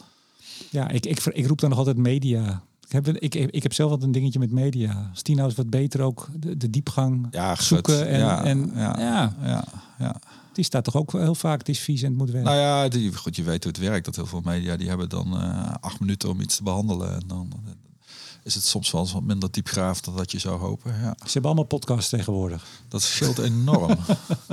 Ja, 0.71 0.89
ik, 0.89 1.07
ik, 1.07 1.25
ik 1.25 1.47
roep 1.47 1.61
dan 1.61 1.71
nog 1.71 1.79
altijd 1.79 1.97
media. 1.97 2.63
Ik 2.95 3.05
heb, 3.05 3.17
ik, 3.17 3.35
ik 3.35 3.63
heb 3.63 3.73
zelf 3.73 3.91
altijd 3.91 4.07
een 4.07 4.15
dingetje 4.15 4.39
met 4.39 4.51
media. 4.51 5.11
Eens 5.23 5.55
wat 5.55 5.71
beter 5.71 6.01
ook 6.01 6.29
de, 6.37 6.57
de 6.57 6.71
diepgang 6.71 7.27
ja, 7.31 7.55
zoeken. 7.55 8.09
En, 8.09 8.19
ja, 8.19 8.45
en, 8.45 8.71
ja, 8.75 8.97
ja. 9.43 9.65
ja. 9.99 10.17
Die 10.53 10.65
staat 10.65 10.85
toch 10.85 10.97
ook 10.97 11.13
heel 11.13 11.35
vaak, 11.35 11.59
het 11.59 11.69
is 11.69 11.79
vies 11.79 12.03
en 12.03 12.09
het 12.09 12.19
moet 12.19 12.31
werken. 12.31 12.51
Nou 12.51 12.63
ja, 12.63 12.89
die, 12.89 13.15
goed, 13.15 13.37
je 13.37 13.43
weet 13.43 13.65
hoe 13.65 13.73
het 13.73 13.81
werkt. 13.81 14.05
Dat 14.05 14.17
heel 14.17 14.27
veel 14.27 14.41
media 14.45 14.77
die 14.77 14.89
hebben 14.89 15.09
dan 15.09 15.35
uh, 15.35 15.75
acht 15.81 16.01
minuten 16.01 16.29
om 16.29 16.41
iets 16.41 16.57
te 16.57 16.63
behandelen. 16.63 17.15
En 17.15 17.23
dan 17.27 17.53
is 18.45 18.55
het 18.55 18.65
soms 18.65 18.91
wel 18.91 19.09
wat 19.13 19.23
minder 19.23 19.51
diepgraaf 19.51 20.01
dan 20.01 20.17
dat 20.17 20.33
je 20.33 20.39
zou 20.39 20.61
hopen. 20.61 20.93
Ja. 20.93 21.17
Ze 21.19 21.33
hebben 21.33 21.45
allemaal 21.45 21.65
podcasts 21.65 22.11
tegenwoordig. 22.11 22.67
Dat 22.89 23.03
scheelt 23.03 23.39
enorm. 23.39 23.97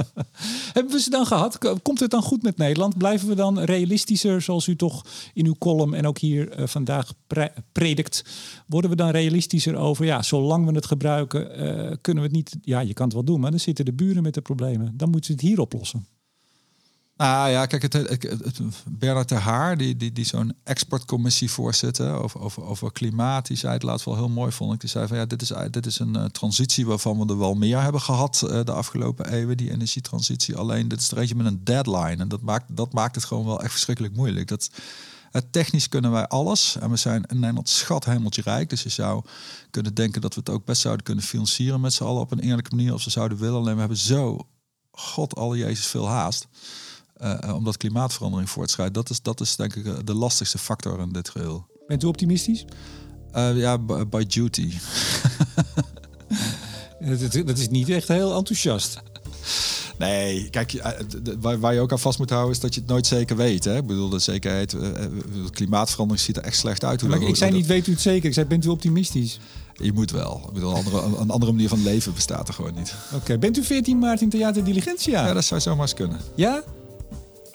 hebben 0.74 0.94
we 0.94 1.00
ze 1.00 1.10
dan 1.10 1.26
gehad? 1.26 1.58
Komt 1.82 2.00
het 2.00 2.12
dan 2.12 2.22
goed 2.22 2.42
met 2.42 2.58
Nederland? 2.58 2.98
Blijven 2.98 3.28
we 3.28 3.36
dan 3.36 3.60
realistischer, 3.60 4.42
zoals 4.42 4.68
u 4.68 4.76
toch 4.76 5.06
in 5.34 5.46
uw 5.46 5.56
column 5.60 5.94
en 5.94 6.08
ook 6.08 6.18
hier 6.18 6.60
uh, 6.60 6.68
vandaag 6.68 7.14
pre 7.28 7.52
predikt? 7.72 8.26
Worden 8.68 8.90
we 8.90 8.96
dan 8.96 9.10
realistischer 9.10 9.76
over, 9.76 10.06
ja, 10.06 10.22
zolang 10.22 10.66
we 10.66 10.76
het 10.76 10.86
gebruiken, 10.86 11.42
uh, 11.42 11.96
kunnen 12.02 12.24
we 12.24 12.30
het 12.30 12.38
niet... 12.38 12.58
Ja, 12.62 12.80
je 12.80 12.94
kan 12.94 13.06
het 13.06 13.14
wel 13.14 13.24
doen, 13.24 13.40
maar 13.40 13.52
dan 13.52 13.60
zitten 13.60 13.86
de 13.86 13.94
buren 13.94 14.24
met 14.24 14.34
de 14.34 14.42
problemen. 14.42 14.94
Dan 14.98 15.10
moeten 15.10 15.26
ze 15.26 15.32
het 15.32 15.42
hier 15.42 15.60
oplossen. 15.60 16.06
Ah 17.22 17.50
ja, 17.50 17.66
kijk, 17.66 17.82
het, 17.82 17.94
het, 17.94 18.60
Bernard 18.90 19.30
de 19.30 19.36
Haar, 19.36 19.78
die, 19.78 19.98
die, 19.98 20.12
die 20.12 20.26
zo'n 20.26 20.54
exportcommissie 20.64 21.52
voorzitter 21.52 22.14
over, 22.14 22.64
over, 22.64 22.92
klimaat, 22.92 23.48
die 23.48 23.58
zei 23.58 23.74
het 23.74 23.84
laatst 23.84 24.06
wel 24.06 24.16
heel 24.16 24.30
mooi, 24.30 24.52
vond 24.52 24.74
ik. 24.74 24.80
Die 24.80 24.90
zei 24.90 25.08
van 25.08 25.18
ja, 25.18 25.26
dit 25.26 25.42
is, 25.42 25.54
dit 25.70 25.86
is 25.86 26.00
een 26.00 26.16
uh, 26.18 26.26
transitie 26.26 26.86
waarvan 26.86 27.20
we 27.20 27.26
er 27.26 27.38
wel 27.38 27.54
meer 27.54 27.82
hebben 27.82 28.02
gehad 28.02 28.42
uh, 28.46 28.64
de 28.64 28.72
afgelopen 28.72 29.32
eeuwen, 29.32 29.58
die 29.58 29.72
energietransitie. 29.72 30.56
Alleen 30.56 30.88
dit 30.88 31.00
is 31.00 31.12
er 31.12 31.18
eentje 31.18 31.36
met 31.36 31.46
een 31.46 31.64
deadline. 31.64 32.16
En 32.16 32.28
dat 32.28 32.42
maakt, 32.42 32.66
dat 32.76 32.94
maakt 32.94 33.16
het 33.16 33.26
gewoon 33.26 33.46
wel 33.46 33.62
echt 33.62 33.72
verschrikkelijk 33.72 34.16
moeilijk. 34.16 34.48
Dat, 34.48 34.70
uh, 35.32 35.42
technisch 35.52 35.90
kunnen 35.90 36.12
wij 36.12 36.28
alles. 36.28 36.78
En 36.80 36.90
we 36.90 36.98
zijn 36.98 37.24
in 37.28 37.40
Nederland 37.40 37.70
schat 37.70 38.06
hemeltje 38.06 38.42
rijk. 38.42 38.70
Dus 38.70 38.84
je 38.84 38.90
zou 38.90 39.24
kunnen 39.72 39.94
denken 39.94 40.22
dat 40.22 40.34
we 40.34 40.40
het 40.40 40.50
ook 40.50 40.66
best 40.66 40.82
zouden 40.82 41.06
kunnen 41.06 41.24
financieren 41.24 41.82
met 41.82 41.94
z'n 41.94 42.04
allen 42.04 42.22
op 42.22 42.32
een 42.32 42.40
eerlijke 42.40 42.76
manier 42.76 42.92
als 42.92 43.04
ze 43.04 43.10
zouden 43.10 43.38
willen. 43.38 43.60
Alleen 43.60 43.74
we 43.74 43.80
hebben 43.80 43.98
zo, 43.98 44.48
god 44.92 45.36
alle 45.36 45.58
Jezus, 45.58 45.86
veel 45.86 46.08
haast. 46.08 46.48
Uh, 47.24 47.56
omdat 47.56 47.78
klimaatverandering 47.78 48.50
voortschrijdt. 48.50 48.94
Dat 48.94 49.10
is, 49.10 49.22
dat 49.22 49.40
is 49.40 49.56
denk 49.56 49.76
ik 49.76 49.86
eh, 49.86 49.94
de 50.04 50.14
lastigste 50.14 50.58
factor 50.58 51.00
in 51.00 51.12
dit 51.12 51.30
geheel. 51.30 51.66
Bent 51.88 52.04
u 52.04 52.08
optimistisch? 52.08 52.66
Uh, 53.36 53.58
ja, 53.58 53.78
by 54.10 54.26
duty. 54.28 54.74
dat, 57.46 57.58
is 57.58 57.70
niet 57.70 57.90
echt 57.90 58.08
heel 58.08 58.36
enthousiast. 58.36 59.02
Nee, 59.98 60.50
kijk, 60.50 60.82
waar, 61.40 61.74
je 61.74 61.80
ook 61.80 61.92
aan 61.92 62.00
vast 62.00 62.20
moet 62.20 62.30
houden 62.30 62.52
is 62.52 62.60
dat 62.60 62.74
je 62.74 62.80
het 62.80 62.90
nooit 62.90 63.08
zeker 63.08 63.36
weet. 63.36 63.64
Hè? 63.64 63.78
Ik 63.78 63.86
bedoel, 63.86 64.10
de 64.10 64.20
zekerheid, 64.20 64.72
de 64.72 65.50
klimaatverandering 65.52 66.26
ziet 66.26 66.38
er 66.38 66.44
echt 66.44 66.58
slecht 66.58 66.84
uit. 66.84 67.02
Hoe 67.02 67.28
ik 67.28 67.36
zei 67.36 67.52
niet, 67.52 67.66
weet 67.66 67.88
u 67.88 67.92
het 67.92 68.02
zeker? 68.02 68.28
Ik 68.28 68.34
zei, 68.34 68.46
bent 68.46 68.66
u 68.66 68.70
optimistisch? 68.70 69.40
Je 69.74 69.94
moet 69.94 70.12
wel. 70.12 70.44
Ik 70.48 70.54
bedoel, 70.54 70.70
een 70.70 70.76
andere, 70.76 71.18
een 71.18 71.30
andere 71.30 71.52
manier 71.52 71.70
van 71.70 71.84
leven 71.84 72.14
bestaat 72.14 72.48
er 72.48 72.54
gewoon 72.54 72.74
niet. 72.74 72.96
Oké, 73.14 73.38
bent 73.38 73.58
u 73.58 73.64
14 73.64 74.00
maart 74.00 74.22
in 74.22 74.30
Theater 74.30 74.64
Diligentia? 74.64 75.28
Ja, 75.28 75.34
dat 75.34 75.46
zou 75.46 75.62
zomaar 75.62 75.82
eens 75.82 75.94
kunnen. 75.94 76.20
Ja? 76.36 76.64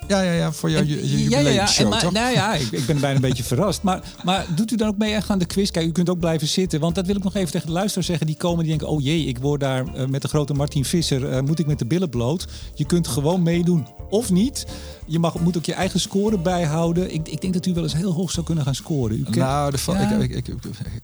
Ja, 0.09 0.21
ja, 0.21 0.33
ja, 0.33 0.53
voor 0.53 0.71
jouw 0.71 0.83
jubileumshow, 0.83 1.89
ja, 1.89 1.95
ja, 1.95 2.01
toch? 2.01 2.13
Nou 2.13 2.33
ja, 2.33 2.55
ik, 2.55 2.71
ik 2.71 2.87
ben 2.87 3.01
bijna 3.01 3.15
een 3.15 3.21
beetje 3.21 3.45
verrast. 3.45 3.83
Maar, 3.83 4.03
maar 4.25 4.47
doet 4.55 4.73
u 4.73 4.77
dan 4.77 4.89
ook 4.89 4.99
mee 4.99 5.15
echt 5.15 5.31
aan 5.31 5.39
de 5.39 5.47
quiz? 5.47 5.71
Kijk, 5.71 5.87
u 5.87 5.93
kunt 5.93 6.11
ook 6.11 6.19
blijven 6.19 6.49
zitten. 6.49 6.81
Want 6.81 6.95
dat 6.95 7.07
wil 7.07 7.17
ik 7.17 7.23
nog 7.23 7.35
even 7.35 7.51
tegen 7.51 7.67
de 7.67 7.73
luisteraars 7.73 8.07
zeggen. 8.07 8.27
Die 8.27 8.37
komen, 8.37 8.59
die 8.59 8.69
denken, 8.69 8.89
oh 8.89 9.03
jee, 9.03 9.25
ik 9.25 9.39
word 9.39 9.61
daar 9.61 9.85
uh, 9.85 10.07
met 10.07 10.23
de 10.23 10.29
grote 10.29 10.55
Martin 10.55 10.85
Visser... 10.85 11.33
Uh, 11.33 11.41
moet 11.41 11.59
ik 11.59 11.67
met 11.67 11.79
de 11.79 11.87
billen 11.87 12.09
bloot. 12.09 12.47
Je 12.75 12.85
kunt 12.85 13.09
gewoon 13.09 13.43
meedoen 13.43 13.87
of 14.11 14.31
niet. 14.31 14.67
Je 15.07 15.19
mag, 15.19 15.39
moet 15.39 15.57
ook 15.57 15.65
je 15.65 15.73
eigen 15.73 16.01
score 16.01 16.39
bijhouden. 16.39 17.15
Ik, 17.15 17.29
ik 17.29 17.41
denk 17.41 17.53
dat 17.53 17.67
u 17.67 17.75
wel 17.75 17.83
eens 17.83 17.95
heel 17.95 18.13
hoog 18.13 18.31
zou 18.31 18.47
kunnen 18.47 18.65
gaan 18.65 18.75
scoren. 18.75 19.17
U 19.17 19.23
kent, 19.23 19.37
nou, 19.37 19.71
de, 19.71 19.79
ja. 19.87 20.11
ik, 20.11 20.49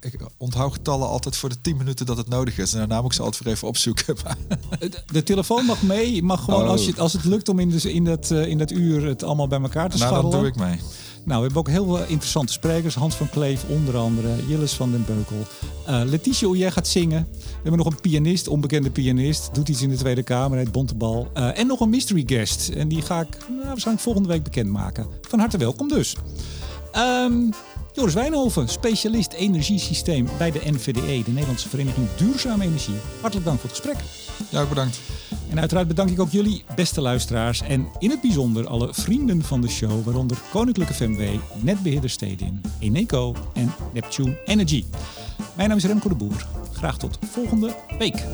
ik, 0.00 0.20
onthoud 0.36 0.72
getallen 0.72 1.08
altijd 1.08 1.36
voor 1.36 1.48
de 1.48 1.60
10 1.60 1.76
minuten 1.76 2.06
dat 2.06 2.16
het 2.16 2.28
nodig 2.28 2.58
is. 2.58 2.72
En 2.72 2.78
daarna 2.78 2.96
moet 2.96 3.10
ik 3.10 3.16
ze 3.16 3.22
altijd 3.22 3.44
weer 3.44 3.52
even 3.52 3.68
opzoeken. 3.68 4.16
De, 4.78 4.90
de 5.12 5.22
telefoon 5.22 5.64
mag 5.64 5.82
mee. 5.82 6.14
Je 6.14 6.22
mag 6.22 6.44
gewoon, 6.44 6.62
oh. 6.62 6.68
als, 6.68 6.86
je, 6.86 6.94
als 6.96 7.12
het 7.12 7.24
lukt 7.24 7.48
om 7.48 7.58
in, 7.58 7.68
de, 7.68 7.92
in, 7.92 8.04
dat, 8.04 8.30
uh, 8.30 8.46
in 8.46 8.58
dat 8.58 8.70
uur 8.70 8.91
het 9.00 9.22
allemaal 9.22 9.48
bij 9.48 9.60
elkaar 9.60 9.90
te 9.90 9.96
scharrelen. 9.96 10.30
Nou, 10.30 10.32
dan 10.32 10.42
doe 10.42 10.50
ik 10.50 10.70
mee. 10.70 10.80
Nou, 11.24 11.38
we 11.38 11.44
hebben 11.44 11.56
ook 11.56 11.68
heel 11.68 11.84
veel 11.84 12.06
interessante 12.06 12.52
sprekers. 12.52 12.94
Hans 12.94 13.14
van 13.14 13.30
Kleef 13.30 13.64
onder 13.68 13.96
andere, 13.96 14.28
Jilles 14.46 14.72
van 14.72 14.90
den 14.90 15.04
Beukel. 15.06 15.36
Uh, 15.88 16.10
Letitia 16.10 16.48
jij 16.54 16.70
gaat 16.70 16.88
zingen. 16.88 17.28
We 17.30 17.48
hebben 17.52 17.76
nog 17.76 17.86
een 17.86 18.00
pianist, 18.00 18.48
onbekende 18.48 18.90
pianist. 18.90 19.54
Doet 19.54 19.68
iets 19.68 19.82
in 19.82 19.88
de 19.88 19.96
Tweede 19.96 20.22
Kamer, 20.22 20.58
heet 20.58 20.72
Bontebal. 20.72 21.28
Uh, 21.36 21.58
en 21.58 21.66
nog 21.66 21.80
een 21.80 21.90
mystery 21.90 22.22
guest. 22.26 22.68
En 22.68 22.88
die 22.88 23.02
ga 23.02 23.20
ik 23.20 23.36
nou, 23.48 23.66
waarschijnlijk 23.66 24.04
volgende 24.04 24.28
week 24.28 24.42
bekendmaken. 24.42 25.06
Van 25.20 25.38
harte 25.38 25.58
welkom 25.58 25.88
dus. 25.88 26.16
Um, 26.96 27.50
Joris 27.92 28.14
Wijnhoven, 28.14 28.68
specialist 28.68 29.32
energiesysteem 29.32 30.28
bij 30.38 30.50
de 30.50 30.60
NVDE, 30.64 31.22
de 31.24 31.30
Nederlandse 31.30 31.68
Vereniging 31.68 32.06
Duurzame 32.16 32.64
Energie. 32.64 32.94
Hartelijk 33.20 33.46
dank 33.46 33.60
voor 33.60 33.70
het 33.70 33.78
gesprek. 33.78 34.21
Ja, 34.48 34.64
bedankt. 34.66 35.00
En 35.50 35.60
uiteraard 35.60 35.88
bedank 35.88 36.10
ik 36.10 36.20
ook 36.20 36.30
jullie, 36.30 36.64
beste 36.74 37.00
luisteraars. 37.00 37.62
En 37.62 37.88
in 37.98 38.10
het 38.10 38.20
bijzonder 38.20 38.66
alle 38.66 38.88
vrienden 38.90 39.42
van 39.42 39.60
de 39.60 39.68
show, 39.68 40.04
waaronder 40.04 40.36
Koninklijke 40.50 40.94
FMW, 40.94 41.22
Netbeheerder 41.60 42.10
Stedin, 42.10 42.60
Eneco 42.78 43.34
en 43.54 43.74
Neptune 43.92 44.38
Energy. 44.44 44.84
Mijn 45.56 45.68
naam 45.68 45.78
is 45.78 45.84
Remco 45.84 46.08
de 46.08 46.14
Boer. 46.14 46.46
Graag 46.72 46.98
tot 46.98 47.18
volgende 47.30 47.74
week. 47.98 48.24